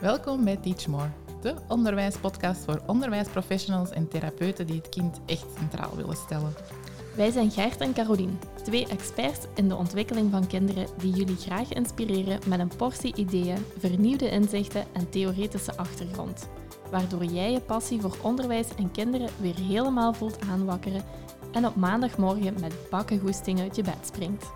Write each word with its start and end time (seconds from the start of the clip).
Welkom 0.00 0.44
bij 0.44 0.56
Teach 0.56 0.86
More, 0.86 1.10
de 1.40 1.54
onderwijspodcast 1.68 2.64
voor 2.64 2.82
onderwijsprofessionals 2.86 3.90
en 3.90 4.08
therapeuten 4.08 4.66
die 4.66 4.76
het 4.76 4.88
kind 4.88 5.20
echt 5.26 5.46
centraal 5.58 5.96
willen 5.96 6.16
stellen. 6.16 6.54
Wij 7.16 7.30
zijn 7.30 7.50
Gert 7.50 7.80
en 7.80 7.92
Carolien, 7.92 8.38
twee 8.62 8.88
experts 8.88 9.46
in 9.54 9.68
de 9.68 9.76
ontwikkeling 9.76 10.30
van 10.30 10.46
kinderen 10.46 10.86
die 10.96 11.12
jullie 11.12 11.36
graag 11.36 11.72
inspireren 11.72 12.40
met 12.46 12.60
een 12.60 12.76
portie 12.76 13.14
ideeën, 13.16 13.64
vernieuwde 13.78 14.30
inzichten 14.30 14.84
en 14.92 15.10
theoretische 15.10 15.76
achtergrond. 15.76 16.48
Waardoor 16.90 17.24
jij 17.24 17.52
je 17.52 17.60
passie 17.60 18.00
voor 18.00 18.16
onderwijs 18.22 18.74
en 18.74 18.90
kinderen 18.90 19.28
weer 19.40 19.56
helemaal 19.56 20.12
voelt 20.12 20.40
aanwakkeren 20.40 21.02
en 21.52 21.66
op 21.66 21.74
maandagmorgen 21.74 22.60
met 22.60 22.74
bakkengoesting 22.90 23.60
uit 23.60 23.76
je 23.76 23.82
bed 23.82 24.06
springt. 24.06 24.46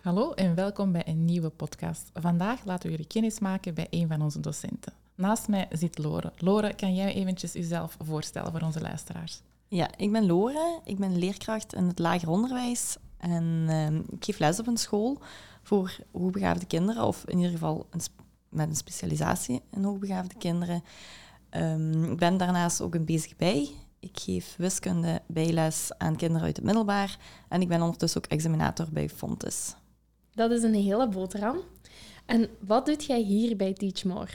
Hallo 0.00 0.32
en 0.32 0.54
welkom 0.54 0.92
bij 0.92 1.02
een 1.06 1.24
nieuwe 1.24 1.48
podcast. 1.48 2.10
Vandaag 2.14 2.64
laten 2.64 2.84
we 2.84 2.90
jullie 2.90 3.06
kennis 3.06 3.38
maken 3.38 3.74
bij 3.74 3.86
een 3.90 4.08
van 4.08 4.22
onze 4.22 4.40
docenten. 4.40 4.92
Naast 5.14 5.48
mij 5.48 5.68
zit 5.70 5.98
Lore. 5.98 6.32
Lore, 6.36 6.74
kan 6.74 6.94
jij 6.94 7.14
eventjes 7.14 7.52
jezelf 7.52 7.96
voorstellen 8.04 8.52
voor 8.52 8.60
onze 8.60 8.80
luisteraars? 8.80 9.42
Ja, 9.68 9.88
ik 9.96 10.12
ben 10.12 10.26
Lore. 10.26 10.80
Ik 10.84 10.98
ben 10.98 11.18
leerkracht 11.18 11.74
in 11.74 11.84
het 11.84 11.98
lager 11.98 12.28
onderwijs. 12.28 12.96
En 13.18 13.64
ehm, 13.68 13.96
ik 13.96 14.24
geef 14.24 14.38
les 14.38 14.60
op 14.60 14.66
een 14.66 14.76
school 14.76 15.18
voor 15.62 15.96
hoogbegaafde 16.12 16.66
kinderen, 16.66 17.04
of 17.04 17.24
in 17.26 17.36
ieder 17.36 17.52
geval 17.52 17.86
een 17.90 18.00
met 18.56 18.68
een 18.68 18.76
specialisatie 18.76 19.62
in 19.70 19.84
hoogbegaafde 19.84 20.34
kinderen. 20.38 20.82
Ehm, 21.50 22.04
ik 22.12 22.18
ben 22.18 22.36
daarnaast 22.36 22.80
ook 22.80 22.94
een 22.94 23.04
bezig 23.04 23.36
bij. 23.36 23.70
Ik 24.00 24.18
geef 24.18 24.54
wiskunde 24.58 25.22
bijles 25.26 25.90
aan 25.98 26.16
kinderen 26.16 26.46
uit 26.46 26.56
het 26.56 26.64
middelbaar. 26.64 27.18
En 27.48 27.60
ik 27.60 27.68
ben 27.68 27.82
ondertussen 27.82 28.24
ook 28.24 28.30
examinator 28.30 28.86
bij 28.92 29.08
Fontes. 29.08 29.74
Dat 30.34 30.50
is 30.50 30.62
een 30.62 30.74
hele 30.74 31.08
boterham. 31.08 31.58
En 32.26 32.48
wat 32.60 32.86
doet 32.86 33.04
jij 33.04 33.20
hier 33.20 33.56
bij 33.56 33.72
Teachmore? 33.72 34.32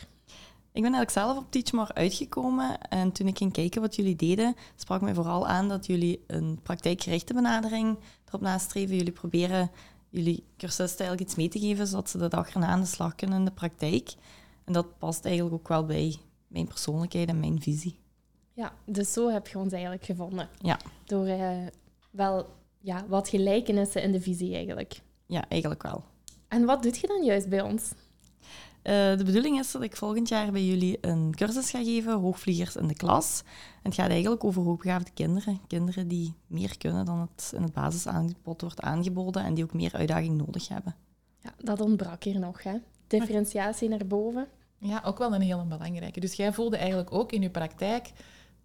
Ik 0.73 0.81
ben 0.81 0.94
eigenlijk 0.94 1.11
zelf 1.11 1.38
op 1.38 1.52
Teachmore 1.52 1.94
uitgekomen 1.94 2.81
en 2.81 3.11
toen 3.11 3.28
ik 3.28 3.38
ging 3.38 3.53
kijken 3.53 3.81
wat 3.81 3.95
jullie 3.95 4.16
deden, 4.16 4.56
sprak 4.75 5.02
mij 5.02 5.13
vooral 5.13 5.47
aan 5.47 5.69
dat 5.69 5.85
jullie 5.85 6.23
een 6.28 6.59
praktijkgerichte 6.63 7.33
benadering 7.33 7.97
erop 8.28 8.41
nastreven. 8.41 8.95
Jullie 8.95 9.11
proberen 9.11 9.72
jullie 10.12 10.44
cursisten 10.58 11.06
eigenlijk 11.06 11.30
iets 11.30 11.36
mee 11.36 11.50
te 11.50 11.59
geven, 11.59 11.88
zodat 11.88 12.09
ze 12.09 12.17
de 12.17 12.28
dag 12.28 12.54
erna 12.54 12.67
aan 12.67 12.80
de 12.80 12.86
slag 12.86 13.16
kunnen 13.16 13.38
in 13.38 13.45
de 13.45 13.52
praktijk. 13.52 14.14
En 14.66 14.73
dat 14.73 14.98
past 14.98 15.26
eigenlijk 15.26 15.56
ook 15.56 15.68
wel 15.68 15.86
bij 15.86 16.16
mijn 16.48 16.68
persoonlijkheid 16.68 17.30
en 17.30 17.40
mijn 17.40 17.62
visie. 17.62 18.00
Ja, 18.53 18.73
dus 18.86 19.14
zo 19.14 19.30
heb 19.30 19.48
je 19.48 19.58
ons 19.58 19.72
eigenlijk 19.72 20.06
gevonden. 20.06 20.50
Ja. 20.58 20.80
Door 21.06 21.28
uh, 21.28 21.68
wel 22.12 22.50
ja, 22.80 23.06
wat 23.08 23.30
gelijkenissen 23.30 24.03
in 24.03 24.12
de 24.12 24.22
visie 24.22 24.56
eigenlijk. 24.56 25.02
Ja, 25.26 25.50
eigenlijk 25.50 25.84
wel. 25.84 26.03
En 26.48 26.66
wat 26.66 26.84
doet 26.84 26.98
je 26.98 27.08
dan 27.08 27.23
juist 27.23 27.50
bij 27.50 27.62
ons? 27.62 27.92
Uh, 28.84 29.18
de 29.18 29.24
bedoeling 29.26 29.60
is 29.60 29.72
dat 29.72 29.82
ik 29.82 29.96
volgend 29.96 30.30
jaar 30.30 30.52
bij 30.52 30.66
jullie 30.66 30.98
een 31.02 31.36
cursus 31.36 31.70
ga 31.70 31.84
geven, 31.84 32.20
hoogvliegers 32.20 32.76
in 32.76 32.88
de 32.88 32.94
klas. 32.94 33.42
En 33.84 33.90
het 33.90 33.94
gaat 33.94 34.10
eigenlijk 34.10 34.44
over 34.44 34.62
hoogbegaafde 34.62 35.12
kinderen. 35.14 35.62
Kinderen 35.68 36.08
die 36.08 36.34
meer 36.48 36.78
kunnen 36.78 37.06
dan 37.06 37.20
het 37.20 37.52
in 37.56 37.62
het 37.62 37.74
basisaanbod 37.74 38.62
wordt 38.62 38.82
aangeboden 38.82 39.44
en 39.44 39.54
die 39.54 39.64
ook 39.64 39.74
meer 39.74 39.94
uitdaging 39.94 40.38
nodig 40.38 40.68
hebben. 40.68 40.96
Ja, 41.40 41.54
dat 41.58 41.82
ontbrak 41.82 42.24
hier 42.24 42.40
nog, 42.40 42.64
hè? 42.64 42.78
Differentiatie 43.08 43.90
naar 43.90 44.08
boven. 44.08 44.48
Ja, 44.78 45.02
ook 45.06 45.18
wel 45.18 45.34
een 45.34 45.42
hele 45.42 45.66
belangrijke. 45.66 46.20
Dus 46.20 46.34
jij 46.34 46.54
voelde 46.54 46.78
eigenlijk 46.78 47.14
ook 47.14 47.32
in 47.32 47.42
je 47.42 47.50
praktijk 47.50 48.12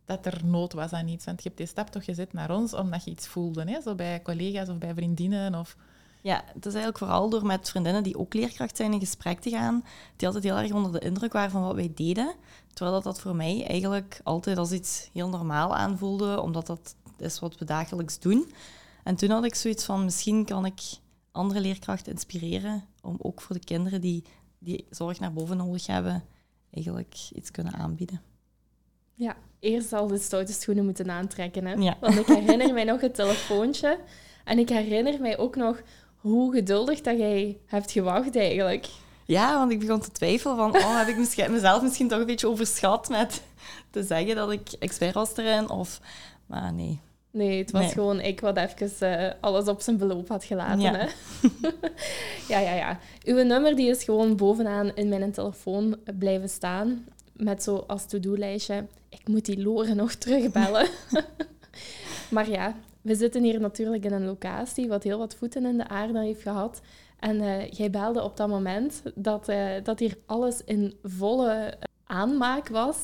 dat 0.04 0.26
er 0.26 0.40
nood 0.44 0.72
was 0.72 0.92
aan 0.92 1.08
iets. 1.08 1.24
Want 1.24 1.42
je 1.42 1.48
hebt 1.48 1.60
die 1.60 1.66
stap 1.66 1.88
toch 1.88 2.04
gezet 2.04 2.32
naar 2.32 2.50
ons 2.50 2.74
omdat 2.74 3.04
je 3.04 3.10
iets 3.10 3.26
voelde, 3.26 3.70
hè? 3.70 3.80
zo 3.80 3.94
bij 3.94 4.22
collega's 4.22 4.68
of 4.68 4.78
bij 4.78 4.94
vriendinnen 4.94 5.54
of... 5.54 5.76
Ja, 6.26 6.44
het 6.46 6.66
is 6.66 6.74
eigenlijk 6.74 6.98
vooral 6.98 7.30
door 7.30 7.46
met 7.46 7.70
vriendinnen 7.70 8.02
die 8.02 8.18
ook 8.18 8.34
leerkracht 8.34 8.76
zijn 8.76 8.92
in 8.92 9.00
gesprek 9.00 9.40
te 9.40 9.50
gaan, 9.50 9.84
die 10.16 10.26
altijd 10.26 10.44
heel 10.44 10.56
erg 10.56 10.72
onder 10.72 10.92
de 10.92 10.98
indruk 10.98 11.32
waren 11.32 11.50
van 11.50 11.62
wat 11.62 11.74
wij 11.74 11.92
deden. 11.94 12.34
Terwijl 12.72 12.96
dat, 12.96 13.04
dat 13.04 13.20
voor 13.20 13.36
mij 13.36 13.66
eigenlijk 13.66 14.20
altijd 14.22 14.58
als 14.58 14.72
iets 14.72 15.10
heel 15.12 15.28
normaal 15.28 15.76
aanvoelde, 15.76 16.40
omdat 16.40 16.66
dat 16.66 16.96
is 17.18 17.38
wat 17.38 17.58
we 17.58 17.64
dagelijks 17.64 18.18
doen. 18.18 18.52
En 19.04 19.16
toen 19.16 19.30
had 19.30 19.44
ik 19.44 19.54
zoiets 19.54 19.84
van, 19.84 20.04
misschien 20.04 20.44
kan 20.44 20.64
ik 20.64 20.80
andere 21.32 21.60
leerkrachten 21.60 22.12
inspireren 22.12 22.84
om 23.02 23.16
ook 23.18 23.40
voor 23.40 23.56
de 23.56 23.64
kinderen 23.64 24.00
die, 24.00 24.24
die 24.58 24.86
zorg 24.90 25.20
naar 25.20 25.32
boven 25.32 25.56
nodig 25.56 25.86
hebben, 25.86 26.24
eigenlijk 26.70 27.14
iets 27.32 27.50
kunnen 27.50 27.72
aanbieden. 27.72 28.20
Ja, 29.14 29.36
eerst 29.60 29.92
al 29.92 30.06
de 30.06 30.18
stoute 30.18 30.52
schoenen 30.52 30.84
moeten 30.84 31.10
aantrekken. 31.10 31.66
Hè? 31.66 31.72
Ja. 31.72 31.96
Want 32.00 32.18
ik 32.18 32.26
herinner 32.26 32.74
mij 32.74 32.84
nog 32.84 33.00
het 33.00 33.14
telefoontje. 33.14 33.98
En 34.44 34.58
ik 34.58 34.68
herinner 34.68 35.20
mij 35.20 35.38
ook 35.38 35.56
nog 35.56 35.82
hoe 36.26 36.52
geduldig 36.52 37.00
dat 37.00 37.18
jij 37.18 37.58
hebt 37.66 37.90
gewacht 37.90 38.36
eigenlijk. 38.36 38.86
Ja, 39.24 39.58
want 39.58 39.72
ik 39.72 39.78
begon 39.78 40.00
te 40.00 40.12
twijfelen 40.12 40.56
van, 40.56 40.76
oh, 40.76 40.98
heb 40.98 41.08
ik 41.08 41.48
mezelf 41.50 41.82
misschien 41.82 42.08
toch 42.08 42.18
een 42.18 42.26
beetje 42.26 42.48
overschat 42.48 43.08
met 43.08 43.42
te 43.90 44.02
zeggen 44.02 44.36
dat 44.36 44.50
ik 44.50 44.72
expert 44.78 45.14
was 45.14 45.36
erin? 45.36 45.70
Of, 45.70 46.00
maar 46.46 46.72
nee. 46.72 47.00
Nee, 47.30 47.58
het 47.58 47.70
was 47.70 47.92
gewoon 47.92 48.20
ik 48.20 48.40
wat 48.40 48.56
even 48.56 48.90
uh, 49.20 49.30
alles 49.40 49.68
op 49.68 49.80
zijn 49.80 49.96
beloop 49.96 50.28
had 50.28 50.44
gelaten. 50.44 50.80
Ja. 50.80 50.92
Hè? 50.92 51.06
ja, 52.54 52.58
ja, 52.58 52.74
ja. 52.74 52.98
Uw 53.24 53.42
nummer 53.42 53.76
die 53.76 53.90
is 53.90 54.04
gewoon 54.04 54.36
bovenaan 54.36 54.94
in 54.94 55.08
mijn 55.08 55.32
telefoon 55.32 55.96
blijven 56.18 56.48
staan. 56.48 57.04
Met 57.32 57.62
zo 57.62 57.84
als 57.86 58.06
to-do-lijstje, 58.06 58.86
ik 59.08 59.28
moet 59.28 59.44
die 59.44 59.62
Loren 59.62 59.96
nog 59.96 60.14
terugbellen. 60.14 60.88
maar 62.30 62.50
ja, 62.50 62.74
we 63.06 63.14
zitten 63.14 63.42
hier 63.42 63.60
natuurlijk 63.60 64.04
in 64.04 64.12
een 64.12 64.24
locatie 64.24 64.88
wat 64.88 65.02
heel 65.02 65.18
wat 65.18 65.34
voeten 65.34 65.66
in 65.66 65.76
de 65.76 65.88
aarde 65.88 66.18
heeft 66.18 66.42
gehad. 66.42 66.80
En 67.18 67.36
uh, 67.36 67.70
jij 67.70 67.90
belde 67.90 68.22
op 68.22 68.36
dat 68.36 68.48
moment 68.48 69.02
dat, 69.14 69.48
uh, 69.48 69.70
dat 69.82 69.98
hier 69.98 70.18
alles 70.26 70.64
in 70.64 70.94
volle 71.02 71.52
eh, 71.52 71.88
aanmaak 72.06 72.68
was. 72.68 72.96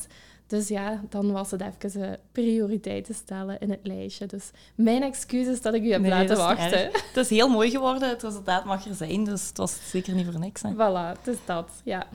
Dus 0.47 0.67
ja, 0.67 1.01
dan 1.09 1.31
was 1.31 1.51
het 1.51 1.61
even 1.61 2.19
prioriteiten 2.31 3.15
stellen 3.15 3.59
in 3.59 3.69
het 3.69 3.79
lijstje. 3.83 4.25
Dus 4.25 4.51
mijn 4.75 5.03
excuses 5.03 5.61
dat 5.61 5.73
ik 5.73 5.83
u 5.83 5.91
heb 5.91 6.01
nee, 6.01 6.09
laten 6.09 6.37
wachten. 6.37 6.89
Het 6.91 7.15
is 7.15 7.29
heel 7.29 7.49
mooi 7.49 7.69
geworden, 7.69 8.09
het 8.09 8.23
resultaat 8.23 8.65
mag 8.65 8.85
er 8.85 8.95
zijn, 8.95 9.23
dus 9.23 9.47
het 9.47 9.57
was 9.57 9.89
zeker 9.89 10.13
niet 10.13 10.25
voor 10.25 10.39
niks. 10.39 10.61
Hè. 10.61 10.73
Voilà, 10.73 11.17
het 11.17 11.27
is 11.27 11.37
dat, 11.45 11.69
ja. 11.83 12.07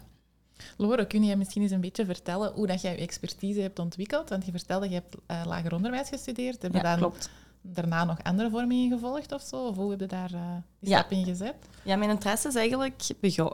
Lore, 0.77 1.07
kun 1.07 1.25
je 1.25 1.37
misschien 1.37 1.63
eens 1.63 1.71
een 1.71 1.81
beetje 1.81 2.05
vertellen 2.05 2.53
hoe 2.53 2.67
dat 2.67 2.81
jij 2.81 2.93
je 2.93 2.99
expertise 2.99 3.61
hebt 3.61 3.79
ontwikkeld? 3.79 4.29
Want 4.29 4.45
je 4.45 4.51
vertelde, 4.51 4.89
je 4.89 4.95
hebt 4.95 5.17
uh, 5.31 5.43
lager 5.47 5.75
onderwijs 5.75 6.09
gestudeerd. 6.09 6.63
Heb 6.63 6.75
ja, 6.75 6.97
klopt 6.97 7.31
daarna 7.63 8.05
nog 8.05 8.23
andere 8.23 8.51
vormingen 8.51 8.99
gevolgd 8.99 9.33
of 9.33 9.43
zo? 9.43 9.67
Of 9.67 9.77
hoe 9.77 9.91
heb 9.91 10.01
je 10.01 10.07
daar 10.07 10.33
uh, 10.33 10.41
die 10.81 10.95
stap 10.95 11.11
in 11.11 11.25
gezet? 11.25 11.55
Ja, 11.85 11.97
mijn 11.97 12.11
interesse 12.11 12.49
is 12.49 12.55
eigenlijk 12.55 13.03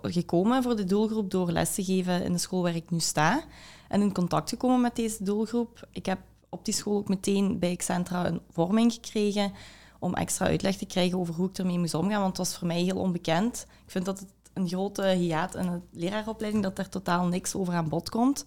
gekomen 0.02 0.62
voor 0.62 0.76
de 0.76 0.84
doelgroep 0.84 1.30
door 1.30 1.50
les 1.50 1.74
te 1.74 1.84
geven 1.84 2.22
in 2.22 2.32
de 2.32 2.38
school 2.38 2.62
waar 2.62 2.74
ik 2.74 2.90
nu 2.90 3.00
sta. 3.00 3.42
En 3.88 4.00
in 4.00 4.12
contact 4.12 4.48
gekomen 4.48 4.80
met 4.80 4.96
deze 4.96 5.24
doelgroep. 5.24 5.88
Ik 5.90 6.06
heb 6.06 6.18
op 6.48 6.64
die 6.64 6.74
school 6.74 6.96
ook 6.96 7.08
meteen 7.08 7.58
bij 7.58 7.70
Excentra 7.70 8.26
een 8.26 8.40
vorming 8.50 8.92
gekregen 8.92 9.52
om 9.98 10.14
extra 10.14 10.46
uitleg 10.46 10.76
te 10.76 10.86
krijgen 10.86 11.18
over 11.18 11.34
hoe 11.34 11.48
ik 11.48 11.58
ermee 11.58 11.78
moest 11.78 11.94
omgaan, 11.94 12.20
want 12.20 12.36
het 12.36 12.46
was 12.46 12.56
voor 12.56 12.66
mij 12.66 12.80
heel 12.80 12.96
onbekend. 12.96 13.66
Ik 13.84 13.90
vind 13.90 14.04
dat 14.04 14.18
het 14.18 14.28
een 14.52 14.68
grote 14.68 15.06
hiaat 15.06 15.54
in 15.54 15.66
de 15.70 15.80
leraaropleiding, 15.98 16.62
dat 16.62 16.78
er 16.78 16.88
totaal 16.88 17.26
niks 17.26 17.54
over 17.54 17.74
aan 17.74 17.88
bod 17.88 18.10
komt. 18.10 18.44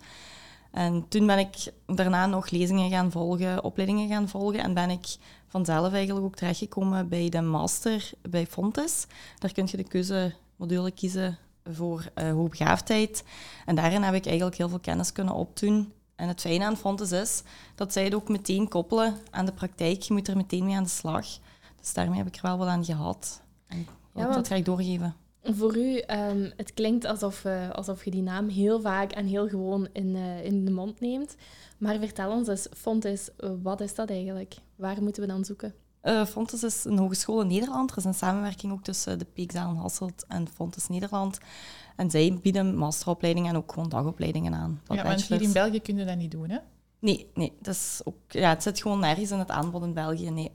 En 0.77 1.07
toen 1.07 1.25
ben 1.25 1.39
ik 1.39 1.71
daarna 1.85 2.25
nog 2.25 2.49
lezingen 2.49 2.89
gaan 2.89 3.11
volgen, 3.11 3.63
opleidingen 3.63 4.07
gaan 4.07 4.29
volgen 4.29 4.59
en 4.59 4.73
ben 4.73 4.89
ik 4.89 5.15
vanzelf 5.47 5.93
eigenlijk 5.93 6.25
ook 6.25 6.35
terechtgekomen 6.35 7.09
bij 7.09 7.29
de 7.29 7.41
master 7.41 8.11
bij 8.29 8.47
Fontes. 8.47 9.05
Daar 9.39 9.51
kun 9.51 9.67
je 9.71 9.77
de 9.77 9.83
keuzemodule 9.83 10.91
kiezen 10.91 11.37
voor 11.63 12.09
uh, 12.15 12.31
hoogbegaafdheid. 12.31 13.23
En 13.65 13.75
daarin 13.75 14.03
heb 14.03 14.13
ik 14.13 14.25
eigenlijk 14.25 14.57
heel 14.57 14.69
veel 14.69 14.79
kennis 14.79 15.11
kunnen 15.11 15.33
opdoen. 15.33 15.93
En 16.15 16.27
het 16.27 16.41
fijne 16.41 16.65
aan 16.65 16.77
Fontes 16.77 17.11
is 17.11 17.43
dat 17.75 17.93
zij 17.93 18.03
het 18.03 18.15
ook 18.15 18.29
meteen 18.29 18.67
koppelen 18.67 19.17
aan 19.31 19.45
de 19.45 19.53
praktijk. 19.53 20.01
Je 20.01 20.13
moet 20.13 20.27
er 20.27 20.37
meteen 20.37 20.65
mee 20.65 20.75
aan 20.75 20.83
de 20.83 20.89
slag. 20.89 21.25
Dus 21.79 21.93
daarmee 21.93 22.17
heb 22.17 22.27
ik 22.27 22.35
er 22.35 22.41
wel 22.41 22.57
wat 22.57 22.67
aan 22.67 22.85
gehad. 22.85 23.41
En 23.67 23.87
ja, 24.13 24.33
dat 24.33 24.47
ga 24.47 24.55
ik 24.55 24.65
doorgeven. 24.65 25.15
Voor 25.55 25.77
u, 25.77 26.01
um, 26.07 26.51
het 26.55 26.73
klinkt 26.73 27.05
alsof, 27.05 27.43
uh, 27.45 27.69
alsof 27.69 28.05
je 28.05 28.11
die 28.11 28.21
naam 28.21 28.47
heel 28.47 28.81
vaak 28.81 29.11
en 29.11 29.25
heel 29.25 29.47
gewoon 29.47 29.87
in, 29.93 30.15
uh, 30.15 30.45
in 30.45 30.65
de 30.65 30.71
mond 30.71 30.99
neemt. 30.99 31.35
Maar 31.77 31.99
vertel 31.99 32.31
ons 32.31 32.47
eens, 32.47 32.67
Fontes, 32.73 33.29
wat 33.63 33.81
is 33.81 33.95
dat 33.95 34.09
eigenlijk? 34.09 34.55
Waar 34.75 35.01
moeten 35.03 35.21
we 35.21 35.27
dan 35.27 35.45
zoeken? 35.45 35.73
Uh, 36.03 36.25
Fontes 36.25 36.63
is 36.63 36.85
een 36.85 36.97
hogeschool 36.97 37.41
in 37.41 37.47
Nederland. 37.47 37.91
Er 37.91 37.97
is 37.97 38.03
een 38.03 38.13
samenwerking 38.13 38.71
ook 38.71 38.83
tussen 38.83 39.19
de 39.19 39.25
Peekzaal 39.25 39.75
Hasselt 39.75 40.25
en 40.27 40.47
Fontes 40.47 40.87
Nederland. 40.87 41.39
En 41.95 42.11
zij 42.11 42.39
bieden 42.41 42.75
masteropleidingen 42.75 43.49
en 43.49 43.57
ook 43.57 43.73
gewoon 43.73 43.89
dagopleidingen 43.89 44.53
aan. 44.53 44.81
Ja, 44.87 45.03
want 45.03 45.27
hier 45.27 45.41
in 45.41 45.53
België 45.53 45.81
kun 45.81 45.97
je 45.97 46.05
dat 46.05 46.17
niet 46.17 46.31
doen, 46.31 46.49
hè? 46.49 46.57
Nee, 46.99 47.31
nee 47.33 47.53
dat 47.61 47.73
is 47.73 48.01
ook, 48.03 48.17
ja, 48.27 48.49
het 48.49 48.63
zit 48.63 48.81
gewoon 48.81 48.99
nergens 48.99 49.31
in 49.31 49.39
het 49.39 49.49
aanbod 49.49 49.83
in 49.83 49.93
België, 49.93 50.29
nee. 50.29 50.51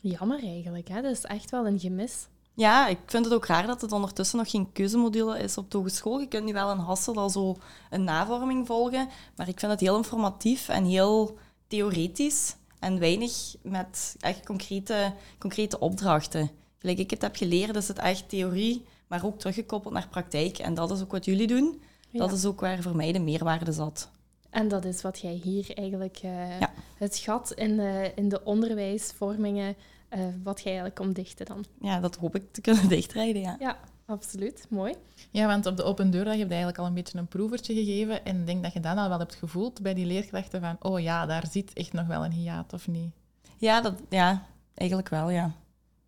Jammer 0.00 0.42
eigenlijk, 0.42 0.88
hè? 0.88 1.02
dat 1.02 1.12
is 1.12 1.24
echt 1.24 1.50
wel 1.50 1.66
een 1.66 1.78
gemis. 1.78 2.28
Ja, 2.58 2.86
ik 2.88 2.98
vind 3.06 3.24
het 3.24 3.34
ook 3.34 3.46
raar 3.46 3.66
dat 3.66 3.80
het 3.80 3.92
ondertussen 3.92 4.38
nog 4.38 4.50
geen 4.50 4.72
keuzemodule 4.72 5.38
is 5.38 5.58
op 5.58 5.70
de 5.70 5.76
hogeschool. 5.78 6.18
Je 6.20 6.28
kunt 6.28 6.44
nu 6.44 6.52
wel 6.52 6.70
in 6.72 6.78
Hassel 6.78 7.14
al 7.16 7.30
zo 7.30 7.56
een 7.90 8.04
navorming 8.04 8.66
volgen, 8.66 9.08
maar 9.36 9.48
ik 9.48 9.58
vind 9.60 9.72
het 9.72 9.80
heel 9.80 9.96
informatief 9.96 10.68
en 10.68 10.84
heel 10.84 11.38
theoretisch 11.66 12.56
en 12.78 12.98
weinig 12.98 13.54
met 13.62 14.16
echt 14.20 14.46
concrete, 14.46 15.12
concrete 15.38 15.78
opdrachten. 15.78 16.50
Gelijk 16.78 16.98
ik 16.98 17.10
het 17.10 17.22
heb 17.22 17.36
geleerd, 17.36 17.76
is 17.76 17.88
het 17.88 17.98
echt 17.98 18.28
theorie, 18.28 18.84
maar 19.06 19.24
ook 19.24 19.38
teruggekoppeld 19.38 19.94
naar 19.94 20.08
praktijk. 20.08 20.58
En 20.58 20.74
dat 20.74 20.90
is 20.90 21.02
ook 21.02 21.12
wat 21.12 21.24
jullie 21.24 21.46
doen. 21.46 21.82
Dat 22.12 22.32
is 22.32 22.44
ook 22.44 22.60
waar 22.60 22.82
voor 22.82 22.96
mij 22.96 23.12
de 23.12 23.18
meerwaarde 23.20 23.72
zat. 23.72 24.10
En 24.50 24.68
dat 24.68 24.84
is 24.84 25.02
wat 25.02 25.18
jij 25.18 25.40
hier 25.42 25.70
eigenlijk, 25.74 26.18
eh, 26.22 26.60
Ja. 26.60 26.72
het 26.96 27.16
gat 27.16 27.52
in 27.52 27.76
de, 27.76 28.12
in 28.14 28.28
de 28.28 28.44
onderwijsvormingen, 28.44 29.76
eh, 30.08 30.20
wat 30.42 30.58
jij 30.58 30.66
eigenlijk 30.66 30.94
komt 30.94 31.14
dichten 31.14 31.46
dan. 31.46 31.64
Ja, 31.80 32.00
dat 32.00 32.16
hoop 32.16 32.34
ik 32.34 32.52
te 32.52 32.60
kunnen 32.60 32.88
dichtrijden, 32.98 33.42
ja. 33.42 33.56
Ja, 33.58 33.78
absoluut. 34.06 34.66
Mooi. 34.68 34.94
Ja, 35.30 35.46
want 35.46 35.66
op 35.66 35.76
de 35.76 35.82
open 35.82 36.10
deurdag 36.10 36.32
heb 36.32 36.42
je 36.42 36.48
eigenlijk 36.48 36.78
al 36.78 36.86
een 36.86 36.94
beetje 36.94 37.18
een 37.18 37.26
proevertje 37.26 37.74
gegeven. 37.74 38.24
En 38.24 38.40
ik 38.40 38.46
denk 38.46 38.62
dat 38.62 38.72
je 38.72 38.80
dan 38.80 38.98
al 38.98 39.08
wel 39.08 39.18
hebt 39.18 39.34
gevoeld 39.34 39.82
bij 39.82 39.94
die 39.94 40.06
leerkrachten 40.06 40.60
van, 40.60 40.76
oh 40.80 41.00
ja, 41.00 41.26
daar 41.26 41.46
zit 41.50 41.72
echt 41.72 41.92
nog 41.92 42.06
wel 42.06 42.24
een 42.24 42.32
hiaat, 42.32 42.72
of 42.72 42.88
niet? 42.88 43.12
Ja, 43.56 43.80
dat, 43.80 43.94
ja, 44.08 44.46
eigenlijk 44.74 45.08
wel, 45.08 45.30
ja. 45.30 45.52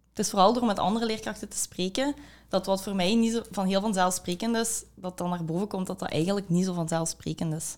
Het 0.09 0.19
is 0.19 0.31
vooral 0.31 0.53
door 0.53 0.65
met 0.65 0.79
andere 0.79 1.07
leerkrachten 1.07 1.49
te 1.49 1.57
spreken, 1.57 2.15
dat 2.49 2.67
wat 2.67 2.83
voor 2.83 2.95
mij 2.95 3.15
niet 3.15 3.33
zo 3.33 3.43
van 3.51 3.67
heel 3.67 3.81
vanzelfsprekend 3.81 4.57
is, 4.57 4.85
dat 4.95 5.19
dan 5.19 5.31
naar 5.31 5.45
boven 5.45 5.67
komt 5.67 5.87
dat 5.87 5.99
dat 5.99 6.11
eigenlijk 6.11 6.49
niet 6.49 6.65
zo 6.65 6.73
vanzelfsprekend 6.73 7.55
is. 7.55 7.77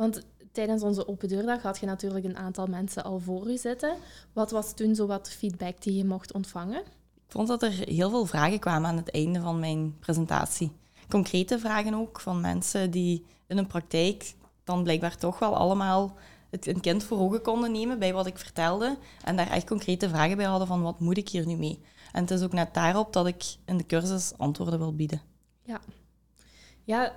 Want 0.00 0.22
tijdens 0.52 0.82
onze 0.82 1.08
open 1.08 1.28
deurdag 1.28 1.62
had 1.62 1.78
je 1.78 1.86
natuurlijk 1.86 2.24
een 2.24 2.36
aantal 2.36 2.66
mensen 2.66 3.04
al 3.04 3.18
voor 3.18 3.50
u 3.50 3.56
zitten. 3.56 3.96
Wat 4.32 4.50
was 4.50 4.74
toen 4.74 4.94
zo 4.94 5.06
wat 5.06 5.30
feedback 5.30 5.82
die 5.82 5.94
je 5.94 6.04
mocht 6.04 6.32
ontvangen? 6.32 6.80
Ik 7.26 7.36
vond 7.36 7.48
dat 7.48 7.62
er 7.62 7.72
heel 7.72 8.10
veel 8.10 8.26
vragen 8.26 8.58
kwamen 8.58 8.88
aan 8.88 8.96
het 8.96 9.10
einde 9.10 9.40
van 9.40 9.58
mijn 9.58 9.98
presentatie. 9.98 10.72
Concrete 11.08 11.58
vragen 11.58 11.94
ook 11.94 12.20
van 12.20 12.40
mensen 12.40 12.90
die 12.90 13.24
in 13.46 13.56
hun 13.56 13.66
praktijk 13.66 14.34
dan 14.64 14.82
blijkbaar 14.82 15.16
toch 15.16 15.38
wel 15.38 15.56
allemaal 15.56 16.16
het 16.50 16.66
een 16.66 16.80
kind 16.80 17.04
voor 17.04 17.18
ogen 17.18 17.42
konden 17.42 17.72
nemen 17.72 17.98
bij 17.98 18.12
wat 18.12 18.26
ik 18.26 18.38
vertelde 18.38 18.96
en 19.24 19.36
daar 19.36 19.50
echt 19.50 19.66
concrete 19.66 20.08
vragen 20.08 20.36
bij 20.36 20.46
hadden 20.46 20.66
van 20.66 20.82
wat 20.82 21.00
moet 21.00 21.16
ik 21.16 21.28
hier 21.28 21.46
nu 21.46 21.56
mee? 21.56 21.80
En 22.12 22.20
het 22.20 22.30
is 22.30 22.42
ook 22.42 22.52
net 22.52 22.74
daarop 22.74 23.12
dat 23.12 23.26
ik 23.26 23.44
in 23.64 23.76
de 23.76 23.86
cursus 23.86 24.32
antwoorden 24.36 24.78
wil 24.78 24.94
bieden. 24.94 25.22
Ja, 25.62 25.80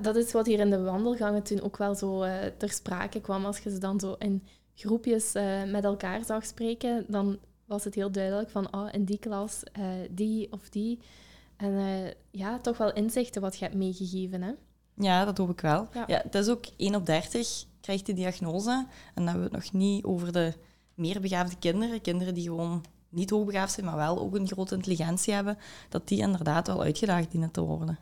dat 0.02 0.16
is 0.16 0.32
wat 0.32 0.46
hier 0.46 0.60
in 0.60 0.70
de 0.70 0.82
wandelgangen 0.82 1.44
toen 1.44 1.62
ook 1.62 1.78
wel 1.78 1.96
zo 1.96 2.22
eh, 2.22 2.34
ter 2.58 2.72
sprake 2.72 3.22
kwam. 3.22 3.46
Als 3.46 3.60
je 3.60 3.70
ze 3.70 3.78
dan 3.78 4.00
zo 4.00 4.16
in 4.20 4.44
groepjes 4.76 5.34
eh, 5.34 5.64
met 5.64 5.84
elkaar 5.84 6.26
zag 6.26 6.46
spreken, 6.46 7.06
dan 7.08 7.38
was 7.66 7.84
het 7.84 7.96
heel 7.96 8.12
duidelijk 8.12 8.50
van, 8.50 8.74
oh, 8.74 8.88
in 8.92 9.04
die 9.04 9.20
klas, 9.20 9.64
eh, 9.64 9.86
die 10.12 10.52
of 10.52 10.70
die. 10.70 11.00
En 11.58 12.14
ja, 12.32 12.60
toch 12.60 12.78
wel 12.78 12.94
inzichten 12.94 13.42
wat 13.42 13.58
je 13.58 13.66
hebt 13.66 13.78
meegegeven, 13.78 14.42
hè? 14.42 14.52
Ja, 14.94 15.26
dat 15.26 15.38
hoop 15.38 15.50
ik 15.50 15.62
wel. 15.62 15.88
Ja. 15.94 16.04
Ja. 16.08 16.22
het 16.24 16.36
is 16.36 16.50
ook 16.50 16.66
1 16.78 16.96
op 16.96 17.06
30 17.06 17.66
krijgt 17.82 18.06
die 18.06 18.16
diagnose. 18.16 18.70
En 18.70 18.88
dan 19.14 19.28
hebben 19.28 19.44
we 19.44 19.56
het 19.56 19.64
nog 19.64 19.82
niet 19.82 20.04
over 20.04 20.32
de 20.32 20.54
meer 20.94 21.22
begaafde 21.22 21.56
kinderen. 21.60 22.02
Kinderen 22.02 22.34
die 22.34 22.44
gewoon 22.44 22.84
niet 23.10 23.30
hoogbegaafd 23.30 23.74
zijn, 23.74 23.86
maar 23.86 23.96
wel 23.96 24.20
ook 24.20 24.36
een 24.36 24.48
grote 24.48 24.76
intelligentie 24.76 25.34
hebben. 25.34 25.58
Dat 25.90 26.08
die 26.08 26.20
inderdaad 26.20 26.68
wel 26.68 26.82
uitgedaagd 26.82 27.32
dienen 27.32 27.52
te 27.52 27.62
worden. 27.62 28.00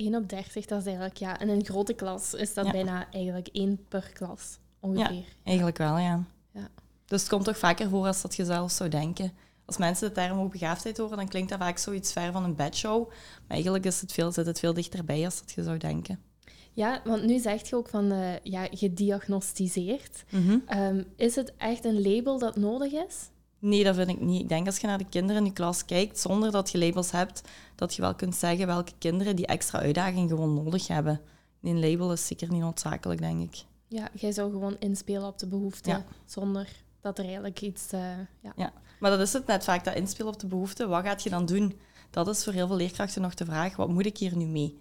1 0.00 0.14
op 0.14 0.28
30, 0.28 0.66
dat 0.66 0.80
is 0.80 0.86
eigenlijk, 0.86 1.16
ja, 1.16 1.40
in 1.40 1.48
een 1.48 1.64
grote 1.64 1.92
klas 1.92 2.34
is 2.34 2.54
dat 2.54 2.64
Ja. 2.66 2.70
bijna 2.72 3.10
eigenlijk 3.10 3.48
één 3.52 3.84
per 3.88 4.10
klas, 4.12 4.58
ongeveer. 4.80 5.24
Eigenlijk 5.44 5.78
wel, 5.78 5.98
ja. 5.98 6.24
Ja. 6.52 6.68
Dus 7.06 7.20
het 7.20 7.30
komt 7.30 7.44
toch 7.44 7.58
vaker 7.58 7.88
voor 7.88 8.06
als 8.06 8.22
dat 8.22 8.36
je 8.36 8.44
zelf 8.44 8.70
zou 8.70 8.90
denken. 8.90 9.32
Als 9.64 9.76
mensen 9.78 10.08
de 10.08 10.14
term 10.14 10.36
hoogbegaafdheid 10.38 10.98
horen, 10.98 11.16
dan 11.16 11.28
klinkt 11.28 11.50
dat 11.50 11.58
vaak 11.58 11.78
zoiets 11.78 12.12
ver 12.12 12.32
van 12.32 12.44
een 12.44 12.54
bedshow. 12.56 13.08
Maar 13.08 13.48
eigenlijk 13.48 13.84
is 13.84 14.00
het 14.00 14.12
veel, 14.12 14.32
zit 14.32 14.46
het 14.46 14.58
veel 14.58 14.74
dichterbij 14.74 15.24
als 15.24 15.40
dat 15.40 15.52
je 15.52 15.62
zou 15.62 15.78
denken. 15.78 16.20
Ja, 16.72 17.00
want 17.04 17.24
nu 17.24 17.38
zeg 17.38 17.68
je 17.68 17.76
ook 17.76 17.88
van, 17.88 18.10
eh, 18.12 18.38
ja, 18.42 18.68
gediagnosticeerd. 18.70 20.24
Ehm, 20.66 21.02
is 21.16 21.34
het 21.34 21.52
echt 21.56 21.84
een 21.84 22.02
label 22.02 22.38
dat 22.38 22.56
nodig 22.56 22.92
is? 22.92 23.16
Nee, 23.60 23.84
dat 23.84 23.94
vind 23.94 24.08
ik 24.08 24.20
niet. 24.20 24.40
Ik 24.42 24.48
denk 24.48 24.66
als 24.66 24.78
je 24.78 24.86
naar 24.86 24.98
de 24.98 25.08
kinderen 25.08 25.36
in 25.42 25.44
je 25.48 25.52
klas 25.52 25.84
kijkt, 25.84 26.18
zonder 26.18 26.50
dat 26.50 26.70
je 26.70 26.78
labels 26.78 27.10
hebt, 27.10 27.42
dat 27.74 27.94
je 27.94 28.02
wel 28.02 28.14
kunt 28.14 28.34
zeggen 28.34 28.66
welke 28.66 28.92
kinderen 28.98 29.36
die 29.36 29.46
extra 29.46 29.78
uitdaging 29.78 30.28
gewoon 30.30 30.54
nodig 30.64 30.86
hebben. 30.86 31.20
Een 31.62 31.80
label 31.80 32.12
is 32.12 32.26
zeker 32.26 32.50
niet 32.50 32.60
noodzakelijk, 32.60 33.20
denk 33.20 33.42
ik. 33.42 33.64
Ja, 33.88 34.08
jij 34.14 34.32
zou 34.32 34.50
gewoon 34.50 34.76
inspelen 34.78 35.26
op 35.26 35.38
de 35.38 35.46
behoefte, 35.46 35.90
Ja. 35.90 36.04
zonder 36.24 36.68
dat 37.00 37.18
er 37.18 37.24
eigenlijk 37.24 37.60
iets... 37.60 37.92
eh, 37.92 38.00
ja. 38.56 38.72
Maar 39.00 39.10
dat 39.10 39.20
is 39.20 39.32
het 39.32 39.46
net 39.46 39.64
vaak, 39.64 39.84
dat 39.84 39.94
inspelen 39.94 40.32
op 40.32 40.40
de 40.40 40.46
behoefte. 40.46 40.86
Wat 40.86 41.04
gaat 41.04 41.22
je 41.22 41.30
dan 41.30 41.46
doen? 41.46 41.78
Dat 42.10 42.28
is 42.28 42.44
voor 42.44 42.52
heel 42.52 42.66
veel 42.66 42.76
leerkrachten 42.76 43.22
nog 43.22 43.34
de 43.34 43.44
vraag, 43.44 43.76
wat 43.76 43.88
moet 43.88 44.06
ik 44.06 44.18
hier 44.18 44.36
nu 44.36 44.44
mee? 44.46 44.78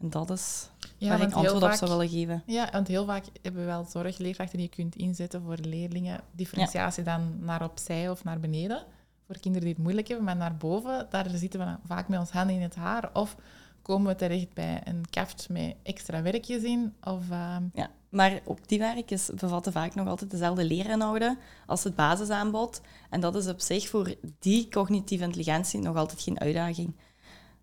En 0.00 0.10
dat 0.10 0.30
is 0.30 0.68
Ja, 0.96 1.08
waar 1.08 1.20
ik 1.28 1.32
antwoord 1.32 1.62
op 1.62 1.72
zou 1.72 1.90
willen 1.90 2.08
geven. 2.08 2.42
Ja, 2.46 2.68
want 2.72 2.88
heel 2.88 3.04
vaak 3.04 3.24
hebben 3.42 3.60
we 3.60 3.66
wel 3.66 3.84
zorgleerkrachten 3.84 4.58
die 4.58 4.68
je 4.70 4.74
kunt 4.76 4.96
inzetten 4.96 5.42
voor 5.42 5.56
leerlingen. 5.56 6.20
Differentiatie 6.32 7.04
dan 7.04 7.44
naar 7.44 7.64
opzij 7.64 8.10
of 8.10 8.24
naar 8.24 8.40
beneden. 8.40 8.84
Voor 9.26 9.38
kinderen 9.38 9.66
die 9.66 9.74
het 9.74 9.82
moeilijk 9.82 10.08
hebben, 10.08 10.26
maar 10.26 10.36
naar 10.36 10.56
boven, 10.56 11.06
daar 11.10 11.26
zitten 11.34 11.60
we 11.60 11.76
vaak 11.86 12.08
met 12.08 12.18
ons 12.18 12.30
handen 12.30 12.56
in 12.56 12.62
het 12.62 12.74
haar. 12.74 13.10
Of 13.12 13.36
komen 13.82 14.06
we 14.12 14.14
terecht 14.18 14.54
bij 14.54 14.80
een 14.84 15.04
kaft 15.10 15.48
met 15.50 15.74
extra 15.82 16.22
werkjes 16.22 16.62
in. 16.62 16.94
Of, 17.04 17.30
ehm, 17.30 17.62
Ja, 17.74 17.90
maar 18.08 18.40
ook 18.44 18.68
die 18.68 18.78
werk 18.78 19.10
is, 19.10 19.30
bevatten 19.34 19.72
vaak 19.72 19.94
nog 19.94 20.08
altijd 20.08 20.30
dezelfde 20.30 20.64
leerinhouden 20.64 21.38
als 21.66 21.84
het 21.84 21.94
basisaanbod. 21.94 22.80
En 23.10 23.20
dat 23.20 23.34
is 23.34 23.46
op 23.46 23.60
zich 23.60 23.88
voor 23.88 24.14
die 24.38 24.68
cognitieve 24.68 25.24
intelligentie 25.24 25.80
nog 25.80 25.96
altijd 25.96 26.20
geen 26.20 26.40
uitdaging. 26.40 26.94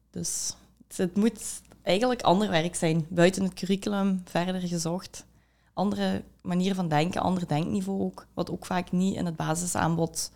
Dus 0.10 0.56
het 0.96 1.16
moet 1.16 1.62
eigenlijk 1.88 2.22
ander 2.22 2.50
werk 2.50 2.76
zijn, 2.76 3.06
buiten 3.10 3.44
het 3.44 3.54
curriculum 3.54 4.22
verder 4.26 4.62
gezocht. 4.62 5.26
Andere 5.74 6.24
manieren 6.42 6.76
van 6.76 6.88
denken, 6.88 7.22
ander 7.22 7.48
denkniveau 7.48 8.02
ook, 8.02 8.28
wat 8.34 8.52
ook 8.52 8.66
vaak 8.66 8.92
niet 8.92 9.16
in 9.16 9.26
het 9.26 9.36
basisaanbod 9.36 10.32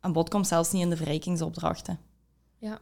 aan 0.00 0.12
bod 0.12 0.28
komt, 0.28 0.46
zelfs 0.46 0.72
niet 0.72 0.82
in 0.82 0.90
de 0.90 0.96
verrijkingsopdrachten. 0.96 1.98
Ja. 2.58 2.78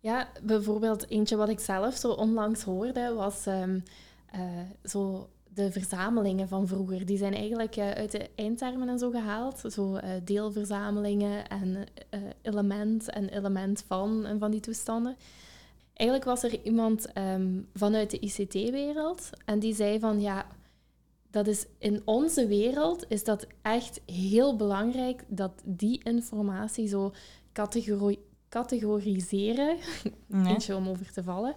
ja, 0.00 0.28
bijvoorbeeld 0.42 1.10
eentje 1.10 1.36
wat 1.36 1.48
ik 1.48 1.60
zelf 1.60 1.94
zo 1.94 2.10
onlangs 2.10 2.62
hoorde, 2.62 3.14
was 3.14 3.46
ehm, 3.46 3.78
eh, 4.26 4.40
zo 4.84 5.28
de 5.54 5.72
verzamelingen 5.72 6.48
van 6.48 6.66
vroeger. 6.66 7.06
Die 7.06 7.18
zijn 7.18 7.34
eigenlijk 7.34 7.76
eh, 7.76 7.90
uit 7.90 8.10
de 8.10 8.30
eindtermen 8.34 8.88
en 8.88 8.98
zo 8.98 9.10
gehaald. 9.10 9.62
Zo 9.72 9.94
eh, 9.94 10.10
deelverzamelingen 10.24 11.48
en 11.48 11.86
element 12.42 13.10
en 13.10 13.28
element 13.28 13.84
van 13.86 14.24
en 14.26 14.38
van 14.38 14.50
die 14.50 14.60
toestanden. 14.60 15.16
Eigenlijk 15.96 16.28
was 16.28 16.42
er 16.42 16.62
iemand 16.64 17.12
ehm, 17.12 17.60
vanuit 17.74 18.10
de 18.10 18.18
ICT-wereld 18.20 19.30
en 19.44 19.58
die 19.58 19.74
zei 19.74 19.98
van 19.98 20.20
ja, 20.20 20.46
dat 21.30 21.46
is 21.46 21.66
in 21.78 22.02
onze 22.04 22.46
wereld 22.46 23.04
is 23.08 23.24
dat 23.24 23.46
echt 23.62 24.00
heel 24.06 24.56
belangrijk 24.56 25.24
dat 25.28 25.52
die 25.64 26.00
informatie 26.04 26.88
zo 26.88 27.12
categori- 27.52 28.18
categoriseren, 28.48 29.76
Nee. 30.26 30.52
eentje 30.52 30.76
om 30.76 30.88
over 30.88 31.12
te 31.12 31.22
vallen, 31.22 31.54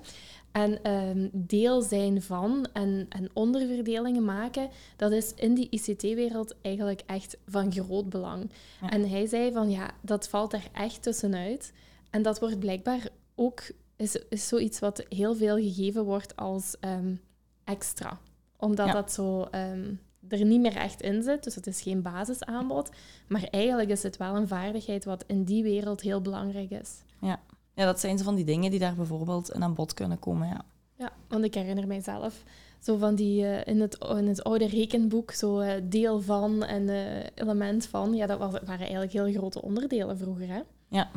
en 0.52 0.84
ehm, 0.84 1.28
deel 1.32 1.82
zijn 1.82 2.22
van 2.22 2.68
en, 2.74 3.06
en 3.10 3.30
onderverdelingen 3.34 4.26
maken, 4.26 4.70
dat 4.96 5.12
is 5.12 5.34
in 5.34 5.54
die 5.54 5.68
ICT-wereld 5.70 6.56
eigenlijk 6.62 7.02
echt 7.06 7.38
van 7.48 7.72
groot 7.74 8.10
belang. 8.10 8.52
Ja. 8.82 8.90
En 8.90 9.10
hij 9.10 9.26
zei 9.26 9.52
van 9.52 9.70
ja, 9.70 9.92
dat 10.02 10.28
valt 10.30 10.54
er 10.54 10.68
echt 10.74 11.04
tussenuit. 11.04 11.74
En 12.10 12.22
dat 12.22 12.40
wordt 12.40 12.60
blijkbaar 12.60 13.08
ook, 13.36 13.62
is, 14.00 14.16
is 14.30 14.48
zoiets 14.48 14.80
wat 14.80 15.06
heel 15.10 15.36
veel 15.36 15.56
gegeven 15.56 16.04
wordt 16.04 16.36
als 16.36 16.76
ehm, 16.80 17.16
extra. 17.64 18.20
Omdat 18.58 18.88
Ja. 18.88 18.94
dat 18.94 19.12
zo 19.12 19.42
ehm, 19.44 19.94
er 20.28 20.46
niet 20.46 20.62
meer 20.62 20.76
echt 20.76 21.02
in 21.02 21.24
zit, 21.24 21.44
dus 21.44 21.56
het 21.56 21.68
is 21.68 21.82
geen 21.82 22.02
basisaanbod. 22.02 22.90
Maar 23.28 23.44
eigenlijk 23.44 23.90
is 23.90 24.04
het 24.04 24.18
wel 24.18 24.36
een 24.36 24.48
vaardigheid 24.48 25.06
wat 25.06 25.24
in 25.28 25.44
die 25.44 25.64
wereld 25.64 26.02
heel 26.02 26.22
belangrijk 26.22 26.70
is. 26.72 27.02
Ja, 27.22 27.86
dat 27.86 28.00
zijn 28.00 28.18
zo 28.18 28.24
van 28.24 28.36
die 28.36 28.46
dingen 28.46 28.72
die 28.72 28.80
daar 28.80 28.96
bijvoorbeeld 28.96 29.52
in 29.52 29.64
aan 29.64 29.74
bod 29.74 29.94
kunnen 29.94 30.20
komen, 30.20 30.48
ja. 30.48 30.66
Ja, 30.96 31.12
want 31.28 31.44
ik 31.44 31.54
herinner 31.54 31.88
mijzelf 31.88 32.44
zo 32.80 32.98
van 32.98 33.16
die 33.16 33.46
eh, 33.46 33.74
in, 33.74 33.82
het, 33.82 33.98
in 34.18 34.28
het 34.28 34.44
oude 34.44 34.68
rekenboek, 34.68 35.32
zo 35.32 35.60
eh, 35.60 35.82
deel 35.84 36.22
van 36.22 36.64
en 36.64 36.90
eh, 36.90 37.26
element 37.36 37.86
van. 37.86 38.14
Ja, 38.14 38.26
dat 38.26 38.40
was, 38.40 38.52
waren 38.52 38.80
eigenlijk 38.80 39.12
heel 39.12 39.32
grote 39.32 39.62
onderdelen 39.62 40.18
vroeger, 40.18 40.48
hè? 40.48 40.60
Ja, 40.88 41.10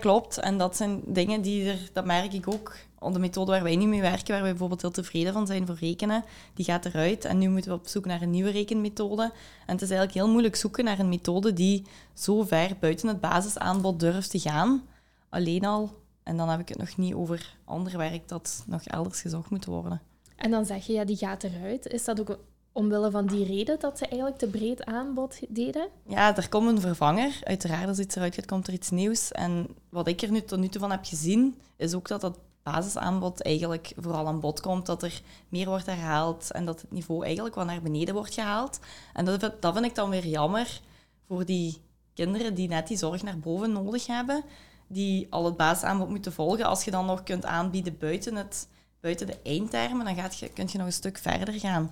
klopt. 0.00 0.38
En 0.38 0.58
dat 0.58 0.76
zijn 0.76 1.00
dingen 1.06 1.42
die 1.42 1.70
er, 1.70 1.90
dat 1.92 2.04
merk 2.04 2.32
ik 2.32 2.48
ook. 2.48 2.76
De 3.12 3.18
methode 3.18 3.50
waar 3.50 3.62
wij 3.62 3.76
nu 3.76 3.86
mee 3.86 4.00
werken, 4.00 4.32
waar 4.32 4.42
wij 4.42 4.50
bijvoorbeeld 4.50 4.80
heel 4.80 4.90
tevreden 4.90 5.32
van 5.32 5.46
zijn 5.46 5.66
voor 5.66 5.76
rekenen, 5.80 6.24
die 6.54 6.64
gaat 6.64 6.84
eruit. 6.84 7.24
En 7.24 7.38
nu 7.38 7.48
moeten 7.48 7.70
we 7.70 7.78
op 7.78 7.86
zoek 7.86 8.04
naar 8.04 8.22
een 8.22 8.30
nieuwe 8.30 8.50
rekenmethode. 8.50 9.22
En 9.66 9.72
het 9.72 9.82
is 9.82 9.90
eigenlijk 9.90 10.12
heel 10.12 10.28
moeilijk 10.28 10.56
zoeken 10.56 10.84
naar 10.84 10.98
een 10.98 11.08
methode 11.08 11.52
die 11.52 11.84
zo 12.14 12.42
ver 12.42 12.76
buiten 12.80 13.08
het 13.08 13.20
basisaanbod 13.20 14.00
durft 14.00 14.30
te 14.30 14.38
gaan. 14.38 14.82
Alleen 15.28 15.64
al. 15.64 15.90
En 16.22 16.36
dan 16.36 16.48
heb 16.48 16.60
ik 16.60 16.68
het 16.68 16.78
nog 16.78 16.96
niet 16.96 17.14
over 17.14 17.56
ander 17.64 17.96
werk 17.96 18.28
dat 18.28 18.64
nog 18.66 18.82
elders 18.82 19.20
gezocht 19.20 19.50
moet 19.50 19.64
worden. 19.64 20.00
En 20.36 20.50
dan 20.50 20.64
zeg 20.64 20.86
je, 20.86 20.92
ja, 20.92 21.04
die 21.04 21.16
gaat 21.16 21.42
eruit. 21.42 21.86
Is 21.86 22.04
dat 22.04 22.20
ook 22.20 22.38
omwille 22.72 23.10
van 23.10 23.26
die 23.26 23.44
reden 23.44 23.80
dat 23.80 23.98
ze 23.98 24.06
eigenlijk 24.06 24.38
te 24.38 24.46
breed 24.46 24.84
aanbod 24.84 25.38
deden? 25.48 25.88
Ja, 26.06 26.36
er 26.36 26.48
komt 26.48 26.68
een 26.68 26.80
vervanger. 26.80 27.40
Uiteraard, 27.44 27.88
als 27.88 27.98
iets 27.98 28.16
eruit 28.16 28.34
gaat, 28.34 28.46
komt 28.46 28.66
er 28.66 28.72
iets 28.72 28.90
nieuws. 28.90 29.32
En 29.32 29.66
wat 29.88 30.08
ik 30.08 30.22
er 30.22 30.30
nu 30.30 30.42
tot 30.42 30.58
nu 30.58 30.68
toe 30.68 30.80
van 30.80 30.90
heb 30.90 31.04
gezien, 31.04 31.56
is 31.76 31.94
ook 31.94 32.08
dat 32.08 32.20
dat 32.20 32.38
basisaanbod 32.62 33.42
eigenlijk 33.42 33.92
vooral 33.96 34.26
aan 34.26 34.40
bod 34.40 34.60
komt. 34.60 34.86
Dat 34.86 35.02
er 35.02 35.20
meer 35.48 35.66
wordt 35.66 35.86
herhaald 35.86 36.50
en 36.50 36.64
dat 36.64 36.80
het 36.80 36.90
niveau 36.90 37.24
eigenlijk 37.24 37.54
wat 37.54 37.66
naar 37.66 37.82
beneden 37.82 38.14
wordt 38.14 38.34
gehaald. 38.34 38.78
En 39.12 39.24
dat, 39.24 39.40
dat 39.60 39.72
vind 39.72 39.84
ik 39.84 39.94
dan 39.94 40.10
weer 40.10 40.26
jammer 40.26 40.80
voor 41.26 41.44
die 41.44 41.80
kinderen 42.14 42.54
die 42.54 42.68
net 42.68 42.88
die 42.88 42.96
zorg 42.96 43.22
naar 43.22 43.38
boven 43.38 43.72
nodig 43.72 44.06
hebben, 44.06 44.44
die 44.86 45.26
al 45.30 45.44
het 45.44 45.56
basisaanbod 45.56 46.08
moeten 46.08 46.32
volgen. 46.32 46.64
Als 46.64 46.84
je 46.84 46.90
dan 46.90 47.06
nog 47.06 47.22
kunt 47.22 47.44
aanbieden 47.44 47.98
buiten, 47.98 48.36
het, 48.36 48.68
buiten 49.00 49.26
de 49.26 49.38
eindtermen, 49.42 50.04
dan 50.04 50.14
gaat 50.14 50.38
je, 50.38 50.48
kun 50.48 50.68
je 50.70 50.78
nog 50.78 50.86
een 50.86 50.92
stuk 50.92 51.18
verder 51.18 51.54
gaan. 51.54 51.90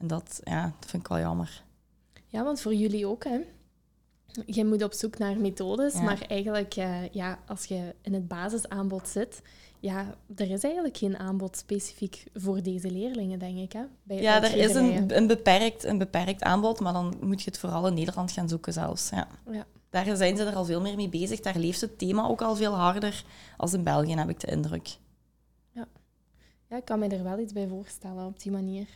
En 0.00 0.06
dat, 0.06 0.40
ja, 0.44 0.62
dat 0.80 0.90
vind 0.90 1.02
ik 1.02 1.08
wel 1.08 1.18
jammer. 1.18 1.62
Ja, 2.26 2.44
want 2.44 2.60
voor 2.60 2.74
jullie 2.74 3.06
ook, 3.06 3.24
hè? 3.24 3.40
Je 4.46 4.64
moet 4.64 4.82
op 4.82 4.92
zoek 4.92 5.18
naar 5.18 5.38
methodes, 5.38 5.94
maar 5.94 6.20
eigenlijk, 6.28 6.76
uh, 6.76 7.08
ja, 7.08 7.38
als 7.46 7.64
je 7.64 7.94
in 8.02 8.14
het 8.14 8.28
basisaanbod 8.28 9.08
zit, 9.08 9.42
ja, 9.80 10.14
er 10.36 10.50
is 10.50 10.62
eigenlijk 10.62 10.96
geen 10.96 11.18
aanbod 11.18 11.56
specifiek 11.56 12.24
voor 12.34 12.62
deze 12.62 12.90
leerlingen, 12.90 13.38
denk 13.38 13.58
ik. 13.58 13.72
Hè? 13.72 13.82
Bij 14.02 14.20
ja, 14.20 14.42
er 14.42 14.56
is 14.56 14.74
een, 14.74 15.16
een, 15.16 15.26
beperkt, 15.26 15.84
een 15.84 15.98
beperkt 15.98 16.42
aanbod, 16.42 16.80
maar 16.80 16.92
dan 16.92 17.16
moet 17.20 17.42
je 17.42 17.50
het 17.50 17.58
vooral 17.58 17.86
in 17.86 17.94
Nederland 17.94 18.32
gaan 18.32 18.48
zoeken 18.48 18.72
zelfs. 18.72 19.10
Ja. 19.10 19.28
ja. 19.50 19.66
Daar 19.90 20.16
zijn 20.16 20.36
ze 20.36 20.44
er 20.44 20.54
al 20.54 20.64
veel 20.64 20.80
meer 20.80 20.96
mee 20.96 21.08
bezig. 21.08 21.40
Daar 21.40 21.58
leeft 21.58 21.80
het 21.80 21.98
thema 21.98 22.26
ook 22.26 22.42
al 22.42 22.56
veel 22.56 22.74
harder 22.74 23.24
als 23.56 23.72
in 23.72 23.82
België, 23.82 24.14
heb 24.14 24.28
ik 24.28 24.40
de 24.40 24.50
indruk. 24.50 24.96
Ja, 25.70 25.86
ja 26.66 26.76
ik 26.76 26.84
kan 26.84 26.98
me 26.98 27.08
er 27.08 27.22
wel 27.22 27.38
iets 27.38 27.52
bij 27.52 27.68
voorstellen 27.68 28.26
op 28.26 28.40
die 28.40 28.52
manier. 28.52 28.88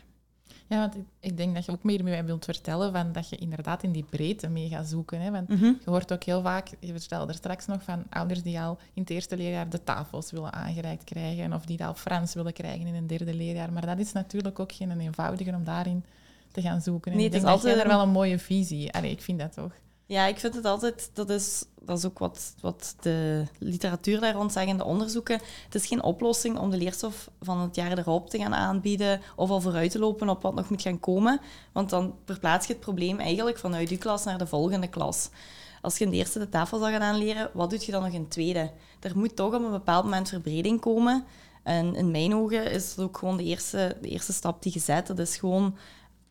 Ja, 0.66 0.78
want 0.78 0.96
ik 1.20 1.36
denk 1.36 1.54
dat 1.54 1.64
je 1.64 1.72
ook 1.72 1.82
meer 1.82 2.04
mee 2.04 2.22
wilt 2.22 2.44
vertellen 2.44 2.92
van 2.92 3.12
dat 3.12 3.28
je 3.28 3.36
inderdaad 3.36 3.82
in 3.82 3.92
die 3.92 4.04
breedte 4.10 4.48
mee 4.48 4.68
gaat 4.68 4.88
zoeken. 4.88 5.20
Hè? 5.20 5.30
Want 5.30 5.48
mhm. 5.48 5.64
je 5.64 5.90
hoort 5.90 6.12
ook 6.12 6.24
heel 6.24 6.42
vaak, 6.42 6.70
je 6.80 6.92
vertelde 6.92 7.32
er 7.32 7.38
straks 7.38 7.66
nog 7.66 7.82
van 7.82 8.04
ouders 8.10 8.42
die 8.42 8.60
al 8.60 8.78
in 8.94 9.02
het 9.02 9.10
eerste 9.10 9.36
leerjaar 9.36 9.68
de 9.68 9.84
tafels 9.84 10.30
willen 10.30 10.52
aangereikt 10.52 11.04
krijgen 11.04 11.52
of 11.52 11.64
die 11.64 11.84
al 11.84 11.94
Frans 11.94 12.34
willen 12.34 12.52
krijgen 12.52 12.86
in 12.86 12.94
een 12.94 13.06
derde 13.06 13.34
leerjaar. 13.34 13.72
Maar 13.72 13.86
dat 13.86 13.98
is 13.98 14.12
natuurlijk 14.12 14.58
ook 14.58 14.72
geen 14.72 15.00
eenvoudige 15.00 15.50
om 15.50 15.64
daarin 15.64 16.04
te 16.52 16.60
gaan 16.60 16.80
zoeken. 16.80 17.10
En 17.10 17.16
nee, 17.16 17.26
het 17.26 17.34
is 17.34 17.44
altijd... 17.44 17.76
er 17.76 17.88
wel 17.88 18.02
een 18.02 18.08
mooie 18.08 18.38
visie. 18.38 18.92
Allee, 18.92 19.10
ik 19.10 19.22
vind 19.22 19.38
dat 19.38 19.52
toch. 19.52 19.72
Ja, 20.06 20.26
ik 20.26 20.38
vind 20.38 20.54
het 20.54 20.64
altijd, 20.64 21.10
dat 21.12 21.30
is, 21.30 21.64
dat 21.80 21.98
is 21.98 22.04
ook 22.04 22.18
wat, 22.18 22.54
wat 22.60 22.94
de 23.00 23.44
literatuur 23.58 24.20
daar 24.20 24.34
rond 24.34 24.52
zeggen, 24.52 24.76
de 24.76 24.84
onderzoeken. 24.84 25.40
Het 25.64 25.74
is 25.74 25.86
geen 25.86 26.02
oplossing 26.02 26.58
om 26.58 26.70
de 26.70 26.76
leerstof 26.76 27.30
van 27.40 27.60
het 27.60 27.74
jaar 27.74 27.98
erop 27.98 28.30
te 28.30 28.38
gaan 28.38 28.54
aanbieden 28.54 29.20
of 29.36 29.50
al 29.50 29.60
vooruit 29.60 29.90
te 29.90 29.98
lopen 29.98 30.28
op 30.28 30.42
wat 30.42 30.54
nog 30.54 30.70
moet 30.70 30.82
gaan 30.82 31.00
komen. 31.00 31.40
Want 31.72 31.90
dan 31.90 32.14
verplaats 32.24 32.66
je 32.66 32.72
het 32.72 32.82
probleem 32.82 33.18
eigenlijk 33.18 33.58
vanuit 33.58 33.90
je 33.90 33.98
klas 33.98 34.24
naar 34.24 34.38
de 34.38 34.46
volgende 34.46 34.88
klas. 34.88 35.30
Als 35.80 35.98
je 35.98 36.04
in 36.04 36.10
de 36.10 36.16
eerste 36.16 36.38
de 36.38 36.48
tafel 36.48 36.78
zal 36.78 36.88
gaan 36.88 37.02
aanleren, 37.02 37.50
wat 37.52 37.70
doe 37.70 37.78
je 37.86 37.92
dan 37.92 38.02
nog 38.02 38.12
in 38.12 38.22
de 38.22 38.28
tweede? 38.28 38.70
Er 39.00 39.18
moet 39.18 39.36
toch 39.36 39.54
op 39.54 39.62
een 39.62 39.70
bepaald 39.70 40.04
moment 40.04 40.28
verbreding 40.28 40.80
komen. 40.80 41.24
En 41.62 41.94
in 41.94 42.10
mijn 42.10 42.34
ogen 42.34 42.70
is 42.70 42.90
het 42.90 43.04
ook 43.04 43.18
gewoon 43.18 43.36
de 43.36 43.44
eerste, 43.44 43.96
de 44.00 44.08
eerste 44.08 44.32
stap 44.32 44.62
die 44.62 44.72
gezet. 44.72 45.06
Dat 45.06 45.18
is 45.18 45.36
gewoon 45.36 45.76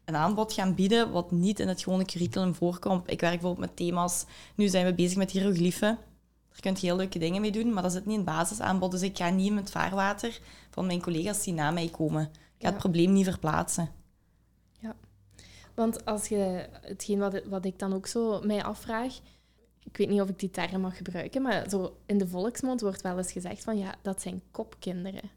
een 0.06 0.16
aanbod 0.16 0.54
gaan 0.54 0.76
bieden 0.76 1.12
wat 1.12 1.32
niet 1.32 1.60
in 1.60 1.68
het 1.68 1.84
gewone 1.84 2.06
curriculum 2.06 2.56
voorkomt. 2.56 3.12
Ik 3.12 3.20
werk 3.20 3.34
bijvoorbeeld 3.34 3.68
met 3.68 3.76
thema's. 3.76 4.26
Nu 4.56 4.68
zijn 4.68 4.86
we 4.86 4.94
bezig 4.94 5.18
met 5.18 5.32
hieroglyphen. 5.32 5.98
Daar 6.50 6.60
kun 6.62 6.74
je 6.74 6.88
heel 6.88 6.96
leuke 6.96 7.20
dingen 7.20 7.42
mee 7.42 7.52
doen, 7.52 7.74
maar 7.74 7.84
dat 7.84 7.92
zit 7.92 8.06
niet 8.06 8.20
in 8.20 8.26
het 8.26 8.36
basisaanbod. 8.36 8.92
Dus 8.92 9.02
ik 9.02 9.18
ga 9.18 9.30
niet 9.30 9.50
in 9.50 9.58
het 9.58 9.72
vaarwater 9.72 10.40
van 10.72 10.86
mijn 10.86 11.02
collega's 11.02 11.44
die 11.44 11.54
na 11.54 11.72
mij 11.72 11.90
komen. 11.90 12.24
Ik 12.58 12.66
ga 12.66 12.70
het 12.70 12.78
probleem 12.78 13.14
niet 13.14 13.26
verplaatsen. 13.26 13.90
Ja, 14.80 14.96
want 15.74 16.06
als 16.06 16.28
je 16.28 16.68
hetgeen 16.82 17.20
wat, 17.20 17.42
wat 17.46 17.66
ik 17.66 17.80
dan 17.80 17.94
ook 17.94 18.08
zo 18.08 18.42
mij 18.42 18.64
afvraag, 18.64 19.20
ik 19.84 19.98
weet 19.98 20.10
niet 20.10 20.22
of 20.22 20.30
ik 20.30 20.40
die 20.40 20.52
term 20.52 20.82
mag 20.82 20.98
gebruiken, 20.98 21.42
maar 21.42 21.70
zo 21.70 21.98
in 22.06 22.18
de 22.18 22.28
volksmond 22.28 22.82
wordt 22.82 23.02
wel 23.02 23.18
eens 23.18 23.32
gezegd 23.32 23.64
van 23.64 23.78
ja, 23.78 23.96
dat 24.02 24.22
zijn 24.22 24.42
kopkinderen. 24.52 25.30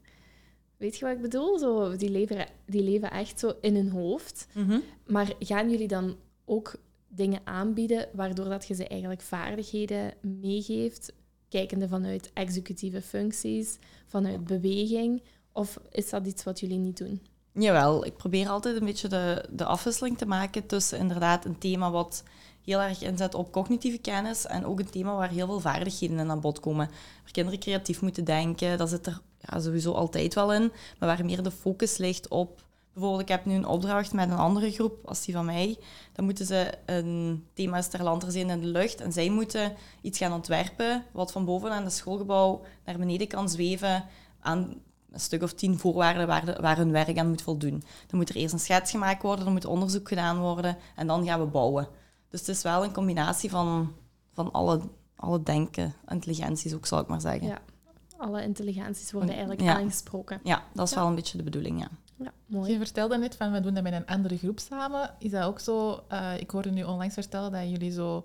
Weet 0.77 0.97
je 0.97 1.05
wat 1.05 1.15
ik 1.15 1.21
bedoel? 1.21 1.59
Zo, 1.59 1.95
die, 1.95 2.09
leven, 2.09 2.47
die 2.65 2.83
leven 2.83 3.11
echt 3.11 3.39
zo 3.39 3.53
in 3.61 3.75
hun 3.75 3.89
hoofd. 3.89 4.47
Mhm. 4.53 4.79
Maar 5.05 5.33
gaan 5.39 5.69
jullie 5.69 5.87
dan 5.87 6.15
ook 6.45 6.75
dingen 7.07 7.41
aanbieden 7.43 8.09
waardoor 8.13 8.49
dat 8.49 8.67
je 8.67 8.75
ze 8.75 8.87
eigenlijk 8.87 9.21
vaardigheden 9.21 10.13
meegeeft, 10.21 11.13
kijkende 11.49 11.87
vanuit 11.87 12.31
executieve 12.33 13.01
functies, 13.01 13.77
vanuit 14.07 14.45
beweging? 14.45 15.21
Of 15.51 15.79
is 15.91 16.09
dat 16.09 16.25
iets 16.27 16.43
wat 16.43 16.59
jullie 16.59 16.77
niet 16.77 16.97
doen? 16.97 17.21
Jawel, 17.51 18.05
ik 18.05 18.17
probeer 18.17 18.49
altijd 18.49 18.75
een 18.79 18.85
beetje 18.85 19.07
de, 19.07 19.45
de 19.51 19.65
afwisseling 19.65 20.17
te 20.17 20.25
maken 20.25 20.65
tussen 20.65 20.97
inderdaad 20.99 21.45
een 21.45 21.57
thema 21.57 21.91
wat 21.91 22.23
heel 22.63 22.81
erg 22.81 23.03
inzet 23.03 23.33
op 23.33 23.51
cognitieve 23.51 23.97
kennis 23.97 24.45
en 24.45 24.65
ook 24.65 24.79
een 24.79 24.89
thema 24.89 25.15
waar 25.15 25.29
heel 25.29 25.45
veel 25.45 25.59
vaardigheden 25.59 26.19
in 26.19 26.29
aan 26.29 26.41
bod 26.41 26.59
komen. 26.59 26.87
Waar 27.23 27.31
kinderen 27.31 27.59
creatief 27.59 28.01
moeten 28.01 28.23
denken, 28.23 28.77
dat 28.77 28.89
zit 28.89 29.05
er 29.05 29.21
ja, 29.49 29.59
sowieso 29.59 29.91
altijd 29.91 30.33
wel 30.33 30.53
in, 30.53 30.71
maar 30.99 31.09
waar 31.09 31.25
meer 31.25 31.43
de 31.43 31.51
focus 31.51 31.97
ligt 31.97 32.27
op... 32.27 32.65
Bijvoorbeeld, 32.93 33.29
ik 33.29 33.35
heb 33.35 33.45
nu 33.45 33.53
een 33.53 33.67
opdracht 33.67 34.13
met 34.13 34.29
een 34.29 34.37
andere 34.37 34.71
groep, 34.71 35.05
als 35.05 35.25
die 35.25 35.33
van 35.33 35.45
mij. 35.45 35.77
Dan 36.13 36.25
moeten 36.25 36.45
ze 36.45 36.73
een 36.85 37.45
thema 37.53 37.77
is 37.77 37.87
ter 37.87 38.35
in 38.35 38.47
de 38.47 38.67
lucht 38.67 39.01
en 39.01 39.11
zij 39.11 39.29
moeten 39.29 39.73
iets 40.01 40.17
gaan 40.17 40.33
ontwerpen 40.33 41.03
wat 41.11 41.31
van 41.31 41.45
boven 41.45 41.71
aan 41.71 41.83
het 41.83 41.93
schoolgebouw 41.93 42.61
naar 42.85 42.97
beneden 42.97 43.27
kan 43.27 43.49
zweven 43.49 44.05
aan 44.39 44.81
een 45.11 45.19
stuk 45.19 45.43
of 45.43 45.53
tien 45.53 45.79
voorwaarden 45.79 46.27
waar, 46.27 46.61
waar 46.61 46.77
hun 46.77 46.91
werk 46.91 47.17
aan 47.17 47.29
moet 47.29 47.41
voldoen. 47.41 47.83
Dan 48.07 48.19
moet 48.19 48.29
er 48.29 48.35
eerst 48.35 48.53
een 48.53 48.59
schets 48.59 48.91
gemaakt 48.91 49.21
worden, 49.21 49.43
dan 49.43 49.53
moet 49.53 49.65
onderzoek 49.65 50.07
gedaan 50.07 50.39
worden 50.39 50.77
en 50.95 51.07
dan 51.07 51.25
gaan 51.25 51.39
we 51.39 51.45
bouwen. 51.45 51.87
Dus 52.29 52.39
het 52.39 52.49
is 52.49 52.61
wel 52.61 52.83
een 52.83 52.93
combinatie 52.93 53.49
van, 53.49 53.93
van 54.33 54.51
alle, 54.51 54.81
alle 55.15 55.43
denken, 55.43 55.93
intelligenties 56.07 56.73
ook, 56.73 56.85
zal 56.85 56.99
ik 56.99 57.07
maar 57.07 57.21
zeggen. 57.21 57.47
Ja, 57.47 57.61
alle 58.17 58.43
intelligenties 58.43 59.11
worden 59.11 59.29
eigenlijk 59.29 59.61
aangesproken. 59.61 60.39
Ja, 60.43 60.63
dat 60.73 60.87
is 60.87 60.95
wel 60.95 61.07
een 61.07 61.15
beetje 61.15 61.37
de 61.37 61.43
bedoeling, 61.43 61.79
ja. 61.79 61.87
Ja, 62.23 62.31
mooi. 62.45 62.71
Je 62.71 62.77
vertelde 62.77 63.17
net 63.17 63.35
van 63.35 63.51
we 63.51 63.59
doen 63.59 63.73
dat 63.73 63.83
met 63.83 63.93
een 63.93 64.05
andere 64.05 64.37
groep 64.37 64.59
samen. 64.59 65.13
Is 65.19 65.31
dat 65.31 65.43
ook 65.43 65.59
zo? 65.59 66.03
Uh, 66.11 66.39
ik 66.39 66.49
hoorde 66.49 66.71
nu 66.71 66.83
onlangs 66.83 67.13
vertellen 67.13 67.51
dat 67.51 67.69
jullie 67.69 67.91
zo 67.91 68.15
een 68.15 68.23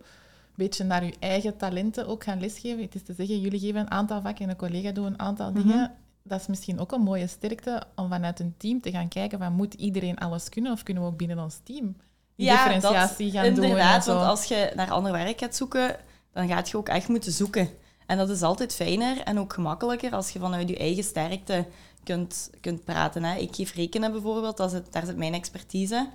beetje 0.55 0.85
naar 0.85 1.05
je 1.05 1.15
eigen 1.19 1.57
talenten 1.57 2.07
ook 2.07 2.25
gaan 2.25 2.41
lesgeven. 2.41 2.83
Het 2.83 2.95
is 2.95 3.03
te 3.03 3.15
zeggen, 3.15 3.41
jullie 3.41 3.61
geven 3.61 3.81
een 3.81 3.91
aantal 3.91 4.21
vakken 4.21 4.45
en 4.45 4.51
een 4.51 4.57
collega 4.57 4.91
doet 4.91 5.07
een 5.07 5.19
aantal 5.19 5.51
mhm. 5.51 5.63
dingen. 5.63 5.95
Dat 6.23 6.41
is 6.41 6.47
misschien 6.47 6.79
ook 6.79 6.93
een 6.93 7.01
mooie 7.01 7.27
sterkte 7.27 7.83
om 7.97 8.09
vanuit 8.09 8.41
een 8.41 8.55
team 8.57 8.81
te 8.81 8.91
gaan 8.91 9.09
kijken 9.09 9.39
van 9.39 9.53
moet 9.53 9.75
iedereen 9.75 10.19
alles 10.19 10.49
kunnen 10.49 10.73
of 10.73 10.83
kunnen 10.83 11.03
we 11.03 11.09
ook 11.09 11.17
binnen 11.17 11.39
ons 11.39 11.61
team 11.63 11.97
die 12.37 12.47
ja, 12.47 12.55
differentiatie 12.55 13.31
gaan 13.31 13.45
inderdaad, 13.45 13.55
doen. 13.55 13.65
Inderdaad, 13.65 14.07
want 14.07 14.23
als 14.23 14.45
je 14.45 14.73
naar 14.75 14.91
ander 14.91 15.13
werk 15.13 15.39
gaat 15.39 15.57
zoeken, 15.57 15.97
dan 16.33 16.49
gaat 16.49 16.69
je 16.71 16.77
ook 16.77 16.89
echt 16.89 17.09
moeten 17.09 17.33
zoeken. 17.33 17.69
En 18.13 18.19
dat 18.19 18.31
is 18.31 18.43
altijd 18.43 18.75
fijner 18.75 19.21
en 19.21 19.39
ook 19.39 19.53
gemakkelijker 19.53 20.13
als 20.13 20.31
je 20.31 20.39
vanuit 20.39 20.69
je 20.69 20.77
eigen 20.77 21.05
sterkte 21.05 21.67
kunt, 22.05 22.51
kunt 22.61 22.85
praten. 22.85 23.25
Hè. 23.25 23.37
Ik 23.39 23.55
geef 23.55 23.75
rekenen 23.75 24.13
bijvoorbeeld, 24.13 24.57
dat 24.57 24.83
daar 24.91 25.07
zit 25.07 25.17
mijn 25.17 25.35
expertise. 25.35 26.09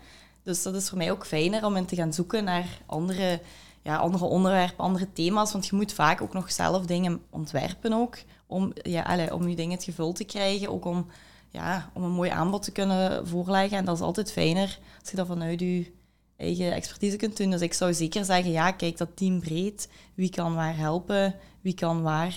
Dus 0.43 0.63
dat 0.63 0.75
is 0.75 0.89
voor 0.89 0.97
mij 0.97 1.11
ook 1.11 1.25
fijner 1.25 1.65
om 1.65 1.75
in 1.75 1.85
te 1.85 1.95
gaan 1.95 2.13
zoeken 2.13 2.43
naar 2.43 2.81
andere, 2.85 3.41
ja, 3.81 3.95
andere 3.95 4.25
onderwerpen, 4.25 4.83
andere 4.83 5.13
thema's. 5.13 5.51
Want 5.51 5.67
je 5.67 5.75
moet 5.75 5.93
vaak 5.93 6.21
ook 6.21 6.33
nog 6.33 6.51
zelf 6.51 6.85
dingen 6.85 7.21
ontwerpen 7.29 7.93
ook, 7.93 8.17
om, 8.47 8.73
ja, 8.81 9.01
allez, 9.01 9.31
om 9.31 9.47
je 9.47 9.55
dingen 9.55 9.75
het 9.75 9.83
gevuld 9.83 10.15
te 10.15 10.23
krijgen. 10.23 10.69
Ook 10.69 10.85
om, 10.85 11.07
ja, 11.49 11.89
om 11.93 12.03
een 12.03 12.11
mooi 12.11 12.29
aanbod 12.29 12.63
te 12.63 12.71
kunnen 12.71 13.27
voorleggen. 13.27 13.77
En 13.77 13.85
dat 13.85 13.95
is 13.95 14.01
altijd 14.01 14.31
fijner 14.31 14.79
als 14.99 15.09
je 15.09 15.15
dat 15.15 15.27
vanuit 15.27 15.59
je 15.59 15.91
eigen 16.37 16.73
expertise 16.73 17.17
kunt 17.17 17.37
doen. 17.37 17.51
Dus 17.51 17.61
ik 17.61 17.73
zou 17.73 17.93
zeker 17.93 18.25
zeggen, 18.25 18.51
ja, 18.51 18.71
kijk 18.71 18.97
dat 18.97 19.15
team 19.15 19.39
breed. 19.39 19.89
Wie 20.13 20.29
kan 20.29 20.55
waar 20.55 20.77
helpen? 20.77 21.35
Wie 21.61 21.73
kan 21.73 22.01
waar 22.01 22.35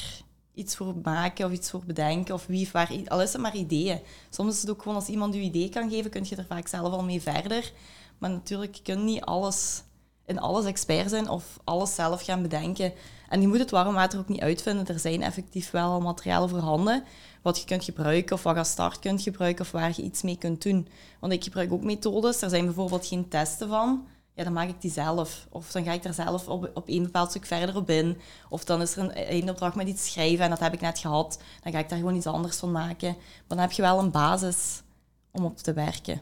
iets 0.54 0.76
voor 0.76 0.94
maken 1.02 1.46
of 1.46 1.52
iets 1.52 1.70
voor 1.70 1.84
bedenken? 1.86 2.34
Of 2.34 2.46
wie 2.46 2.68
waar... 2.72 2.92
Al 3.06 3.22
is 3.22 3.32
het 3.32 3.42
maar 3.42 3.56
ideeën. 3.56 4.00
Soms 4.30 4.54
is 4.54 4.60
het 4.60 4.70
ook 4.70 4.82
gewoon 4.82 4.96
als 4.96 5.08
iemand 5.08 5.34
je 5.34 5.40
idee 5.40 5.68
kan 5.68 5.90
geven, 5.90 6.10
kun 6.10 6.26
je 6.28 6.36
er 6.36 6.44
vaak 6.44 6.68
zelf 6.68 6.92
al 6.92 7.04
mee 7.04 7.22
verder. 7.22 7.72
Maar 8.18 8.30
natuurlijk, 8.30 8.74
je 8.74 8.82
kunt 8.82 9.02
niet 9.04 9.20
alles, 9.20 9.82
in 10.26 10.40
alles 10.40 10.64
expert 10.64 11.10
zijn 11.10 11.28
of 11.28 11.58
alles 11.64 11.94
zelf 11.94 12.22
gaan 12.22 12.42
bedenken. 12.42 12.92
En 13.28 13.40
je 13.40 13.48
moet 13.48 13.58
het 13.58 13.70
warm 13.70 13.94
water 13.94 14.18
ook 14.18 14.28
niet 14.28 14.40
uitvinden. 14.40 14.86
Er 14.86 14.98
zijn 14.98 15.22
effectief 15.22 15.70
wel 15.70 15.90
al 15.90 16.00
materialen 16.00 16.48
voorhanden 16.48 17.04
wat 17.42 17.58
je 17.58 17.64
kunt 17.64 17.84
gebruiken 17.84 18.36
of 18.36 18.42
wat 18.42 18.56
je 18.56 18.64
start 18.64 18.98
kunt 18.98 19.22
gebruiken 19.22 19.64
of 19.64 19.70
waar 19.70 19.92
je 19.96 20.02
iets 20.02 20.22
mee 20.22 20.38
kunt 20.38 20.62
doen. 20.62 20.88
Want 21.20 21.32
ik 21.32 21.44
gebruik 21.44 21.72
ook 21.72 21.84
methodes. 21.84 22.42
Er 22.42 22.48
zijn 22.48 22.64
bijvoorbeeld 22.64 23.06
geen 23.06 23.28
testen 23.28 23.68
van. 23.68 24.06
Ja, 24.34 24.44
dan 24.44 24.52
maak 24.52 24.68
ik 24.68 24.80
die 24.80 24.90
zelf. 24.90 25.46
Of 25.50 25.70
dan 25.72 25.84
ga 25.84 25.92
ik 25.92 26.04
er 26.04 26.14
zelf 26.14 26.48
op, 26.48 26.70
op 26.74 26.88
een 26.88 27.02
bepaald 27.02 27.30
stuk 27.30 27.46
verder 27.46 27.76
op 27.76 27.90
in. 27.90 28.18
Of 28.48 28.64
dan 28.64 28.80
is 28.80 28.96
er 28.96 29.02
een, 29.02 29.34
een 29.42 29.50
opdracht 29.50 29.74
met 29.74 29.88
iets 29.88 30.12
schrijven 30.12 30.44
en 30.44 30.50
dat 30.50 30.58
heb 30.58 30.72
ik 30.72 30.80
net 30.80 30.98
gehad. 30.98 31.40
Dan 31.62 31.72
ga 31.72 31.78
ik 31.78 31.88
daar 31.88 31.98
gewoon 31.98 32.16
iets 32.16 32.26
anders 32.26 32.56
van 32.56 32.72
maken. 32.72 33.12
Maar 33.16 33.44
dan 33.46 33.58
heb 33.58 33.72
je 33.72 33.82
wel 33.82 33.98
een 33.98 34.10
basis 34.10 34.82
om 35.30 35.44
op 35.44 35.56
te 35.56 35.72
werken. 35.72 36.20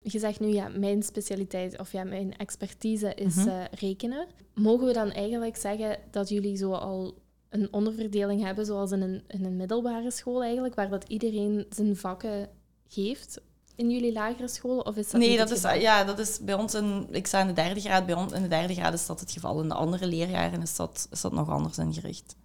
Je 0.00 0.18
zegt 0.18 0.40
nu, 0.40 0.46
ja, 0.46 0.68
mijn 0.68 1.02
specialiteit 1.02 1.78
of 1.78 1.92
ja, 1.92 2.04
mijn 2.04 2.36
expertise 2.36 3.14
is 3.14 3.34
mhm. 3.34 3.48
eh, 3.48 3.64
rekenen. 3.70 4.26
Mogen 4.54 4.86
we 4.86 4.92
dan 4.92 5.10
eigenlijk 5.10 5.56
zeggen 5.56 5.98
dat 6.10 6.28
jullie 6.28 6.56
zo 6.56 6.72
al 6.72 7.14
een 7.50 7.72
onderverdeling 7.72 8.42
hebben, 8.42 8.66
zoals 8.66 8.90
in 8.90 9.02
een, 9.02 9.22
in 9.26 9.44
een 9.44 9.56
middelbare 9.56 10.10
school 10.10 10.42
eigenlijk, 10.42 10.74
waar 10.74 10.88
dat 10.88 11.04
iedereen 11.08 11.66
zijn 11.70 11.96
vakken 11.96 12.48
geeft? 12.88 13.40
in 13.78 13.90
jullie 13.90 14.12
lagere 14.12 14.48
scholen? 14.48 14.86
Of 14.86 14.96
is 14.96 15.10
dat 15.10 15.20
nee, 15.20 15.36
dat 15.36 15.50
is, 15.50 15.62
ja, 15.62 16.04
dat 16.04 16.18
is 16.18 16.38
bij 16.40 16.54
ons 16.54 16.74
in... 16.74 17.06
Ik 17.10 17.26
sta 17.26 17.40
in 17.40 17.46
de 17.46 17.52
derde 17.52 17.80
graad. 17.80 18.06
Bij 18.06 18.14
ons 18.14 18.32
in 18.32 18.42
de 18.42 18.48
derde 18.48 18.74
graad 18.74 18.92
is 18.92 19.06
dat 19.06 19.20
het 19.20 19.32
geval. 19.32 19.60
In 19.60 19.68
de 19.68 19.74
andere 19.74 20.06
leerjaren 20.06 20.62
is 20.62 20.76
dat, 20.76 21.08
is 21.10 21.20
dat 21.20 21.32
nog 21.32 21.50
anders 21.50 21.78
ingericht. 21.78 22.36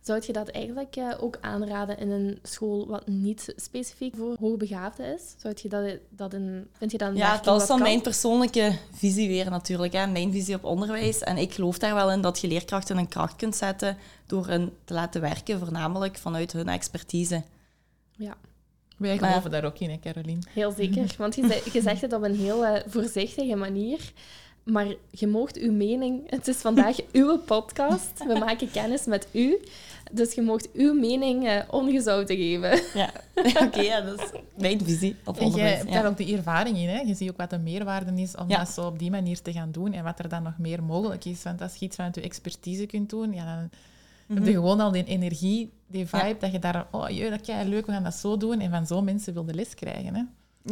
Zou 0.00 0.22
je 0.26 0.32
dat 0.32 0.48
eigenlijk 0.48 0.96
eh, 0.96 1.08
ook 1.20 1.38
aanraden 1.40 1.98
in 1.98 2.10
een 2.10 2.38
school 2.42 2.86
wat 2.86 3.06
niet 3.06 3.52
specifiek 3.56 4.16
voor 4.16 4.36
hoogbegaafden 4.40 5.14
is? 5.14 5.34
Zou 5.38 5.54
je 5.62 5.68
dat, 5.68 5.96
dat 6.08 6.32
in, 6.34 6.66
vind 6.72 6.90
je 6.92 6.98
dat 6.98 7.08
een 7.08 7.16
Ja, 7.16 7.36
dat 7.42 7.60
is 7.60 7.68
dan 7.68 7.76
kan? 7.78 7.86
mijn 7.86 8.00
persoonlijke 8.02 8.78
visie 8.92 9.28
weer 9.28 9.50
natuurlijk. 9.50 9.92
Hè. 9.92 10.06
Mijn 10.06 10.32
visie 10.32 10.54
op 10.54 10.64
onderwijs. 10.64 11.18
En 11.18 11.36
ik 11.36 11.52
geloof 11.54 11.78
daar 11.78 11.94
wel 11.94 12.10
in 12.12 12.20
dat 12.20 12.40
je 12.40 12.48
leerkrachten 12.48 12.94
in 12.94 13.00
een 13.00 13.08
kracht 13.08 13.36
kunt 13.36 13.56
zetten 13.56 13.96
door 14.26 14.46
hen 14.46 14.72
te 14.84 14.94
laten 14.94 15.20
werken, 15.20 15.58
voornamelijk 15.58 16.16
vanuit 16.18 16.52
hun 16.52 16.68
expertise. 16.68 17.42
Ja, 18.16 18.36
Wij 18.96 19.16
Maar- 19.20 19.28
geloven 19.30 19.50
daar 19.50 19.64
ook 19.64 19.78
in, 19.78 19.90
hè, 19.90 19.98
Caroline. 19.98 20.40
heel 20.50 20.72
zeker. 20.72 21.14
Want 21.18 21.34
je, 21.34 21.46
zei- 21.46 21.62
je 21.72 21.80
zegt 21.80 22.00
het 22.00 22.12
op 22.12 22.22
een 22.22 22.36
heel 22.36 22.64
eh, 22.66 22.82
voorzichtige 22.86 23.54
manier. 23.56 24.12
Maar 24.64 24.86
je 25.10 25.26
moogt 25.26 25.56
uw 25.56 25.72
mening... 25.72 26.30
Het 26.30 26.48
is 26.48 26.56
vandaag 26.56 26.96
uw 27.12 27.38
podcast. 27.38 28.24
We 28.26 28.38
maken 28.38 28.70
kennis 28.70 29.04
met 29.04 29.26
u. 29.32 29.58
Dus 30.10 30.34
je 30.34 30.42
moogt 30.42 30.72
uw 30.72 30.94
mening 30.94 31.46
eh, 31.46 31.60
ongezouten 31.70 32.36
geven. 32.36 32.80
Ja, 33.00 33.10
oké, 33.66 33.80
ja, 33.80 34.00
dat 34.00 34.20
is 34.20 34.30
mijn 34.56 34.80
visie 34.84 35.16
op 35.24 35.34
En 35.34 35.40
jij 35.40 35.46
onderwijs. 35.50 35.76
hebt 35.78 35.88
ja. 35.90 36.00
daar 36.02 36.10
ook 36.10 36.16
de 36.16 36.32
ervaring 36.36 36.76
in. 36.76 36.88
Hè? 36.88 37.00
Je 37.00 37.14
ziet 37.14 37.30
ook 37.30 37.36
wat 37.36 37.50
de 37.50 37.58
meerwaarde 37.58 38.22
is 38.22 38.34
om 38.36 38.48
Ja. 38.48 38.58
dat 38.58 38.68
zo 38.68 38.86
op 38.86 38.98
die 38.98 39.10
manier 39.10 39.42
te 39.42 39.52
gaan 39.52 39.70
doen 39.72 39.92
en 39.92 40.04
wat 40.04 40.18
er 40.18 40.28
dan 40.28 40.42
nog 40.42 40.58
meer 40.58 40.82
mogelijk 40.82 41.24
is. 41.24 41.42
Want 41.42 41.60
als 41.62 41.74
je 41.74 41.84
iets 41.86 41.96
vanuit 41.96 42.14
je 42.14 42.20
expertise 42.20 42.86
kunt 42.86 43.10
doen, 43.10 43.32
ja, 43.32 43.44
dan 43.56 43.70
heb 44.36 44.46
je 44.46 44.52
gewoon 44.52 44.80
al 44.80 44.90
die 44.92 45.04
energie, 45.04 45.70
die 45.86 46.06
vibe, 46.06 46.16
Mhm. 46.22 46.26
Ja. 46.26 46.34
dat 46.40 46.52
je 46.52 46.58
daar... 46.58 46.86
Oh, 46.90 47.08
jee, 47.08 47.30
dat 47.30 47.48
is 47.48 47.54
leuk, 47.64 47.86
we 47.86 47.92
gaan 47.92 48.02
dat 48.04 48.14
zo 48.14 48.36
doen. 48.36 48.60
En 48.60 48.70
van 48.70 48.86
zo 48.86 49.02
mensen 49.02 49.32
wil 49.32 49.44
de 49.44 49.54
les 49.54 49.74
krijgen. 49.74 50.14
Hè? 50.14 50.22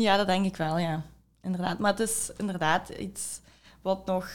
Ja, 0.02 0.16
dat 0.16 0.26
denk 0.26 0.44
ik 0.46 0.56
wel, 0.56 0.78
ja. 0.78 1.02
Inderdaad. 1.42 1.78
Maar 1.78 1.90
het 1.90 2.00
is 2.00 2.30
inderdaad 2.36 2.88
iets 2.88 3.40
wat 3.82 4.06
nog 4.06 4.28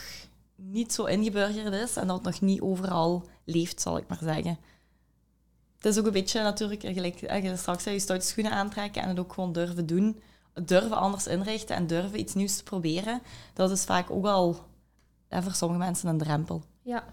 niet 0.56 0.92
zo 0.92 1.04
ingeburgerd 1.04 1.74
is 1.74 1.96
en 1.96 2.06
dat 2.06 2.22
nog 2.22 2.40
niet 2.40 2.60
overal 2.60 3.24
leeft, 3.44 3.80
zal 3.80 3.96
ik 3.96 4.04
maar 4.08 4.18
zeggen. 4.22 4.58
Het 5.84 5.92
is 5.92 5.98
ook 5.98 6.06
een 6.06 6.12
beetje 6.12 6.42
natuurlijk, 6.42 6.80
gelijk 6.82 7.22
eh, 7.22 7.42
je 7.42 7.56
straks 7.56 7.82
zei, 7.82 7.94
je 7.94 8.00
stoute 8.00 8.26
schoenen 8.26 8.52
aantrekken 8.52 9.02
en 9.02 9.08
het 9.08 9.18
ook 9.18 9.32
gewoon 9.32 9.52
durven 9.52 9.86
doen. 9.86 10.20
Durven 10.64 10.96
anders 10.96 11.26
inrichten 11.26 11.76
en 11.76 11.86
durven 11.86 12.18
iets 12.18 12.34
nieuws 12.34 12.56
te 12.56 12.62
proberen. 12.62 13.20
Dat 13.54 13.70
is 13.70 13.84
vaak 13.84 14.10
ook 14.10 14.26
al 14.26 14.56
ja, 15.30 15.42
voor 15.42 15.52
sommige 15.52 15.80
mensen 15.80 16.08
een 16.08 16.18
drempel. 16.18 16.62
Ja, 16.82 17.04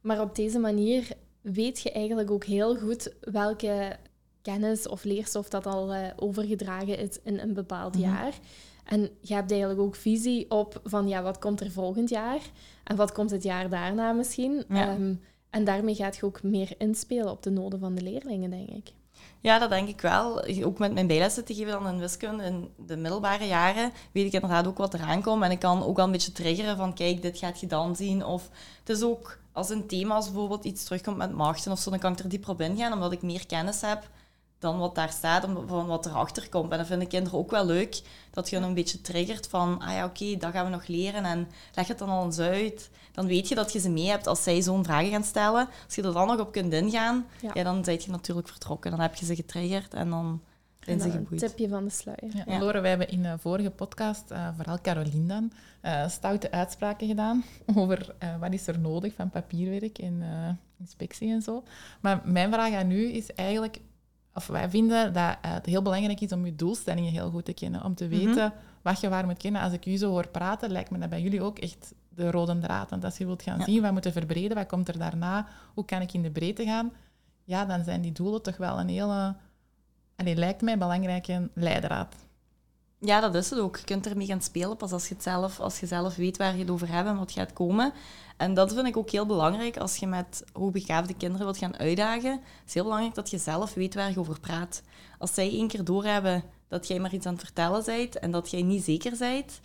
maar 0.00 0.20
op 0.20 0.34
deze 0.34 0.58
manier 0.58 1.08
weet 1.40 1.80
je 1.80 1.92
eigenlijk 1.92 2.30
ook 2.30 2.44
heel 2.44 2.76
goed 2.76 3.12
welke 3.20 3.96
kennis 4.42 4.88
of 4.88 5.04
leerstof 5.04 5.48
dat 5.48 5.66
al 5.66 5.92
eh, 5.92 6.10
overgedragen 6.16 6.98
is 6.98 7.18
in 7.22 7.38
een 7.38 7.54
bepaald 7.54 7.94
Mhm. 7.94 8.02
jaar. 8.04 8.32
En 8.84 9.00
je 9.20 9.34
hebt 9.34 9.50
eigenlijk 9.50 9.80
ook 9.80 9.96
visie 9.96 10.50
op 10.50 10.80
van 10.84 11.08
ja, 11.08 11.22
wat 11.22 11.38
komt 11.38 11.60
er 11.60 11.70
volgend 11.70 12.08
jaar 12.08 12.40
en 12.84 12.96
wat 12.96 13.12
komt 13.12 13.30
het 13.30 13.42
jaar 13.42 13.68
daarna 13.68 14.12
misschien. 14.12 14.64
Ja. 14.68 14.88
Ehm, 14.90 15.14
en 15.50 15.64
daarmee 15.64 15.94
gaat 15.94 16.16
je 16.16 16.24
ook 16.24 16.42
meer 16.42 16.74
inspelen 16.78 17.30
op 17.30 17.42
de 17.42 17.50
noden 17.50 17.78
van 17.78 17.94
de 17.94 18.02
leerlingen, 18.02 18.50
denk 18.50 18.68
ik. 18.68 18.92
Ja, 19.40 19.58
dat 19.58 19.70
denk 19.70 19.88
ik 19.88 20.00
wel. 20.00 20.44
Ook 20.64 20.78
met 20.78 20.92
mijn 20.92 21.06
bijlessen 21.06 21.44
te 21.44 21.54
geven 21.54 21.72
dan 21.72 21.88
in 21.88 21.98
wiskunde 21.98 22.44
in 22.44 22.68
de 22.86 22.96
middelbare 22.96 23.46
jaren, 23.46 23.92
weet 24.12 24.26
ik 24.26 24.32
inderdaad 24.32 24.66
ook 24.66 24.78
wat 24.78 24.94
eraan 24.94 25.22
komt. 25.22 25.42
En 25.42 25.50
ik 25.50 25.58
kan 25.58 25.84
ook 25.84 25.96
wel 25.96 26.04
een 26.04 26.12
beetje 26.12 26.32
triggeren 26.32 26.76
van, 26.76 26.94
kijk, 26.94 27.22
dit 27.22 27.38
gaat 27.38 27.60
je 27.60 27.66
dan 27.66 27.96
zien. 27.96 28.24
Of 28.24 28.50
het 28.78 28.88
is 28.88 29.02
ook 29.02 29.38
als 29.52 29.70
een 29.70 29.86
thema, 29.86 30.14
als 30.14 30.26
bijvoorbeeld 30.26 30.64
iets 30.64 30.84
terugkomt 30.84 31.16
met 31.16 31.32
machten 31.32 31.72
of 31.72 31.78
zo, 31.78 31.90
dan 31.90 31.98
kan 31.98 32.12
ik 32.12 32.18
er 32.18 32.28
dieper 32.28 32.50
op 32.50 32.60
ingaan, 32.60 32.92
omdat 32.92 33.12
ik 33.12 33.22
meer 33.22 33.46
kennis 33.46 33.80
heb 33.80 34.08
dan 34.66 34.78
wat 34.78 34.94
daar 34.94 35.10
staat, 35.10 35.44
om- 35.44 35.68
van 35.68 35.86
wat 35.86 36.06
erachter 36.06 36.48
komt. 36.48 36.72
En 36.72 36.78
dat 36.78 36.86
vinden 36.86 37.08
kinderen 37.08 37.38
ook 37.38 37.50
wel 37.50 37.66
leuk, 37.66 38.00
dat 38.30 38.50
je 38.50 38.56
hen 38.56 38.64
een 38.64 38.74
beetje 38.74 39.00
triggert 39.00 39.48
van, 39.48 39.80
ah 39.80 39.92
ja, 39.92 40.04
oké, 40.04 40.36
dat 40.36 40.52
gaan 40.52 40.64
we 40.64 40.70
nog 40.70 40.86
leren 40.86 41.24
en 41.24 41.48
leg 41.74 41.88
het 41.88 41.98
dan 41.98 42.08
al 42.08 42.24
eens 42.24 42.38
uit. 42.38 42.90
Dan 43.12 43.26
weet 43.26 43.48
je 43.48 43.54
dat 43.54 43.72
je 43.72 43.78
ze 43.78 43.90
mee 43.90 44.08
hebt 44.08 44.26
als 44.26 44.42
zij 44.42 44.62
zo'n 44.62 44.84
vragen 44.84 45.10
gaan 45.10 45.24
stellen. 45.24 45.68
Als 45.84 45.94
je 45.94 46.02
er 46.02 46.12
dan 46.12 46.26
nog 46.26 46.40
op 46.40 46.52
kunt 46.52 46.72
ingaan, 46.72 47.26
Ja. 47.40 47.50
ja. 47.54 47.62
dan 47.62 47.82
ben 47.82 47.94
je 47.94 48.10
natuurlijk 48.10 48.48
vertrokken. 48.48 48.90
Dan 48.90 49.00
heb 49.00 49.14
je 49.14 49.24
ze 49.26 49.34
getriggerd 49.34 49.94
en 49.94 50.10
dan 50.10 50.40
zijn 50.80 51.00
ze 51.00 51.06
dan 51.08 51.16
een 51.16 51.22
geboeid. 51.22 51.40
tipje 51.48 51.68
van 51.68 51.84
de 51.84 51.90
sluier. 51.90 52.32
Ja. 52.46 52.80
Wij 52.80 52.88
hebben 52.90 53.08
in 53.08 53.22
de 53.22 53.34
vorige 53.38 53.70
podcast, 53.70 54.30
eh, 54.30 54.48
vooral 54.56 54.78
Caroline 54.82 55.26
dan, 55.26 55.52
eh, 55.80 56.08
stoute 56.08 56.50
uitspraken 56.50 57.06
gedaan 57.08 57.44
over 57.76 58.14
eh, 58.18 58.38
wat 58.40 58.52
is 58.52 58.66
er 58.66 58.78
nodig 58.78 59.14
van 59.14 59.30
papierwerk 59.30 59.98
en 59.98 60.18
eh, 60.22 60.48
inspectie 60.80 61.30
en 61.30 61.42
zo. 61.42 61.62
Maar 62.00 62.20
mijn 62.24 62.52
vraag 62.52 62.72
aan 62.74 62.90
u 62.90 63.14
is 63.14 63.32
eigenlijk, 63.34 63.80
of 64.36 64.46
wij 64.46 64.70
vinden 64.70 65.12
dat 65.12 65.36
eh, 65.42 65.52
het 65.52 65.66
heel 65.66 65.82
belangrijk 65.82 66.20
is 66.20 66.32
om 66.32 66.44
je 66.46 66.56
doelstellingen 66.56 67.12
heel 67.12 67.30
goed 67.30 67.44
te 67.44 67.52
kennen. 67.52 67.84
Om 67.84 67.94
te 67.94 68.08
weten 68.08 68.52
wat 68.82 69.00
je 69.00 69.08
waar 69.08 69.26
moet 69.26 69.36
kennen. 69.36 69.60
Als 69.62 69.72
ik 69.72 69.86
u 69.86 69.96
zo 69.96 70.10
hoor 70.10 70.28
praten, 70.28 70.70
lijkt 70.70 70.90
me 70.90 70.98
dat 70.98 71.08
bij 71.08 71.20
jullie 71.22 71.42
ook 71.42 71.58
echt 71.58 71.94
de 72.08 72.30
rode 72.30 72.58
draad. 72.58 72.90
Want 72.90 73.04
als 73.04 73.18
je 73.18 73.26
wilt 73.26 73.42
gaan 73.42 73.58
Ja. 73.58 73.64
zien 73.64 73.82
wat 73.82 73.92
moet 73.92 74.04
je 74.04 74.12
verbreden, 74.12 74.56
wat 74.56 74.66
komt 74.66 74.88
er 74.88 74.98
daarna, 74.98 75.46
hoe 75.74 75.84
kan 75.84 76.00
ik 76.00 76.12
in 76.12 76.22
de 76.22 76.30
breedte 76.30 76.64
gaan, 76.64 76.92
ja, 77.44 77.64
dan 77.64 77.84
zijn 77.84 78.00
die 78.00 78.12
doelen 78.12 78.42
toch 78.42 78.56
wel 78.56 78.78
een 78.80 78.88
hele, 78.88 79.34
allee, 80.16 80.36
lijkt 80.36 80.62
mij, 80.62 80.78
belangrijke 80.78 81.50
leidraad. 81.54 82.14
Ja, 82.98 83.20
dat 83.20 83.34
is 83.34 83.50
het 83.50 83.58
ook. 83.58 83.76
Je 83.76 83.84
kunt 83.84 84.06
ermee 84.06 84.26
gaan 84.26 84.42
spelen 84.42 84.76
pas 84.76 84.92
als 84.92 85.08
je, 85.08 85.14
het 85.14 85.22
zelf, 85.22 85.60
als 85.60 85.80
je 85.80 85.86
zelf 85.86 86.16
weet 86.16 86.36
waar 86.36 86.52
je 86.52 86.60
het 86.60 86.70
over 86.70 86.92
hebt 86.92 87.08
en 87.08 87.18
wat 87.18 87.32
gaat 87.32 87.52
komen. 87.52 87.92
En 88.36 88.54
dat 88.54 88.72
vind 88.72 88.86
ik 88.86 88.96
ook 88.96 89.10
heel 89.10 89.26
belangrijk 89.26 89.76
als 89.76 89.96
je 89.96 90.06
met 90.06 90.44
hoogbegaafde 90.52 91.14
kinderen 91.14 91.46
wilt 91.46 91.58
gaan 91.58 91.78
uitdagen. 91.78 92.30
Het 92.30 92.66
is 92.66 92.74
heel 92.74 92.82
belangrijk 92.82 93.14
dat 93.14 93.30
je 93.30 93.38
zelf 93.38 93.74
weet 93.74 93.94
waar 93.94 94.10
je 94.10 94.18
over 94.18 94.40
praat. 94.40 94.82
Als 95.18 95.34
zij 95.34 95.50
één 95.50 95.68
keer 95.68 95.84
doorhebben 95.84 96.44
dat 96.68 96.86
jij 96.88 96.98
maar 96.98 97.14
iets 97.14 97.26
aan 97.26 97.32
het 97.32 97.42
vertellen 97.42 97.84
bent 97.84 98.18
en 98.18 98.30
dat 98.30 98.50
jij 98.50 98.62
niet 98.62 98.84
zeker 98.84 99.16
bent, 99.18 99.60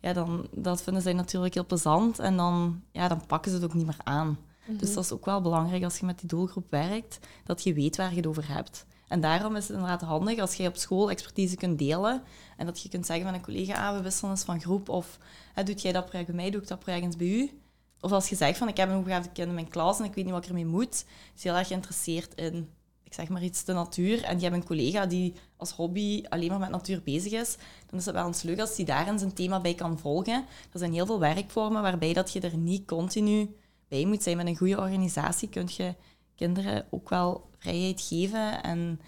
ja, 0.00 0.12
dan 0.12 0.48
dat 0.50 0.82
vinden 0.82 1.02
zij 1.02 1.12
natuurlijk 1.12 1.54
heel 1.54 1.66
plezant 1.66 2.18
en 2.18 2.36
dan, 2.36 2.82
ja, 2.92 3.08
dan 3.08 3.26
pakken 3.26 3.50
ze 3.50 3.56
het 3.56 3.66
ook 3.66 3.74
niet 3.74 3.86
meer 3.86 4.00
aan. 4.04 4.38
Dus 4.66 4.94
dat 4.94 5.04
is 5.04 5.12
ook 5.12 5.24
wel 5.24 5.40
belangrijk 5.40 5.84
als 5.84 5.98
je 5.98 6.06
met 6.06 6.18
die 6.18 6.28
doelgroep 6.28 6.70
werkt, 6.70 7.18
dat 7.44 7.62
je 7.62 7.74
weet 7.74 7.96
waar 7.96 8.10
je 8.10 8.16
het 8.16 8.26
over 8.26 8.48
hebt. 8.48 8.86
En 9.08 9.20
daarom 9.20 9.56
is 9.56 9.68
het 9.68 9.76
inderdaad 9.76 10.00
handig 10.00 10.38
als 10.38 10.54
je 10.54 10.68
op 10.68 10.76
school 10.76 11.10
expertise 11.10 11.56
kunt 11.56 11.78
delen 11.78 12.22
en 12.56 12.66
dat 12.66 12.82
je 12.82 12.88
kunt 12.88 13.06
zeggen 13.06 13.24
van 13.24 13.34
een 13.34 13.42
collega, 13.42 13.88
ah, 13.88 13.96
we 13.96 14.02
wisselen 14.02 14.30
eens 14.30 14.44
van 14.44 14.60
groep 14.60 14.88
of 14.88 15.18
doet 15.64 15.82
jij 15.82 15.92
dat 15.92 16.06
project 16.06 16.26
bij 16.26 16.36
mij, 16.36 16.50
doe 16.50 16.60
ik 16.60 16.68
dat 16.68 16.78
project 16.78 17.04
eens 17.04 17.16
bij 17.16 17.26
u. 17.26 17.60
Of 18.00 18.12
als 18.12 18.28
je 18.28 18.36
zegt 18.36 18.58
van 18.58 18.68
ik 18.68 18.76
heb 18.76 18.88
een 18.88 18.94
hoogbegaafde 18.94 19.32
kind 19.32 19.48
in 19.48 19.54
mijn 19.54 19.68
klas 19.68 19.98
en 19.98 20.04
ik 20.04 20.14
weet 20.14 20.24
niet 20.24 20.32
wat 20.32 20.42
ik 20.42 20.48
ermee 20.48 20.66
moet, 20.66 21.04
is 21.34 21.42
heel 21.42 21.54
erg 21.54 21.66
geïnteresseerd 21.66 22.34
in, 22.34 22.68
ik 23.02 23.14
zeg 23.14 23.28
maar 23.28 23.42
iets, 23.42 23.64
de 23.64 23.72
natuur. 23.72 24.22
En 24.22 24.36
je 24.36 24.42
hebt 24.42 24.56
een 24.56 24.64
collega 24.64 25.06
die 25.06 25.34
als 25.56 25.70
hobby 25.70 26.24
alleen 26.28 26.48
maar 26.48 26.58
met 26.58 26.70
natuur 26.70 27.02
bezig 27.02 27.32
is, 27.32 27.56
dan 27.86 27.98
is 27.98 28.06
het 28.06 28.14
wel 28.14 28.26
eens 28.26 28.42
leuk 28.42 28.60
als 28.60 28.76
die 28.76 28.84
daar 28.84 29.18
zijn 29.18 29.32
thema 29.32 29.60
bij 29.60 29.74
kan 29.74 29.98
volgen. 29.98 30.44
Er 30.72 30.78
zijn 30.78 30.92
heel 30.92 31.06
veel 31.06 31.20
werkvormen 31.20 31.82
waarbij 31.82 32.12
dat 32.12 32.32
je 32.32 32.40
er 32.40 32.56
niet 32.56 32.86
continu 32.86 33.56
bij 33.88 34.04
moet 34.04 34.22
zijn. 34.22 34.36
Met 34.36 34.46
een 34.46 34.56
goede 34.56 34.78
organisatie 34.78 35.48
kun 35.48 35.68
je 35.76 35.94
kinderen 36.34 36.86
ook 36.90 37.08
wel 37.08 37.50
vrijheid 37.66 38.00
geven 38.00 38.62
en, 38.62 39.00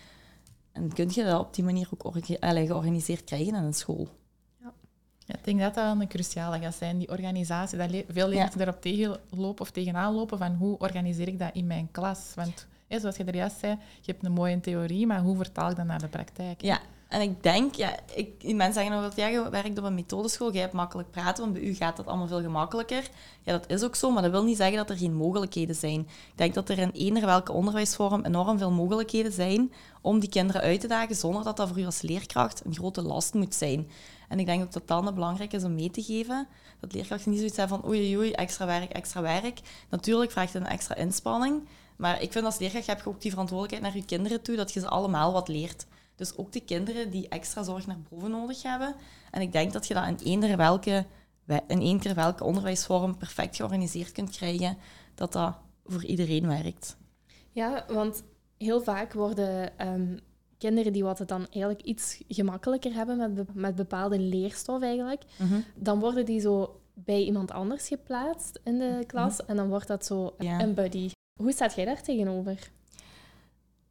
en 0.73 0.92
kun 0.92 1.11
je 1.12 1.25
dat 1.25 1.40
op 1.40 1.55
die 1.55 1.64
manier 1.64 1.88
ook 1.99 2.14
allee, 2.40 2.66
georganiseerd 2.66 3.25
krijgen 3.25 3.55
in 3.55 3.55
een 3.55 3.75
school. 3.75 4.09
Ja, 5.27 5.35
ik 5.35 5.44
denk 5.44 5.61
dat 5.61 5.75
dat 5.75 5.85
wel 5.85 6.01
een 6.01 6.09
cruciale 6.09 6.59
gaat 6.59 6.75
zijn, 6.75 6.99
die 6.99 7.09
organisatie. 7.09 7.79
Dat 7.79 7.90
le- 7.90 8.05
veel 8.09 8.29
leerlingen 8.29 8.61
erop 8.61 8.81
tegenlopen 8.81 9.61
of 9.61 9.71
tegenaan 9.71 10.14
lopen 10.14 10.38
van 10.38 10.55
hoe 10.55 10.79
organiseer 10.79 11.29
ik 11.29 11.38
dat 11.38 11.51
in 11.53 11.66
mijn 11.66 11.88
klas. 11.90 12.33
Want 12.35 12.66
zoals 12.88 13.16
je 13.16 13.25
er 13.25 13.35
juist 13.35 13.59
zei, 13.59 13.79
je 14.01 14.12
hebt 14.12 14.25
een 14.25 14.33
mooie 14.33 14.61
theorie, 14.61 15.07
maar 15.07 15.21
hoe 15.21 15.37
vertaal 15.37 15.71
ik 15.71 15.77
dat 15.77 15.87
naar 15.87 15.99
de 16.01 16.09
praktijk? 16.09 16.62
Ja, 16.62 16.81
en 17.09 17.21
ik 17.21 17.42
denk, 17.42 17.75
ja, 17.75 17.97
ik, 18.14 18.55
mensen 18.55 18.73
zeggen 18.73 19.03
dat 19.03 19.16
ja, 19.16 19.27
je 19.27 19.51
werkt 19.51 19.79
op 19.79 19.85
een 19.85 19.94
methodeschool, 19.94 20.53
jij 20.53 20.61
hebt 20.61 20.73
makkelijk 20.73 21.11
praten, 21.11 21.42
want 21.42 21.57
bij 21.57 21.62
u 21.62 21.75
gaat 21.75 21.97
dat 21.97 22.07
allemaal 22.07 22.27
veel 22.27 22.40
gemakkelijker. 22.40 23.09
Ja, 23.42 23.53
dat 23.53 23.71
is 23.71 23.83
ook 23.83 23.94
zo, 23.94 24.11
maar 24.11 24.23
dat 24.23 24.31
wil 24.31 24.44
niet 24.44 24.57
zeggen 24.57 24.77
dat 24.77 24.90
er 24.90 24.97
geen 24.97 25.14
mogelijkheden 25.14 25.75
zijn. 25.75 26.01
Ik 26.01 26.33
denk 26.35 26.55
dat 26.55 26.68
er 26.68 26.79
in 26.79 26.90
eender 26.90 27.27
welke 27.27 27.53
onderwijsvorm 27.53 28.25
enorm 28.25 28.59
veel 28.59 28.71
mogelijkheden 28.71 29.33
zijn 29.33 29.73
om 30.01 30.18
die 30.18 30.29
kinderen 30.29 30.62
uit 30.62 30.81
te 30.81 30.87
dagen, 30.87 31.16
zonder 31.16 31.44
dat 31.44 31.57
dat 31.57 31.68
voor 31.68 31.79
u 31.79 31.85
als 31.85 32.03
leerkracht 32.03 32.64
een 32.64 32.75
grote 32.75 33.03
last 33.03 33.35
moet 33.35 33.55
zijn. 33.55 33.90
En 34.29 34.38
ik 34.38 34.47
denk 34.47 34.62
ook 34.62 34.73
dat 34.73 34.88
dat 34.88 35.14
belangrijk 35.14 35.53
is 35.53 35.64
om 35.64 35.75
mee 35.75 35.90
te 35.90 36.03
geven. 36.03 36.49
Dat 36.81 36.92
leerkrachten 36.92 37.31
niet 37.31 37.38
zoiets 37.38 37.57
hebben 37.57 37.81
van 37.81 37.88
oei, 37.88 38.16
oei, 38.16 38.33
extra 38.33 38.66
werk, 38.66 38.92
extra 38.92 39.21
werk. 39.21 39.61
Natuurlijk 39.88 40.31
vraagt 40.31 40.53
het 40.53 40.62
een 40.62 40.68
extra 40.68 40.94
inspanning. 40.94 41.68
Maar 41.97 42.23
ik 42.23 42.33
vind 42.33 42.44
als 42.44 42.59
leerkracht 42.59 42.87
heb 42.87 42.99
je 42.99 43.09
ook 43.09 43.21
die 43.21 43.31
verantwoordelijkheid 43.31 43.92
naar 43.92 44.03
je 44.03 44.09
kinderen 44.09 44.42
toe, 44.42 44.57
dat 44.57 44.73
je 44.73 44.81
ze 44.81 44.88
allemaal 44.88 45.33
wat 45.33 45.49
leert. 45.49 45.87
Dus 46.18 46.37
ook 46.37 46.52
de 46.52 46.61
kinderen 46.61 47.11
die 47.11 47.28
extra 47.28 47.62
zorg 47.62 47.87
naar 47.87 47.98
boven 48.11 48.31
nodig 48.31 48.62
hebben. 48.62 48.94
En 49.31 49.40
ik 49.40 49.52
denk 49.52 49.72
dat 49.72 49.87
je 49.87 49.94
dat 49.94 50.07
in 50.07 50.16
eender 50.24 50.57
welke, 50.57 51.04
in 51.66 51.81
eender 51.81 52.14
welke 52.14 52.44
onderwijsvorm 52.44 53.16
perfect 53.16 53.57
georganiseerd 53.57 54.12
kunt 54.12 54.31
krijgen, 54.37 54.76
dat 55.14 55.33
dat 55.33 55.54
voor 55.85 56.04
iedereen 56.04 56.46
werkt. 56.46 56.96
Ja, 57.52 57.85
want 57.88 58.22
heel 58.57 58.81
vaak 58.81 59.12
worden 59.12 59.78
ehm, 59.78 60.16
kinderen 60.59 60.92
die 60.92 61.04
wat 61.04 61.18
het 61.18 61.28
dan 61.28 61.46
eigenlijk 61.50 61.83
iets 61.83 62.20
gemakkelijker 62.28 62.92
hebben 62.94 63.16
met, 63.16 63.35
be- 63.35 63.44
met 63.52 63.74
bepaalde 63.74 64.18
leerstof 64.18 64.83
eigenlijk, 64.83 65.22
dan 65.74 66.00
worden 66.00 66.24
die 66.26 66.40
zo 66.40 66.81
bij 66.94 67.22
iemand 67.22 67.50
anders 67.50 67.88
geplaatst 67.88 68.61
in 68.64 68.78
de 68.78 69.04
klas 69.07 69.44
en 69.46 69.57
dan 69.57 69.68
wordt 69.68 69.87
dat 69.87 70.07
zo 70.07 70.35
Ja. 70.38 70.61
een 70.61 70.74
buddy. 70.74 71.11
Hoe 71.42 71.52
staat 71.52 71.74
jij 71.74 71.85
daar 71.85 72.02
tegenover? 72.02 72.70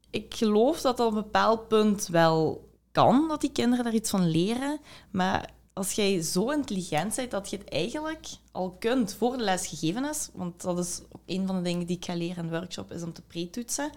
Ik 0.10 0.34
geloof 0.34 0.82
dat 0.82 0.98
dat 0.98 1.08
op 1.08 1.15
een 1.15 1.24
bepaald 1.24 1.67
punt 1.67 2.08
wel 2.08 2.70
kan 2.91 3.28
dat 3.28 3.41
die 3.41 3.52
kinderen 3.52 3.84
daar 3.84 3.93
iets 3.93 4.10
van 4.10 4.28
leren, 4.30 4.80
maar 5.12 5.50
als 5.74 5.91
jij 5.91 6.22
zo 6.22 6.50
intelligent 6.50 7.15
bent 7.15 7.32
dat 7.32 7.50
je 7.50 7.58
het 7.58 7.70
eigenlijk 7.70 8.28
al 8.52 8.76
kunt 8.80 9.13
voor 9.13 9.38
de 9.38 9.43
les 9.43 9.67
gegeven 9.67 10.06
is, 10.06 10.30
want 10.34 10.62
dat 10.62 10.80
is 10.80 11.02
een 11.26 11.48
van 11.48 11.56
de 11.56 11.62
dingen 11.62 11.88
die 11.88 11.98
ik 11.98 12.06
ga 12.06 12.15
leren 12.15 12.43
in 12.43 12.50
de 12.50 12.58
workshop, 12.58 12.91
is 12.91 13.04
om 13.04 13.13
te 13.13 13.22
pre-toetsen. 13.22 13.89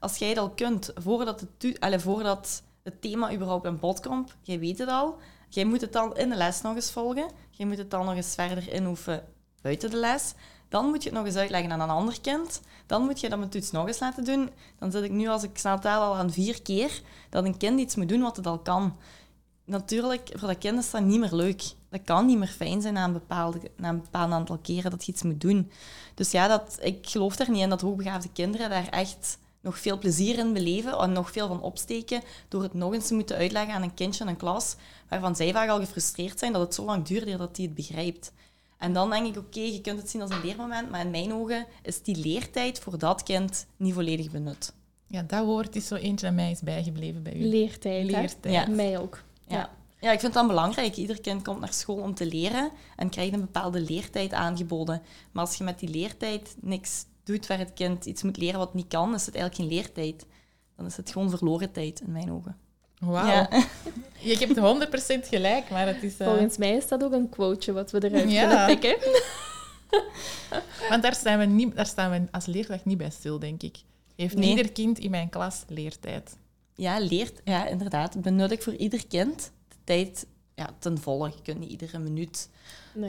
Als 0.00 0.16
jij 0.16 0.28
het 0.28 0.38
al 0.38 0.50
kunt 0.50 0.92
voordat 0.94 1.40
het, 1.40 1.80
allez, 1.80 2.02
voordat 2.02 2.62
het 2.82 3.02
thema 3.02 3.32
überhaupt 3.32 3.64
in 3.64 3.78
bod 3.78 4.00
komt, 4.00 4.36
jij 4.42 4.58
weet 4.58 4.78
het 4.78 4.88
al, 4.88 5.16
jij 5.48 5.64
moet 5.64 5.80
het 5.80 5.92
dan 5.92 6.16
in 6.16 6.28
de 6.28 6.36
les 6.36 6.60
nog 6.60 6.74
eens 6.74 6.90
volgen, 6.90 7.30
jij 7.50 7.66
moet 7.66 7.78
het 7.78 7.90
dan 7.90 8.04
nog 8.04 8.14
eens 8.14 8.34
verder 8.34 8.72
inhoeven 8.72 9.24
buiten 9.62 9.90
de 9.90 9.96
les, 9.96 10.34
dan 10.74 10.86
moet 10.86 11.02
je 11.02 11.08
het 11.08 11.18
nog 11.18 11.26
eens 11.26 11.36
uitleggen 11.36 11.72
aan 11.72 11.80
een 11.80 11.88
ander 11.88 12.20
kind. 12.20 12.60
Dan 12.86 13.02
moet 13.02 13.20
je 13.20 13.28
dat 13.28 13.38
met 13.38 13.50
toets 13.50 13.70
nog 13.70 13.86
eens 13.86 13.98
laten 13.98 14.24
doen. 14.24 14.50
Dan 14.78 14.90
zit 14.90 15.02
ik 15.02 15.10
nu, 15.10 15.28
als 15.28 15.42
ik 15.42 15.58
snel 15.58 15.78
al 15.78 16.16
aan 16.16 16.32
vier 16.32 16.62
keer 16.62 17.02
dat 17.30 17.44
een 17.44 17.56
kind 17.56 17.80
iets 17.80 17.94
moet 17.94 18.08
doen 18.08 18.20
wat 18.20 18.36
het 18.36 18.46
al 18.46 18.58
kan. 18.58 18.96
Natuurlijk, 19.64 20.30
voor 20.34 20.48
dat 20.48 20.58
kind 20.58 20.78
is 20.78 20.90
dat 20.90 21.02
niet 21.02 21.20
meer 21.20 21.34
leuk. 21.34 21.62
Dat 21.88 22.00
kan 22.04 22.26
niet 22.26 22.38
meer 22.38 22.48
fijn 22.48 22.80
zijn 22.82 22.94
na 22.94 23.04
een, 23.04 23.12
bepaalde, 23.12 23.60
bepaald 23.76 24.32
aantal 24.32 24.58
keren 24.58 24.90
dat 24.90 25.04
je 25.04 25.12
iets 25.12 25.22
moet 25.22 25.40
doen. 25.40 25.70
Dus 26.14 26.30
ja, 26.30 26.48
dat, 26.48 26.78
ik 26.80 27.08
geloof 27.08 27.38
er 27.38 27.50
niet 27.50 27.62
in 27.62 27.68
dat 27.68 27.80
hoogbegaafde 27.80 28.28
kinderen 28.32 28.70
daar 28.70 28.88
echt 28.88 29.38
nog 29.60 29.78
veel 29.78 29.98
plezier 29.98 30.38
in 30.38 30.52
beleven 30.52 30.98
en 30.98 31.12
nog 31.12 31.30
veel 31.30 31.48
van 31.48 31.62
opsteken 31.62 32.22
door 32.48 32.62
het 32.62 32.74
nog 32.74 32.92
eens 32.92 33.06
te 33.06 33.14
moeten 33.14 33.36
uitleggen 33.36 33.74
aan 33.74 33.82
een 33.82 33.94
kindje 33.94 34.24
in 34.24 34.30
een 34.30 34.36
klas 34.36 34.76
waarvan 35.08 35.36
zij 35.36 35.52
vaak 35.52 35.68
al 35.68 35.78
gefrustreerd 35.78 36.38
zijn 36.38 36.52
dat 36.52 36.62
het 36.62 36.74
zo 36.74 36.84
lang 36.84 37.04
duurt 37.04 37.38
dat 37.38 37.56
hij 37.56 37.64
het 37.64 37.74
begrijpt. 37.74 38.32
En 38.84 38.92
dan 38.92 39.10
denk 39.10 39.26
ik, 39.26 39.36
oké, 39.36 39.60
je 39.60 39.80
kunt 39.80 39.98
het 39.98 40.10
zien 40.10 40.20
als 40.20 40.30
een 40.30 40.40
leermoment, 40.44 40.90
maar 40.90 41.00
in 41.00 41.10
mijn 41.10 41.32
ogen 41.32 41.66
is 41.82 42.02
die 42.02 42.16
leertijd 42.16 42.78
voor 42.78 42.98
dat 42.98 43.22
kind 43.22 43.66
niet 43.76 43.94
volledig 43.94 44.30
benut. 44.30 44.72
Ja, 45.06 45.22
dat 45.22 45.44
woord 45.44 45.76
is 45.76 45.86
zo 45.86 45.94
eentje 45.94 46.26
aan 46.26 46.34
mij 46.34 46.50
is 46.50 46.60
bijgebleven 46.60 47.22
bij 47.22 47.34
u. 47.34 47.44
Leertijd, 47.44 48.10
Leertijd. 48.10 48.54
Ja. 48.54 48.66
Mij 48.74 48.98
ook. 48.98 49.22
Ja. 49.46 49.70
ja. 50.00 50.12
ik 50.12 50.20
vind 50.20 50.32
dat 50.32 50.46
belangrijk. 50.46 50.96
Ieder 50.96 51.20
kind 51.20 51.42
komt 51.42 51.60
naar 51.60 51.72
school 51.72 51.96
om 51.96 52.14
te 52.14 52.26
leren 52.26 52.70
en 52.96 53.08
krijgt 53.08 53.32
een 53.32 53.40
bepaalde 53.40 53.80
leertijd 53.80 54.32
aangeboden. 54.32 55.02
Maar 55.32 55.44
als 55.44 55.56
je 55.56 55.64
met 55.64 55.78
die 55.78 55.88
leertijd 55.88 56.56
niks 56.60 57.04
doet 57.22 57.46
waar 57.46 57.58
het 57.58 57.72
kind 57.72 58.06
iets 58.06 58.22
moet 58.22 58.36
leren 58.36 58.58
wat 58.58 58.74
niet 58.74 58.88
kan, 58.88 59.14
is 59.14 59.26
het 59.26 59.34
eigenlijk 59.34 59.70
geen 59.70 59.78
leertijd. 59.78 60.26
Dan 60.76 60.86
is 60.86 60.96
het 60.96 61.10
gewoon 61.10 61.30
verloren 61.30 61.72
tijd 61.72 62.00
in 62.00 62.12
mijn 62.12 62.32
ogen. 62.32 62.56
Wauw. 63.04 63.26
Ja. 63.26 63.48
Je 64.18 64.36
hebt 64.36 65.24
100% 65.26 65.28
gelijk, 65.28 65.70
maar 65.70 65.86
het 65.86 66.02
is... 66.02 66.20
Uh... 66.20 66.26
Volgens 66.26 66.56
mij 66.56 66.72
is 66.72 66.88
dat 66.88 67.04
ook 67.04 67.12
een 67.12 67.28
quoteje 67.28 67.72
wat 67.72 67.90
we 67.90 68.04
eruit 68.04 68.30
ja. 68.30 68.46
kunnen 68.46 68.66
pikken. 68.66 69.12
Want 70.90 71.02
daar 71.02 71.14
staan, 71.14 71.38
we 71.38 71.44
niet, 71.44 71.76
daar 71.76 71.86
staan 71.86 72.10
we 72.10 72.22
als 72.30 72.46
leerkracht 72.46 72.84
niet 72.84 72.98
bij 72.98 73.10
stil, 73.10 73.38
denk 73.38 73.62
ik. 73.62 73.76
Heeft 74.16 74.36
nee. 74.36 74.48
ieder 74.48 74.72
kind 74.72 74.98
in 74.98 75.10
mijn 75.10 75.28
klas 75.28 75.64
leertijd? 75.68 76.36
Ja, 76.74 76.98
leert, 76.98 77.40
ja, 77.44 77.66
inderdaad. 77.66 78.20
Benut 78.20 78.50
ik 78.50 78.62
voor 78.62 78.74
ieder 78.74 79.06
kind 79.06 79.52
de 79.68 79.76
tijd 79.84 80.26
ja, 80.54 80.70
ten 80.78 80.98
volle. 80.98 81.28
Je 81.28 81.42
kunt 81.42 81.58
niet 81.58 81.70
iedere 81.70 81.98
minuut 81.98 82.48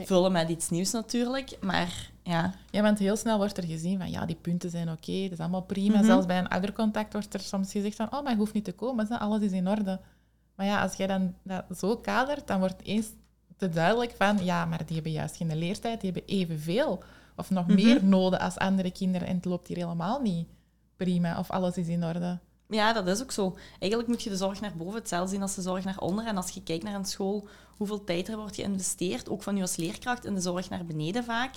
vullen 0.04 0.32
met 0.32 0.48
iets 0.48 0.70
nieuws 0.70 0.90
natuurlijk, 0.90 1.56
maar 1.60 2.10
ja. 2.26 2.54
Ja, 2.70 2.82
want 2.82 2.98
heel 2.98 3.16
snel 3.16 3.36
wordt 3.36 3.56
er 3.56 3.64
gezien 3.64 3.98
van, 3.98 4.10
ja, 4.10 4.26
die 4.26 4.36
punten 4.36 4.70
zijn 4.70 4.90
oké, 4.90 5.22
dat 5.22 5.32
is 5.32 5.38
allemaal 5.38 5.62
prima. 5.62 5.96
Mhm. 5.96 6.04
Zelfs 6.04 6.26
bij 6.26 6.38
een 6.38 6.48
oudercontact 6.48 7.12
wordt 7.12 7.34
er 7.34 7.40
soms 7.40 7.72
gezegd 7.72 7.96
van, 7.96 8.12
oh, 8.12 8.22
maar 8.22 8.32
je 8.32 8.38
hoeft 8.38 8.52
niet 8.52 8.64
te 8.64 8.72
komen, 8.72 9.08
alles 9.08 9.42
is 9.42 9.52
in 9.52 9.68
orde. 9.68 10.00
Maar 10.54 10.66
ja, 10.66 10.82
als 10.82 10.94
jij 10.94 11.06
dan 11.06 11.34
dat 11.42 11.64
zo 11.78 11.96
kadert, 11.96 12.46
dan 12.46 12.58
wordt 12.58 12.82
eens 12.82 13.06
te 13.56 13.68
duidelijk 13.68 14.14
van, 14.16 14.44
ja, 14.44 14.64
maar 14.64 14.86
die 14.86 14.94
hebben 14.94 15.12
juist 15.12 15.36
geen 15.36 15.58
leertijd, 15.58 16.00
die 16.00 16.12
hebben 16.12 16.34
evenveel 16.34 17.02
of 17.36 17.50
nog 17.50 17.66
mhm. 17.66 17.74
meer 17.74 18.04
noden 18.04 18.40
als 18.40 18.58
andere 18.58 18.90
kinderen 18.90 19.28
en 19.28 19.36
het 19.36 19.44
loopt 19.44 19.68
hier 19.68 19.76
helemaal 19.76 20.20
niet 20.20 20.48
prima 20.96 21.38
of 21.38 21.50
alles 21.50 21.76
is 21.76 21.88
in 21.88 22.04
orde. 22.04 22.38
Ja, 22.68 22.92
dat 22.92 23.06
is 23.06 23.22
ook 23.22 23.32
zo. 23.32 23.56
Eigenlijk 23.78 24.10
moet 24.10 24.22
je 24.22 24.30
de 24.30 24.36
zorg 24.36 24.60
naar 24.60 24.76
boven 24.76 24.94
hetzelfde 24.94 25.30
zien 25.30 25.42
als 25.42 25.54
de 25.54 25.62
zorg 25.62 25.84
naar 25.84 25.98
onder. 25.98 26.26
En 26.26 26.36
als 26.36 26.50
je 26.50 26.62
kijkt 26.62 26.84
naar 26.84 26.94
een 26.94 27.04
school, 27.04 27.48
hoeveel 27.76 28.04
tijd 28.04 28.28
er 28.28 28.36
wordt 28.36 28.54
geïnvesteerd, 28.54 29.28
ook 29.28 29.42
van 29.42 29.56
je 29.56 29.62
als 29.62 29.76
leerkracht, 29.76 30.24
in 30.24 30.34
de 30.34 30.40
zorg 30.40 30.68
naar 30.68 30.84
beneden 30.84 31.24
vaak, 31.24 31.54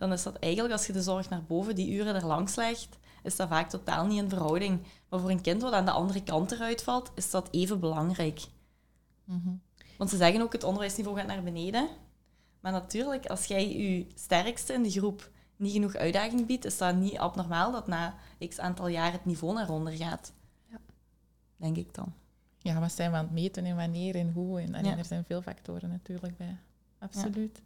dan 0.00 0.12
is 0.12 0.22
dat 0.22 0.36
eigenlijk, 0.36 0.72
als 0.72 0.86
je 0.86 0.92
de 0.92 1.02
zorg 1.02 1.28
naar 1.28 1.44
boven 1.44 1.74
die 1.74 1.92
uren 1.92 2.14
er 2.14 2.26
langs 2.26 2.54
legt, 2.54 2.98
is 3.22 3.36
dat 3.36 3.48
vaak 3.48 3.68
totaal 3.68 4.06
niet 4.06 4.22
in 4.22 4.28
verhouding. 4.28 4.80
Maar 5.08 5.20
voor 5.20 5.30
een 5.30 5.40
kind 5.40 5.62
wat 5.62 5.72
aan 5.72 5.84
de 5.84 5.90
andere 5.90 6.22
kant 6.22 6.52
eruit 6.52 6.82
valt, 6.82 7.10
is 7.14 7.30
dat 7.30 7.48
even 7.50 7.80
belangrijk. 7.80 8.40
Mhm. 9.24 9.50
Want 9.98 10.10
ze 10.10 10.16
zeggen 10.16 10.42
ook, 10.42 10.52
het 10.52 10.64
onderwijsniveau 10.64 11.18
gaat 11.18 11.26
naar 11.26 11.42
beneden. 11.42 11.88
Maar 12.60 12.72
natuurlijk, 12.72 13.26
als 13.26 13.44
jij 13.44 13.76
je 13.76 14.06
sterkste 14.14 14.72
in 14.72 14.82
de 14.82 14.90
groep 14.90 15.30
niet 15.56 15.72
genoeg 15.72 15.94
uitdaging 15.94 16.46
biedt, 16.46 16.64
is 16.64 16.78
dat 16.78 16.94
niet 16.96 17.18
abnormaal 17.18 17.72
dat 17.72 17.86
na 17.86 18.14
x 18.48 18.58
aantal 18.58 18.88
jaar 18.88 19.12
het 19.12 19.24
niveau 19.24 19.54
naar 19.54 19.70
onder 19.70 19.92
gaat. 19.92 20.32
Ja. 20.70 20.78
Denk 21.56 21.76
ik 21.76 21.94
dan. 21.94 22.12
Ja, 22.58 22.80
wat 22.80 22.92
zijn 22.92 23.10
we 23.10 23.16
aan 23.16 23.24
het 23.24 23.32
meten 23.32 23.64
en 23.64 23.76
wanneer 23.76 24.14
en 24.14 24.32
hoe? 24.32 24.60
En, 24.60 24.74
en 24.74 24.98
er 24.98 25.04
zijn 25.04 25.24
veel 25.24 25.42
factoren 25.42 25.88
natuurlijk 25.88 26.36
bij. 26.36 26.56
Absoluut. 26.98 27.62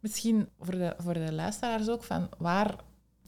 Misschien 0.00 0.48
voor 0.60 0.74
de, 0.74 0.94
voor 0.98 1.14
de 1.14 1.32
luisteraars 1.32 1.88
ook, 1.88 2.04
van 2.04 2.28
waar, 2.38 2.76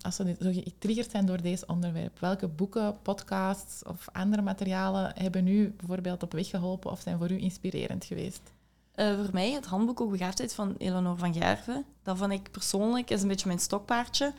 als 0.01 0.17
ze 0.17 0.37
zo 0.41 0.51
getriggerd 0.53 1.11
zijn 1.11 1.27
door 1.27 1.43
deze 1.43 1.67
onderwerp, 1.67 2.19
welke 2.19 2.49
boeken, 2.49 3.03
podcasts 3.03 3.83
of 3.83 4.09
andere 4.13 4.43
materialen 4.43 5.13
hebben 5.15 5.47
u 5.47 5.75
bijvoorbeeld 5.77 6.23
op 6.23 6.33
weg 6.33 6.49
geholpen 6.49 6.91
of 6.91 7.01
zijn 7.01 7.19
voor 7.19 7.31
u 7.31 7.41
inspirerend 7.41 8.05
geweest? 8.05 8.53
Uh, 8.99 9.17
voor 9.17 9.29
mij 9.33 9.53
het 9.53 9.67
handboek 9.67 10.01
ook 10.01 10.11
begaafdheid 10.11 10.55
van 10.55 10.75
Eleonore 10.79 11.17
van 11.17 11.35
Gerven. 11.35 11.85
Dat 12.03 12.19
vond 12.19 12.33
ik 12.33 12.51
persoonlijk 12.51 13.11
is 13.11 13.23
een 13.23 13.29
beetje 13.29 13.47
mijn 13.47 13.59
stokpaardje. 13.59 14.33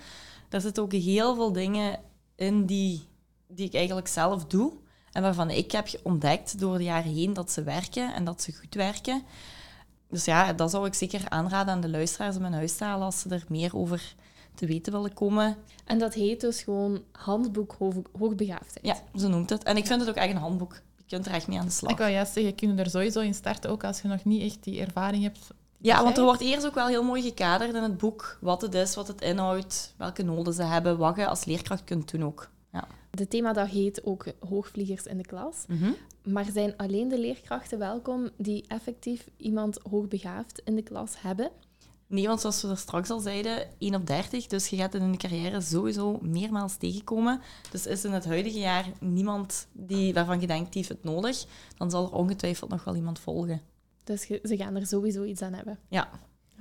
Daar 0.50 0.62
zitten 0.62 0.84
ook 0.84 0.92
heel 0.92 1.36
veel 1.36 1.52
dingen 1.52 2.00
in 2.36 2.66
die, 2.66 3.04
die 3.48 3.66
ik 3.66 3.74
eigenlijk 3.74 4.08
zelf 4.08 4.46
doe. 4.46 4.74
En 5.12 5.22
waarvan 5.22 5.50
ik 5.50 5.72
heb 5.72 5.88
ontdekt 6.04 6.60
door 6.60 6.78
de 6.78 6.84
jaren 6.84 7.14
heen 7.14 7.34
dat 7.34 7.52
ze 7.52 7.64
werken 7.64 8.14
en 8.14 8.24
dat 8.24 8.42
ze 8.42 8.54
goed 8.54 8.76
werken. 8.76 9.24
Dus 10.10 10.26
ja, 10.26 10.54
dat 10.54 10.72
zou 10.72 10.86
ik 10.86 10.94
zeker 10.94 11.30
aanraden 11.30 11.74
aan 11.74 11.82
de 11.82 11.90
luisteraars 11.90 12.38
om 12.38 12.46
in 12.46 12.54
huis 12.54 12.76
te 12.76 12.84
halen 12.84 13.06
als 13.06 13.20
ze 13.20 13.30
er 13.30 13.46
meer 13.48 13.76
over 13.76 14.16
te 14.56 14.66
weten 14.66 14.92
willen 14.92 15.14
komen. 15.14 15.58
En 15.86 16.00
dat 16.00 16.14
heet 16.14 16.42
dus 16.42 16.62
gewoon 16.62 17.04
Handboek 17.12 17.76
Hoogbegaafdheid. 18.18 18.86
Ja, 18.86 19.20
zo 19.20 19.28
noemt 19.28 19.50
het. 19.50 19.64
En 19.64 19.78
ik 19.78 19.86
vind 19.86 20.00
het 20.00 20.10
ook 20.10 20.16
echt 20.16 20.32
een 20.32 20.38
handboek 20.38 20.82
kunt 21.10 21.26
er 21.26 21.34
echt 21.34 21.48
mee 21.48 21.60
aan 21.60 21.66
de 21.66 21.72
slag. 21.72 21.92
Ik 21.92 21.98
wil 21.98 22.08
juist 22.08 22.34
zeggen, 22.34 22.52
je 22.52 22.68
kunt 22.68 22.80
er 22.80 22.90
sowieso 22.90 23.20
in 23.20 23.34
starten, 23.34 23.70
ook 23.70 23.84
als 23.84 24.02
je 24.02 24.08
nog 24.08 24.24
niet 24.24 24.42
echt 24.42 24.64
die 24.64 24.82
ervaring 24.82 25.24
hebt. 25.24 25.48
Ja, 25.78 26.04
want 26.04 26.18
er 26.18 26.24
wordt 26.24 26.42
eerst 26.42 26.66
ook 26.66 26.74
wel 26.74 26.88
heel 26.88 27.04
mooi 27.04 27.22
gekaderd 27.22 27.74
in 27.74 27.84
het 27.84 27.98
boek 27.98 28.38
wat 28.42 28.62
het 28.62 28.74
is, 28.74 28.96
wat 28.96 29.08
het 29.08 29.22
inhoudt, 29.22 29.94
welke 29.98 30.24
noden 30.24 30.54
ze 30.54 30.64
hebben, 30.64 30.98
wat 30.98 31.16
je 31.16 31.28
als 31.28 31.46
leerkracht 31.46 31.84
kunt 31.84 32.12
doen 32.12 32.24
ook. 32.24 32.50
De 33.10 33.28
thema 33.28 33.54
dat 33.54 33.68
heet 33.68 34.06
ook 34.06 34.26
hoogvliegers 34.40 35.06
in 35.06 35.18
de 35.18 35.26
klas. 35.26 35.66
Mhm. 35.68 35.92
Maar 36.24 36.46
zijn 36.54 36.78
alleen 36.78 37.08
de 37.08 37.20
leerkrachten 37.20 37.80
welkom 37.80 38.30
die 38.38 38.66
effectief 38.68 39.30
iemand 39.38 39.80
hoogbegaafd 39.90 40.62
in 40.64 40.76
de 40.76 40.82
klas 40.82 41.22
hebben? 41.22 41.52
Nee, 42.08 42.28
want 42.28 42.40
zoals 42.40 42.62
we 42.62 42.68
er 42.68 42.78
straks 42.78 43.10
al 43.10 43.20
zeiden, 43.20 43.68
1 43.78 43.96
op 43.96 44.08
30. 44.08 44.48
Dus 44.48 44.68
je 44.68 44.76
gaat 44.76 44.94
in 44.94 45.12
de 45.12 45.18
carrière 45.18 45.62
sowieso 45.62 46.20
meermaals 46.22 46.78
tegenkomen. 46.78 47.42
Dus 47.72 47.86
is 47.86 48.06
in 48.06 48.12
het 48.12 48.26
huidige 48.26 48.60
jaar 48.60 48.86
niemand 49.00 49.68
die, 49.72 50.14
waarvan 50.14 50.42
je 50.42 50.48
denkt, 50.48 50.74
die 50.74 50.82
heeft 50.82 51.02
het 51.02 51.04
nodig, 51.04 51.46
dan 51.78 51.92
zal 51.92 52.06
er 52.06 52.14
ongetwijfeld 52.14 52.70
nog 52.70 52.84
wel 52.84 52.96
iemand 52.96 53.20
volgen. 53.20 53.62
Dus 54.04 54.22
ze 54.22 54.58
gaan 54.58 54.76
er 54.76 54.88
sowieso 54.88 55.24
iets 55.24 55.42
aan 55.42 55.54
hebben? 55.54 55.80
Ja, 55.88 56.10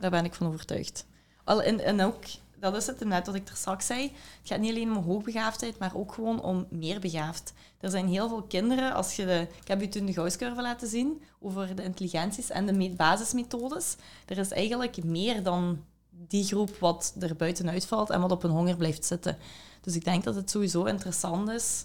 daar 0.01 0.11
ben 0.11 0.25
ik 0.25 0.35
van 0.35 0.47
overtuigd. 0.47 1.07
Al, 1.45 1.63
en, 1.63 1.81
en 1.81 2.01
ook 2.01 2.25
dat 2.61 2.77
is 2.77 2.87
het 2.87 3.05
net 3.05 3.27
wat 3.27 3.35
ik 3.35 3.49
er 3.49 3.57
straks 3.57 3.87
zei. 3.87 4.03
Het 4.03 4.13
gaat 4.43 4.61
niet 4.61 4.71
alleen 4.71 4.97
om 4.97 5.05
hoogbegaafdheid, 5.05 5.79
maar 5.79 5.95
ook 5.95 6.13
gewoon 6.13 6.43
om 6.43 6.67
meer 6.71 7.01
begaafd. 7.01 7.53
Er 7.81 7.91
zijn 7.91 8.09
heel 8.09 8.29
veel 8.29 8.43
kinderen, 8.43 8.95
als 8.95 9.17
je 9.17 9.25
de, 9.27 9.47
ik 9.61 9.69
heb 9.69 9.83
u 9.83 9.89
toen 9.89 10.07
de 10.07 10.13
Gauss-curve 10.13 10.63
laten 10.63 10.89
zien 10.89 11.23
over 11.41 11.77
de 11.77 11.83
intelligenties 11.83 12.51
en 12.51 12.67
de 12.67 12.95
basismethodes. 12.97 13.97
Er 14.27 14.39
is 14.39 14.51
eigenlijk 14.51 15.05
meer 15.05 15.43
dan 15.43 15.85
die 16.11 16.45
groep 16.45 16.77
wat 16.79 17.15
er 17.19 17.37
buitenuit 17.37 17.87
valt 17.87 18.11
en 18.11 18.21
wat 18.21 18.33
op 18.33 18.43
een 18.43 18.51
honger 18.51 18.77
blijft 18.77 19.05
zitten. 19.05 19.37
Dus 19.81 19.95
ik 19.95 20.05
denk 20.05 20.25
dat 20.25 20.35
het 20.35 20.51
sowieso 20.51 20.85
interessant 20.85 21.49
is 21.49 21.85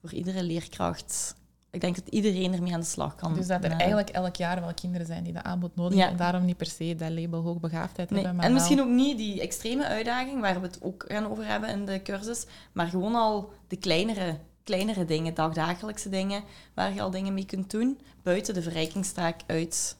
voor 0.00 0.12
iedere 0.12 0.42
leerkracht 0.42 1.34
ik 1.72 1.80
denk 1.80 1.94
dat 1.94 2.08
iedereen 2.08 2.54
ermee 2.54 2.72
aan 2.72 2.80
de 2.80 2.86
slag 2.86 3.14
kan. 3.14 3.34
Dus 3.34 3.46
dat 3.46 3.64
er 3.64 3.70
eigenlijk 3.70 4.08
elk 4.08 4.36
jaar 4.36 4.60
wel 4.60 4.74
kinderen 4.74 5.06
zijn 5.06 5.24
die 5.24 5.32
dat 5.32 5.42
aanbod 5.42 5.76
nodig 5.76 5.98
hebben. 5.98 6.18
En 6.18 6.24
daarom 6.24 6.44
niet 6.44 6.56
per 6.56 6.66
se 6.66 6.94
dat 6.94 7.10
label 7.10 7.40
hoogbegaafdheid 7.40 8.10
nee. 8.10 8.18
hebben. 8.18 8.36
Maar 8.36 8.46
en 8.46 8.52
misschien 8.52 8.80
ook 8.80 8.88
niet 8.88 9.16
die 9.16 9.40
extreme 9.40 9.86
uitdaging, 9.86 10.40
waar 10.40 10.60
we 10.60 10.66
het 10.66 10.82
ook 10.82 11.04
gaan 11.08 11.30
over 11.30 11.46
hebben 11.46 11.68
in 11.68 11.84
de 11.84 12.02
cursus. 12.02 12.46
Maar 12.72 12.86
gewoon 12.86 13.14
al 13.14 13.52
de 13.68 13.76
kleinere, 13.76 14.38
kleinere 14.64 15.04
dingen, 15.04 15.34
dagdagelijkse 15.34 16.08
dingen, 16.08 16.42
waar 16.74 16.94
je 16.94 17.00
al 17.00 17.10
dingen 17.10 17.34
mee 17.34 17.46
kunt 17.46 17.70
doen, 17.70 18.00
buiten 18.22 18.54
de 18.54 18.62
verrijkingstaak 18.62 19.40
uit, 19.46 19.96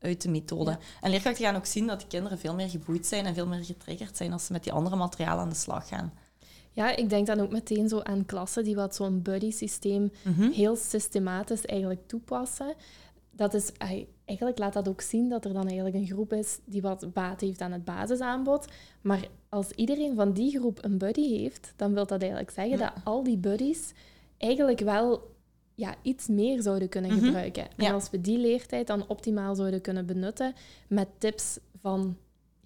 uit 0.00 0.22
de 0.22 0.28
methode. 0.28 0.78
En 1.00 1.10
leerkrachten 1.10 1.44
gaan 1.44 1.56
ook 1.56 1.66
zien 1.66 1.86
dat 1.86 2.00
de 2.00 2.06
kinderen 2.06 2.38
veel 2.38 2.54
meer 2.54 2.70
geboeid 2.70 3.06
zijn 3.06 3.26
en 3.26 3.34
veel 3.34 3.46
meer 3.46 3.64
getriggerd 3.64 4.16
zijn 4.16 4.32
als 4.32 4.46
ze 4.46 4.52
met 4.52 4.62
die 4.62 4.72
andere 4.72 4.96
materialen 4.96 5.42
aan 5.42 5.48
de 5.48 5.54
slag 5.54 5.88
gaan. 5.88 6.12
Ja, 6.76 6.96
ik 6.96 7.08
denk 7.10 7.26
dan 7.26 7.40
ook 7.40 7.50
meteen 7.52 7.88
zo 7.88 8.00
aan 8.00 8.26
klassen 8.26 8.64
die 8.64 8.74
wat 8.74 8.94
zo'n 8.94 9.22
buddy-systeem 9.22 10.10
mhm. 10.24 10.50
heel 10.50 10.76
systematisch 10.76 11.64
eigenlijk 11.64 12.00
toepassen. 12.06 12.74
Dat 13.30 13.54
is, 13.54 13.72
eigenlijk 14.24 14.58
laat 14.58 14.72
dat 14.72 14.88
ook 14.88 15.00
zien 15.00 15.28
dat 15.28 15.44
er 15.44 15.52
dan 15.52 15.66
eigenlijk 15.66 15.96
een 15.96 16.06
groep 16.06 16.32
is 16.32 16.58
die 16.64 16.82
wat 16.82 17.12
baat 17.12 17.40
heeft 17.40 17.60
aan 17.60 17.72
het 17.72 17.84
basisaanbod. 17.84 18.66
Maar 19.00 19.28
als 19.48 19.70
iedereen 19.70 20.14
van 20.14 20.32
die 20.32 20.58
groep 20.58 20.84
een 20.84 20.98
buddy 20.98 21.38
heeft, 21.38 21.72
dan 21.76 21.94
wil 21.94 22.06
dat 22.06 22.20
eigenlijk 22.20 22.50
zeggen 22.50 22.78
dat 22.78 22.92
al 23.04 23.22
die 23.22 23.36
buddies 23.38 23.92
eigenlijk 24.38 24.80
wel 24.80 25.34
ja, 25.74 25.94
iets 26.02 26.26
meer 26.26 26.62
zouden 26.62 26.88
kunnen 26.88 27.10
Mhm. 27.14 27.24
gebruiken. 27.24 27.62
En 27.64 27.84
Ja. 27.84 27.92
als 27.92 28.10
we 28.10 28.20
die 28.20 28.38
leertijd 28.38 28.86
dan 28.86 29.08
optimaal 29.08 29.54
zouden 29.54 29.80
kunnen 29.80 30.06
benutten 30.06 30.54
met 30.88 31.08
tips 31.18 31.58
van, 31.80 32.16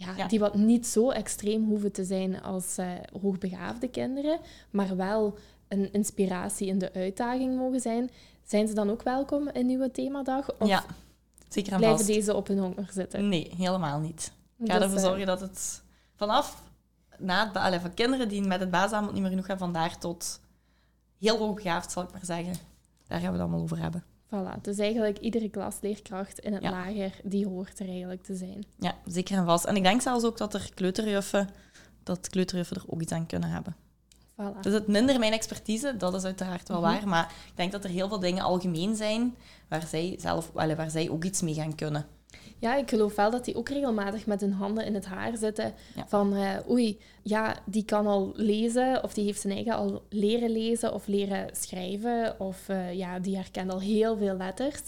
ja, 0.01 0.15
Ja. 0.17 0.27
die 0.27 0.39
wat 0.39 0.55
niet 0.55 0.87
zo 0.87 1.11
extreem 1.11 1.65
hoeven 1.69 1.93
te 1.93 2.05
zijn 2.05 2.43
als 2.43 2.79
eh, 2.79 2.89
hoogbegaafde 3.23 3.89
kinderen, 3.89 4.39
maar 4.71 4.97
wel 4.97 5.39
een 5.69 5.93
inspiratie 5.93 6.67
in 6.67 6.79
de 6.79 6.93
uitdaging 6.93 7.57
mogen 7.57 7.81
zijn, 7.81 8.11
zijn 8.45 8.69
ze 8.69 8.75
dan 8.75 8.91
ook 8.91 9.03
welkom 9.03 9.49
in 9.49 9.67
nieuwe 9.67 9.91
themadag? 9.91 10.59
Of 10.59 10.69
ja, 10.69 10.85
zeker 11.49 11.73
en 11.73 11.79
blijven 11.79 11.99
vast. 11.99 12.11
deze 12.15 12.35
op 12.35 12.47
hun 12.47 12.59
honger 12.59 12.89
zitten? 12.93 13.29
Nee, 13.29 13.53
helemaal 13.57 13.99
niet. 14.01 14.33
Ik 14.59 14.71
ga 14.73 14.81
ervoor 14.81 14.97
eh, 14.97 15.05
zorgen 15.05 15.27
dat 15.27 15.41
het 15.41 15.83
vanaf 16.15 16.63
na 17.19 17.51
het, 17.53 17.81
van 17.81 17.95
kinderen 17.95 18.29
die 18.29 18.43
met 18.43 18.61
het 18.61 18.71
basisaanbod 18.71 19.13
niet 19.13 19.21
meer 19.23 19.31
genoeg 19.31 19.47
hebben, 19.47 19.65
vandaar 19.73 19.99
tot 19.99 20.41
heel 21.19 21.39
hoogbegaafd, 21.39 21.93
zal 21.93 22.03
ik 22.03 22.13
maar 22.13 22.25
zeggen. 22.25 22.55
Daar 23.07 23.21
gaan 23.21 23.33
we 23.33 23.33
het 23.33 23.41
allemaal 23.41 23.61
over 23.63 23.79
hebben. 23.79 24.05
Voilà, 24.35 24.61
dus 24.62 24.79
eigenlijk 24.79 25.19
iedere 25.19 25.49
klasleerkracht 25.49 26.38
in 26.38 26.53
het 26.53 26.62
Ja. 26.62 26.71
lager, 26.71 27.21
die 27.25 27.47
hoort 27.47 27.79
er 27.81 27.88
eigenlijk 27.88 28.23
te 28.23 28.35
zijn. 28.35 28.64
Ja, 28.79 28.95
zeker 29.05 29.37
en 29.37 29.45
vast. 29.45 29.64
En 29.64 29.77
ik 29.77 29.83
denk 29.83 30.01
zelfs 30.03 30.25
ook 30.25 30.38
dat 30.38 30.55
er 30.55 30.71
kleuterjuffen, 30.75 31.49
dat 32.03 32.29
kleuterjuffen 32.29 32.77
er 32.77 32.83
ook 32.87 33.01
iets 33.01 33.12
aan 33.12 33.27
kunnen 33.27 33.51
hebben. 33.51 33.77
Voilà. 34.33 34.61
Dus 34.61 34.73
het 34.73 34.87
minder 34.87 35.19
mijn 35.19 35.33
expertise, 35.33 35.95
dat 35.97 36.14
is 36.14 36.25
uiteraard 36.25 36.69
wel 36.69 36.81
Mhm. 36.81 36.90
waar. 36.90 37.09
Maar 37.09 37.33
ik 37.49 37.57
denk 37.57 37.73
dat 37.73 37.85
er 37.85 37.90
heel 37.90 38.09
veel 38.09 38.21
dingen 38.21 38.43
algemeen 38.45 38.97
zijn 38.97 39.37
waar 39.69 39.87
zij, 39.87 40.16
zelf, 40.21 40.51
waar 40.53 40.90
zij 40.90 41.11
ook 41.11 41.25
iets 41.25 41.43
mee 41.43 41.55
gaan 41.55 41.75
kunnen. 41.75 42.07
Ja, 42.61 42.77
ik 42.77 42.88
geloof 42.88 43.14
wel 43.16 43.31
dat 43.31 43.44
die 43.44 43.57
ook 43.57 43.68
regelmatig 43.68 44.27
met 44.27 44.40
hun 44.40 44.53
handen 44.53 44.85
in 44.87 44.94
het 44.94 45.07
haar 45.07 45.37
zitten. 45.37 45.75
Ja. 45.94 46.05
Van, 46.09 46.35
eh, 46.35 46.70
oei, 46.70 46.99
ja, 47.23 47.57
die 47.64 47.85
kan 47.85 48.07
al 48.07 48.33
lezen, 48.35 49.03
of 49.05 49.14
die 49.14 49.25
heeft 49.25 49.40
zijn 49.40 49.55
eigen 49.55 49.75
al 49.75 50.03
leren 50.09 50.51
lezen 50.51 50.94
of 50.94 51.07
leren 51.07 51.49
schrijven. 51.53 52.40
Of 52.40 52.68
eh, 52.68 52.92
ja, 52.92 53.18
die 53.18 53.37
herkent 53.37 53.73
al 53.73 53.81
heel 53.81 54.16
veel 54.16 54.37
letters. 54.37 54.81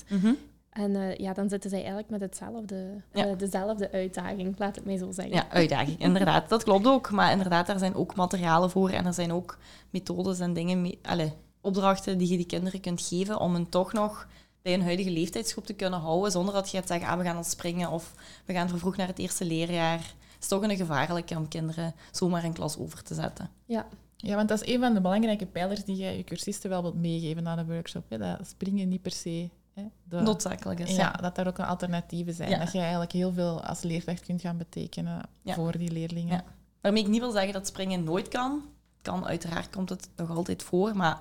En 0.70 0.96
eh, 0.96 1.16
ja, 1.16 1.32
dan 1.32 1.48
zitten 1.48 1.70
zij 1.70 1.78
eigenlijk 1.78 2.10
met 2.10 2.20
hetzelfde, 2.20 3.00
Ja. 3.12 3.34
dezelfde 3.34 3.92
uitdaging, 3.92 4.54
laat 4.58 4.76
het 4.76 4.84
mij 4.84 4.96
zo 4.96 5.10
zeggen. 5.10 5.34
Ja, 5.34 5.46
uitdaging, 5.50 5.98
inderdaad. 6.08 6.48
Dat 6.48 6.62
klopt 6.62 6.86
ook. 6.86 7.10
Maar 7.10 7.32
inderdaad, 7.32 7.66
daar 7.66 7.78
zijn 7.78 7.94
ook 7.94 8.14
materialen 8.16 8.70
voor 8.70 8.90
en 8.90 9.06
er 9.06 9.14
zijn 9.14 9.32
ook 9.32 9.58
methodes 9.90 10.38
en 10.38 10.52
dingen, 10.52 10.82
mee, 10.82 10.98
allee, 11.02 11.32
opdrachten 11.60 12.18
die 12.18 12.30
je 12.30 12.36
die 12.36 12.46
kinderen 12.46 12.80
kunt 12.80 13.00
geven 13.02 13.40
om 13.40 13.54
hen 13.54 13.68
toch 13.68 13.92
nog 13.92 14.26
bij 14.62 14.74
een 14.74 14.82
huidige 14.82 15.10
leeftijdsgroep 15.10 15.66
te 15.66 15.72
kunnen 15.74 16.00
houden, 16.00 16.30
zonder 16.32 16.54
dat 16.54 16.70
je 16.70 16.76
gaat 16.78 16.86
zeggen, 16.86 17.08
ah, 17.08 17.18
we 17.18 17.24
gaan 17.24 17.36
al 17.36 17.44
springen 17.44 17.90
of 17.90 18.14
we 18.44 18.52
gaan 18.52 18.68
vervroegd 18.68 18.96
naar 18.96 19.06
het 19.06 19.18
eerste 19.18 19.44
leerjaar. 19.44 19.98
Het 19.98 20.40
is 20.40 20.48
toch 20.48 20.62
een 20.62 20.76
gevaarlijke 20.76 21.36
om 21.36 21.48
kinderen 21.48 21.94
zomaar 22.10 22.44
een 22.44 22.52
klas 22.52 22.78
over 22.78 23.02
te 23.02 23.14
zetten. 23.14 23.50
Ja, 23.66 23.86
Ja, 24.16 24.36
want 24.36 24.48
dat 24.48 24.62
is 24.62 24.74
een 24.74 24.80
van 24.80 24.94
de 24.94 25.00
belangrijke 25.00 25.46
pijlers 25.46 25.84
die 25.84 25.96
je 25.96 26.16
je 26.16 26.24
cursisten 26.24 26.70
wel 26.70 26.82
wilt 26.82 26.94
meegeven 26.94 27.42
na 27.42 27.56
de 27.56 27.64
workshop. 27.64 28.04
Hè. 28.08 28.18
Dat 28.18 28.46
springen 28.48 28.88
niet 28.88 29.02
per 29.02 29.10
se. 29.12 29.48
Hè. 29.74 29.82
De, 30.04 30.20
Noodzakelijk 30.20 30.80
is. 30.80 30.96
ja, 30.96 31.10
dat 31.12 31.34
daar 31.36 31.46
ook 31.46 31.58
een 31.58 31.64
alternatieven 31.64 32.34
zijn. 32.34 32.50
Ja. 32.50 32.58
Dat 32.58 32.72
je 32.72 32.78
eigenlijk 32.78 33.12
heel 33.12 33.32
veel 33.32 33.62
als 33.64 33.82
leerkracht 33.82 34.24
kunt 34.24 34.40
gaan 34.40 34.56
betekenen 34.56 35.28
Ja. 35.42 35.54
voor 35.54 35.78
die 35.78 35.90
leerlingen. 35.90 36.34
Ja. 36.34 36.44
Waarmee 36.80 37.02
ik 37.02 37.08
niet 37.08 37.20
wil 37.20 37.30
zeggen 37.30 37.52
dat 37.52 37.66
springen 37.66 38.04
nooit 38.04 38.28
kan. 38.28 38.52
Het 38.52 39.12
kan, 39.12 39.26
uiteraard 39.26 39.70
komt 39.70 39.88
het 39.88 40.08
nog 40.16 40.30
altijd 40.30 40.62
voor. 40.62 40.96
Maar 40.96 41.20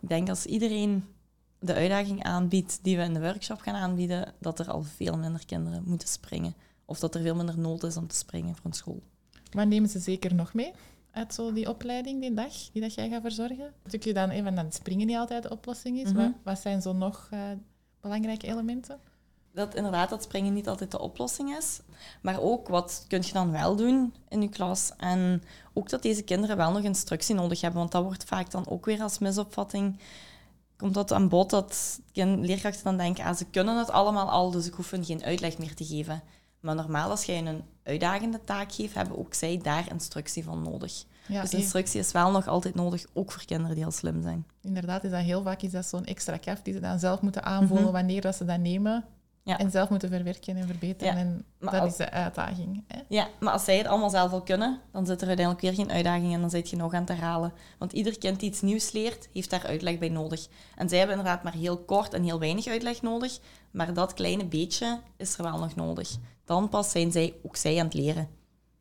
ik 0.00 0.08
denk 0.08 0.28
als 0.28 0.46
iedereen 0.46 1.04
de 1.60 1.74
uitdaging 1.74 2.22
aanbiedt 2.22 2.78
die 2.82 2.96
we 2.96 3.02
in 3.02 3.14
de 3.14 3.20
workshop 3.20 3.60
gaan 3.60 3.74
aanbieden, 3.74 4.32
dat 4.38 4.58
er 4.58 4.70
al 4.70 4.82
veel 4.82 5.16
minder 5.16 5.46
kinderen 5.46 5.82
moeten 5.86 6.08
springen. 6.08 6.54
Of 6.84 6.98
dat 6.98 7.14
er 7.14 7.22
veel 7.22 7.34
minder 7.34 7.58
nood 7.58 7.82
is 7.82 7.96
om 7.96 8.06
te 8.06 8.16
springen 8.16 8.56
voor 8.56 8.64
een 8.64 8.72
school. 8.72 9.02
Maar 9.54 9.66
nemen 9.66 9.88
ze 9.88 9.98
zeker 9.98 10.34
nog 10.34 10.54
mee 10.54 10.72
uit 11.12 11.34
zo 11.34 11.52
die 11.52 11.68
opleiding, 11.68 12.20
die 12.20 12.34
dag, 12.34 12.52
die 12.72 12.82
dat 12.82 12.94
jij 12.94 13.08
gaat 13.08 13.22
verzorgen? 13.22 13.72
Je 14.00 14.12
dan 14.12 14.30
even 14.30 14.54
dat 14.54 14.64
het 14.64 14.74
springen 14.74 15.06
niet 15.06 15.16
altijd 15.16 15.42
de 15.42 15.50
oplossing 15.50 15.98
is. 15.98 16.12
Mhm. 16.12 16.16
wat, 16.16 16.32
wat 16.42 16.58
zijn 16.58 16.82
zo 16.82 16.92
nog 16.92 17.28
eh, 17.30 17.40
belangrijke 18.00 18.46
elementen? 18.46 18.98
Dat 19.52 19.74
inderdaad 19.74 20.08
dat 20.10 20.22
springen 20.22 20.52
niet 20.52 20.68
altijd 20.68 20.90
de 20.90 21.00
oplossing 21.00 21.56
is. 21.56 21.80
Maar 22.22 22.40
ook 22.40 22.68
wat 22.68 23.04
kun 23.08 23.22
je 23.22 23.32
dan 23.32 23.50
wel 23.50 23.76
doen 23.76 24.14
in 24.28 24.42
je 24.42 24.48
klas. 24.48 24.92
En 24.96 25.42
ook 25.72 25.88
dat 25.88 26.02
deze 26.02 26.22
kinderen 26.22 26.56
wel 26.56 26.72
nog 26.72 26.82
instructie 26.82 27.34
nodig 27.34 27.60
hebben. 27.60 27.80
Want 27.80 27.92
dat 27.92 28.02
wordt 28.04 28.24
vaak 28.24 28.50
dan 28.50 28.68
ook 28.68 28.84
weer 28.84 29.02
als 29.02 29.18
misopvatting. 29.18 29.98
Komt 30.80 30.94
dat 30.94 31.12
aan 31.12 31.28
bod 31.28 31.50
dat 31.50 32.00
leerkrachten 32.14 32.84
dan 32.84 32.96
denken, 32.96 33.24
ah, 33.24 33.36
ze 33.36 33.44
kunnen 33.44 33.78
het 33.78 33.90
allemaal 33.90 34.30
al, 34.30 34.50
dus 34.50 34.66
ik 34.66 34.74
hoef 34.74 34.90
hen 34.90 35.04
geen 35.04 35.24
uitleg 35.24 35.58
meer 35.58 35.74
te 35.74 35.84
geven. 35.84 36.22
Maar 36.60 36.74
normaal, 36.74 37.10
als 37.10 37.24
jij 37.24 37.38
een 37.46 37.62
uitdagende 37.82 38.40
taak 38.44 38.72
geeft, 38.72 38.94
hebben 38.94 39.18
ook 39.18 39.34
zij 39.34 39.58
daar 39.62 39.90
instructie 39.90 40.44
van 40.44 40.62
nodig. 40.62 41.04
Ja, 41.26 41.40
dus 41.40 41.54
instructie 41.54 42.00
is 42.00 42.12
wel 42.12 42.30
nog 42.30 42.46
altijd 42.48 42.74
nodig, 42.74 43.04
ook 43.12 43.32
voor 43.32 43.44
kinderen 43.44 43.74
die 43.74 43.84
al 43.84 43.90
slim 43.90 44.22
zijn. 44.22 44.46
inderdaad 44.62 45.04
is 45.04 45.10
dat 45.10 45.20
heel 45.20 45.42
vaak 45.42 45.62
is 45.62 45.70
dat 45.70 45.86
zo'n 45.86 46.04
extra 46.04 46.36
kaf 46.36 46.62
die 46.62 46.74
ze 46.74 46.80
dan 46.80 46.98
zelf 46.98 47.20
moeten 47.20 47.44
aanvoelen 47.44 47.84
Mhm. 47.84 47.92
wanneer 47.92 48.20
dat 48.20 48.36
ze 48.36 48.44
dat 48.44 48.58
nemen. 48.60 49.04
Ja. 49.42 49.58
En 49.58 49.70
zelf 49.70 49.88
moeten 49.90 50.08
verwerken 50.10 50.56
en 50.56 50.66
verbeteren. 50.66 51.14
Ja, 51.14 51.20
En 51.20 51.44
maar 51.58 51.72
dat 51.72 51.80
als- 51.80 51.90
is 51.90 51.96
de 51.96 52.10
uitdaging. 52.10 52.84
Hè? 52.86 53.00
Ja, 53.08 53.28
maar 53.40 53.52
als 53.52 53.64
zij 53.64 53.78
het 53.78 53.86
allemaal 53.86 54.10
zelf 54.10 54.32
al 54.32 54.42
kunnen, 54.42 54.80
dan 54.92 55.06
zit 55.06 55.20
er 55.20 55.26
uiteindelijk 55.28 55.66
weer 55.66 55.74
geen 55.74 55.90
uitdaging 55.92 56.34
en 56.34 56.40
dan 56.40 56.50
zit 56.50 56.70
je 56.70 56.76
nog 56.76 56.92
aan 56.92 57.00
het 57.00 57.08
herhalen. 57.08 57.52
Want 57.78 57.92
ieder 57.92 58.18
kind 58.18 58.40
die 58.40 58.48
iets 58.50 58.60
nieuws 58.60 58.92
leert, 58.92 59.28
heeft 59.32 59.50
daar 59.50 59.66
uitleg 59.66 59.98
bij 59.98 60.08
nodig. 60.08 60.46
En 60.76 60.88
zij 60.88 60.98
hebben 60.98 61.16
inderdaad 61.16 61.42
maar 61.42 61.52
heel 61.54 61.78
kort 61.78 62.14
en 62.14 62.22
heel 62.24 62.38
weinig 62.38 62.66
uitleg 62.66 63.02
nodig, 63.02 63.38
maar 63.70 63.94
dat 63.94 64.14
kleine 64.14 64.44
beetje 64.46 65.00
is 65.16 65.36
er 65.38 65.42
wel 65.42 65.58
nog 65.58 65.74
nodig. 65.74 66.16
Dan 66.44 66.68
pas 66.68 66.90
zijn 66.90 67.12
zij 67.12 67.34
ook 67.42 67.56
zij 67.56 67.78
aan 67.78 67.84
het 67.84 67.94
leren. 67.94 68.28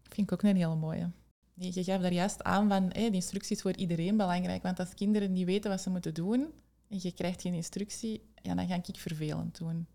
Vind 0.03 0.31
ik 0.31 0.33
ook 0.33 0.41
een 0.43 0.55
hele 0.55 0.75
mooie. 0.75 1.11
Je 1.53 1.83
gaf 1.83 2.01
daar 2.01 2.13
juist 2.13 2.43
aan 2.43 2.67
van 2.69 2.83
hé, 2.83 3.09
de 3.09 3.15
instructie 3.15 3.55
is 3.55 3.61
voor 3.61 3.75
iedereen 3.75 4.17
belangrijk. 4.17 4.63
Want 4.63 4.79
als 4.79 4.93
kinderen 4.93 5.31
niet 5.31 5.45
weten 5.45 5.69
wat 5.69 5.81
ze 5.81 5.89
moeten 5.89 6.13
doen 6.13 6.47
en 6.89 6.99
je 7.01 7.11
krijgt 7.11 7.41
geen 7.41 7.53
instructie, 7.53 8.21
ja, 8.41 8.55
dan 8.55 8.67
ga 8.67 8.75
ik 8.75 8.97
vervelend 8.97 9.57
doen. 9.57 9.87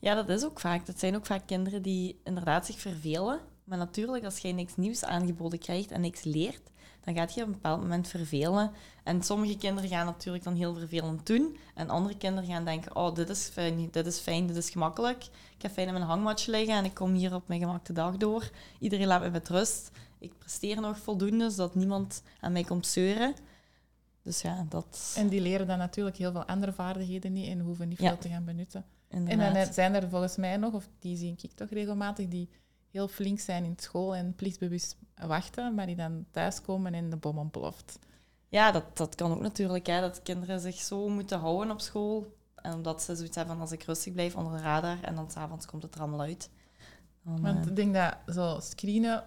Ja, 0.00 0.14
dat 0.14 0.28
is 0.28 0.44
ook 0.44 0.60
vaak. 0.60 0.86
Dat 0.86 0.98
zijn 0.98 1.16
ook 1.16 1.26
vaak 1.26 1.46
kinderen 1.46 1.82
die 1.82 2.20
inderdaad 2.24 2.66
zich 2.66 2.78
vervelen. 2.80 3.40
Maar 3.64 3.78
natuurlijk, 3.78 4.24
als 4.24 4.38
jij 4.38 4.52
niks 4.52 4.76
nieuws 4.76 5.04
aangeboden 5.04 5.58
krijgt 5.58 5.90
en 5.90 6.00
niks 6.00 6.22
leert, 6.22 6.70
dan 7.00 7.14
gaat 7.14 7.34
je 7.34 7.40
op 7.40 7.46
een 7.46 7.52
bepaald 7.52 7.80
moment 7.80 8.08
vervelen. 8.08 8.70
En 9.04 9.22
sommige 9.22 9.56
kinderen 9.56 9.90
gaan 9.90 10.06
natuurlijk 10.06 10.44
dan 10.44 10.54
heel 10.54 10.74
vervelend 10.74 11.26
doen. 11.26 11.56
En 11.74 11.88
andere 11.88 12.16
kinderen 12.16 12.50
gaan 12.50 12.64
denken, 12.64 12.96
oh, 12.96 13.14
dit 13.14 13.28
is 13.28 13.48
fijn, 13.48 13.88
dit 13.90 14.06
is 14.06 14.18
fijn, 14.18 14.46
dit 14.46 14.56
is 14.56 14.70
gemakkelijk. 14.70 15.24
Ik 15.56 15.62
heb 15.62 15.72
fijn 15.72 15.86
in 15.86 15.92
mijn 15.92 16.04
hangmatje 16.04 16.50
liggen 16.50 16.74
en 16.74 16.84
ik 16.84 16.94
kom 16.94 17.12
hier 17.14 17.34
op 17.34 17.48
mijn 17.48 17.60
gemakte 17.60 17.92
dag 17.92 18.16
door. 18.16 18.50
Iedereen 18.78 19.06
laat 19.06 19.20
me 19.22 19.30
met 19.30 19.48
rust. 19.48 19.90
Ik 20.18 20.38
presteer 20.38 20.80
nog 20.80 20.98
voldoende, 20.98 21.50
zodat 21.50 21.74
niemand 21.74 22.22
aan 22.40 22.52
mij 22.52 22.64
komt 22.64 22.86
zeuren. 22.86 23.34
Dus 24.22 24.40
ja, 24.42 24.66
dat... 24.68 25.14
En 25.16 25.28
die 25.28 25.40
leren 25.40 25.66
dan 25.66 25.78
natuurlijk 25.78 26.16
heel 26.16 26.32
veel 26.32 26.44
andere 26.44 26.72
vaardigheden 26.72 27.32
niet 27.32 27.48
en 27.48 27.60
hoeven 27.60 27.88
niet 27.88 28.00
Ja. 28.00 28.08
veel 28.08 28.18
te 28.18 28.28
gaan 28.28 28.44
benutten. 28.44 28.84
En 29.10 29.38
dan 29.38 29.72
zijn 29.72 29.94
er 29.94 30.08
volgens 30.08 30.36
mij 30.36 30.56
nog, 30.56 30.72
of 30.74 30.88
die 30.98 31.16
zie 31.16 31.36
ik 31.42 31.52
toch 31.52 31.68
regelmatig, 31.68 32.28
die 32.28 32.48
heel 32.90 33.08
flink 33.08 33.38
zijn 33.40 33.64
in 33.64 33.74
school 33.76 34.14
en 34.14 34.34
plichtbewust 34.34 34.96
wachten, 35.26 35.74
maar 35.74 35.86
die 35.86 35.96
dan 35.96 36.24
thuiskomen 36.30 36.94
en 36.94 37.10
de 37.10 37.16
bom 37.16 37.38
ontploft. 37.38 37.98
Ja, 38.48 38.72
dat, 38.72 38.96
dat 38.96 39.14
kan 39.14 39.30
ook 39.32 39.40
natuurlijk. 39.40 39.86
Hè, 39.86 40.00
dat 40.00 40.22
kinderen 40.22 40.60
zich 40.60 40.74
zo 40.74 41.08
moeten 41.08 41.38
houden 41.38 41.70
op 41.72 41.80
school. 41.80 42.38
En 42.54 42.72
omdat 42.72 43.02
ze 43.02 43.16
zoiets 43.16 43.36
hebben 43.36 43.54
van 43.54 43.62
als 43.64 43.72
ik 43.72 43.82
rustig 43.82 44.12
blijf 44.12 44.36
onder 44.36 44.52
de 44.52 44.62
radar 44.62 45.02
en 45.02 45.14
dan 45.14 45.30
s'avonds 45.30 45.66
komt 45.66 45.82
het 45.82 45.94
er 45.94 46.00
allemaal 46.00 46.20
uit. 46.20 46.50
Dan, 47.22 47.40
Want 47.40 47.64
eh, 47.64 47.70
ik 47.70 47.76
denk 47.76 47.94
dat 47.94 48.16
zo 48.34 48.58
screenen, 48.60 49.24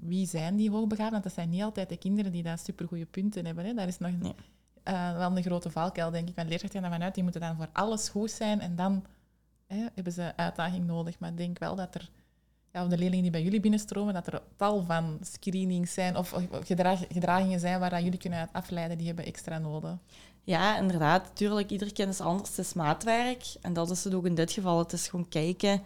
wie 0.00 0.26
zijn 0.26 0.56
die 0.56 0.70
hoogbegaafden? 0.70 1.12
Want 1.12 1.24
dat 1.24 1.32
zijn 1.32 1.50
niet 1.50 1.62
altijd 1.62 1.88
de 1.88 1.96
kinderen 1.96 2.32
die 2.32 2.42
daar 2.42 2.58
supergoeie 2.58 3.04
punten 3.06 3.44
hebben. 3.46 3.64
Hè. 3.64 3.74
Daar 3.74 3.88
is 3.88 3.98
nog 3.98 4.10
Nee. 4.18 4.34
eh, 4.82 5.16
wel 5.16 5.36
een 5.36 5.42
grote 5.42 5.70
valkuil, 5.70 6.10
denk 6.10 6.28
ik. 6.28 6.34
Want 6.36 6.48
leerkrachten 6.48 6.80
gaan 6.80 6.90
ervan 6.90 7.04
uit, 7.04 7.14
die 7.14 7.22
moeten 7.22 7.40
dan 7.40 7.56
voor 7.56 7.68
alles 7.72 8.08
goed 8.08 8.30
zijn 8.30 8.60
en 8.60 8.76
dan 8.76 9.04
hè, 9.74 9.86
hebben 9.94 10.12
ze 10.12 10.32
uitdaging 10.36 10.86
nodig. 10.86 11.18
Maar 11.18 11.30
ik 11.30 11.36
denk 11.36 11.58
wel 11.58 11.76
dat 11.76 11.94
er, 11.94 12.10
ja, 12.72 12.86
de 12.86 12.98
leerlingen 12.98 13.22
die 13.22 13.30
bij 13.30 13.42
jullie 13.42 13.60
binnenstromen, 13.60 14.14
dat 14.14 14.26
er 14.26 14.42
tal 14.56 14.82
van 14.82 15.18
screenings 15.22 15.92
zijn 15.92 16.16
of, 16.16 16.32
of 16.32 16.42
gedrag- 16.64 17.06
gedragingen 17.12 17.60
zijn 17.60 17.80
waar 17.80 18.02
jullie 18.02 18.18
kunnen 18.18 18.48
afleiden, 18.52 18.98
die 18.98 19.06
hebben 19.06 19.24
extra 19.24 19.58
nodig. 19.58 19.96
Ja, 20.44 20.78
inderdaad. 20.78 21.24
Natuurlijk, 21.24 21.70
ieder 21.70 21.92
kind 21.92 22.08
is 22.08 22.20
anders. 22.20 22.48
Het 22.48 22.58
is 22.58 22.72
maatwerk. 22.72 23.54
En 23.60 23.72
dat 23.72 23.90
is 23.90 24.04
het 24.04 24.14
ook 24.14 24.26
in 24.26 24.34
dit 24.34 24.52
geval. 24.52 24.78
Het 24.78 24.92
is 24.92 25.08
gewoon 25.08 25.28
kijken, 25.28 25.82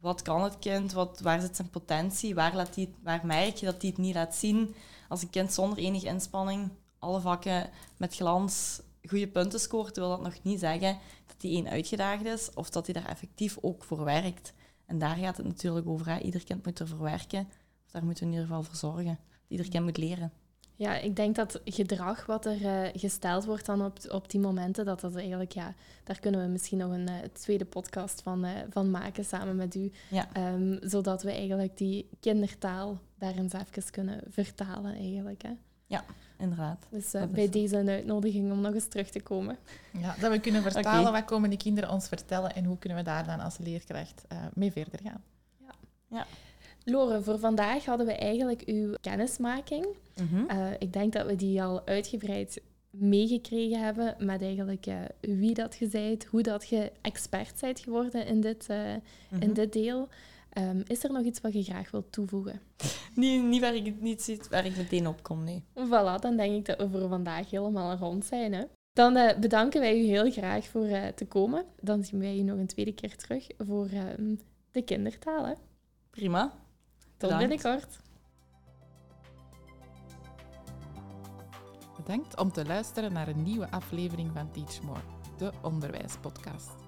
wat 0.00 0.22
kan 0.22 0.42
het 0.42 0.58
kind? 0.58 0.92
Wat, 0.92 1.20
waar 1.20 1.40
zit 1.40 1.56
zijn 1.56 1.70
potentie? 1.70 2.34
Waar, 2.34 2.54
laat 2.54 2.74
die, 2.74 2.94
waar 3.02 3.26
merk 3.26 3.56
je 3.56 3.66
dat 3.66 3.80
hij 3.82 3.90
het 3.90 3.98
niet 3.98 4.14
laat 4.14 4.34
zien? 4.34 4.74
Als 5.08 5.22
een 5.22 5.30
kind 5.30 5.52
zonder 5.52 5.78
enige 5.78 6.06
inspanning 6.06 6.70
alle 6.98 7.20
vakken 7.20 7.70
met 7.96 8.14
glans 8.14 8.80
goede 9.08 9.28
punten 9.28 9.60
scoort, 9.60 9.96
wil 9.96 10.08
dat 10.08 10.22
nog 10.22 10.34
niet 10.42 10.60
zeggen 10.60 10.98
hij 11.42 11.50
één 11.50 11.68
uitgedaagd 11.68 12.24
is 12.24 12.50
of 12.54 12.70
dat 12.70 12.86
hij 12.86 12.94
daar 12.94 13.10
effectief 13.10 13.58
ook 13.60 13.84
voor 13.84 14.04
werkt. 14.04 14.52
En 14.86 14.98
daar 14.98 15.16
gaat 15.16 15.36
het 15.36 15.46
natuurlijk 15.46 15.88
over. 15.88 16.08
Hè. 16.08 16.18
Ieder 16.18 16.44
kind 16.44 16.64
moet 16.64 16.80
ervoor 16.80 17.02
werken. 17.02 17.48
Of 17.86 17.90
daar 17.90 18.04
moeten 18.04 18.24
we 18.24 18.30
in 18.30 18.36
ieder 18.36 18.48
geval 18.48 18.62
voor 18.62 18.76
zorgen. 18.76 19.18
Ieder 19.48 19.68
kind 19.68 19.84
moet 19.84 19.96
leren. 19.96 20.32
Ja, 20.78 20.96
ik 20.96 21.16
denk 21.16 21.34
dat 21.34 21.60
gedrag 21.64 22.26
wat 22.26 22.46
er 22.46 22.66
eh, 22.66 23.00
gesteld 23.00 23.44
wordt 23.44 23.66
dan 23.66 23.84
op, 23.84 23.98
op 24.08 24.30
die 24.30 24.40
momenten, 24.40 24.84
dat 24.84 25.00
dat 25.00 25.16
eigenlijk, 25.16 25.52
ja, 25.52 25.74
daar 26.04 26.18
kunnen 26.18 26.40
we 26.40 26.46
misschien 26.46 26.78
nog 26.78 26.92
een 26.92 27.08
eh, 27.08 27.14
tweede 27.32 27.64
podcast 27.64 28.22
van, 28.22 28.44
eh, 28.44 28.52
van 28.70 28.90
maken 28.90 29.24
samen 29.24 29.56
met 29.56 29.74
u. 29.74 29.92
Ja. 30.10 30.28
Ehm, 30.32 30.76
zodat 30.80 31.22
we 31.22 31.30
eigenlijk 31.30 31.76
die 31.76 32.08
kindertaal 32.20 33.00
daar 33.18 33.34
eens 33.34 33.52
even 33.52 33.90
kunnen 33.90 34.20
vertalen 34.28 34.94
eigenlijk. 34.94 35.42
Hè. 35.42 35.50
Inderdaad. 36.38 36.86
Dus 36.90 37.14
uh, 37.14 37.22
is 37.22 37.30
bij 37.30 37.48
deze 37.48 37.76
een 37.76 37.88
uitnodiging 37.88 38.52
om 38.52 38.60
nog 38.60 38.74
eens 38.74 38.88
terug 38.88 39.10
te 39.10 39.20
komen. 39.20 39.56
Ja, 39.92 40.14
dat 40.20 40.30
we 40.30 40.38
kunnen 40.40 40.62
vertalen 40.62 41.12
wat 41.12 41.24
komen 41.24 41.50
die 41.50 41.58
kinderen 41.58 41.90
ons 41.90 42.08
vertellen 42.08 42.54
en 42.54 42.64
hoe 42.64 42.78
kunnen 42.78 42.98
we 42.98 43.04
daar 43.04 43.26
dan 43.26 43.40
als 43.40 43.58
leerkracht 43.58 44.24
eh, 44.28 44.38
mee 44.54 44.72
verder 44.72 45.00
gaan. 45.02 45.22
Lore, 46.84 47.22
voor 47.22 47.38
vandaag 47.38 47.84
hadden 47.84 48.06
we 48.06 48.12
eigenlijk 48.12 48.62
uw 48.66 48.94
kennismaking. 49.00 49.86
Mhm. 50.16 50.44
Eh, 50.48 50.66
ik 50.78 50.92
denk 50.92 51.12
dat 51.12 51.26
we 51.26 51.36
die 51.36 51.62
al 51.62 51.86
uitgebreid 51.86 52.60
meegekregen 52.90 53.84
hebben 53.84 54.14
met 54.18 54.42
eigenlijk 54.42 54.86
eh, 54.86 54.96
wie 55.20 55.54
dat 55.54 55.76
je 55.76 55.88
bent, 55.88 56.24
hoe 56.24 56.42
dat 56.42 56.68
je 56.68 56.92
expert 57.00 57.60
bent 57.60 57.80
geworden 57.80 58.26
in 58.26 58.40
dit, 58.40 58.66
eh, 58.68 58.78
Mhm. 59.28 59.42
in 59.42 59.52
dit 59.52 59.72
deel. 59.72 60.08
Ehm, 60.50 60.80
is 60.86 61.04
er 61.04 61.12
nog 61.12 61.22
iets 61.22 61.40
wat 61.40 61.52
je 61.52 61.62
graag 61.62 61.90
wilt 61.90 62.12
toevoegen? 62.12 62.60
Niet, 63.14 63.42
niet 63.42 63.60
waar 63.60 63.74
ik 63.74 64.00
niet 64.00 64.22
zit, 64.22 64.48
waar 64.48 64.66
ik 64.66 64.76
meteen 64.76 65.06
op 65.06 65.22
kom, 65.22 65.44
nee. 65.44 65.64
Voilà, 65.74 66.20
dan 66.20 66.36
denk 66.36 66.54
ik 66.54 66.64
dat 66.64 66.78
we 66.78 66.98
voor 66.98 67.08
vandaag 67.08 67.50
helemaal 67.50 67.96
rond 67.96 68.24
zijn. 68.24 68.52
Hè? 68.52 68.64
Dan 68.92 69.16
eh, 69.16 69.38
bedanken 69.38 69.80
wij 69.80 70.00
u 70.00 70.02
heel 70.02 70.30
graag 70.30 70.66
voor 70.66 70.84
eh, 70.84 71.06
te 71.06 71.26
komen. 71.26 71.64
Dan 71.80 72.04
zien 72.04 72.20
wij 72.20 72.38
u 72.38 72.42
nog 72.42 72.58
een 72.58 72.66
tweede 72.66 72.92
keer 72.92 73.16
terug 73.16 73.46
voor 73.58 73.88
ehm, 73.88 74.34
de 74.70 74.82
kindertaal. 74.82 75.46
Hè? 75.46 75.54
Prima. 76.10 76.52
Tot 77.16 77.30
Bedankt. 77.30 77.48
binnenkort. 77.48 77.98
Bedankt 81.96 82.38
om 82.38 82.52
te 82.52 82.64
luisteren 82.64 83.12
naar 83.12 83.28
een 83.28 83.42
nieuwe 83.42 83.70
aflevering 83.70 84.30
van 84.34 84.50
Teach 84.50 84.82
More, 84.82 85.00
de 85.36 85.52
onderwijspodcast. 85.62 86.87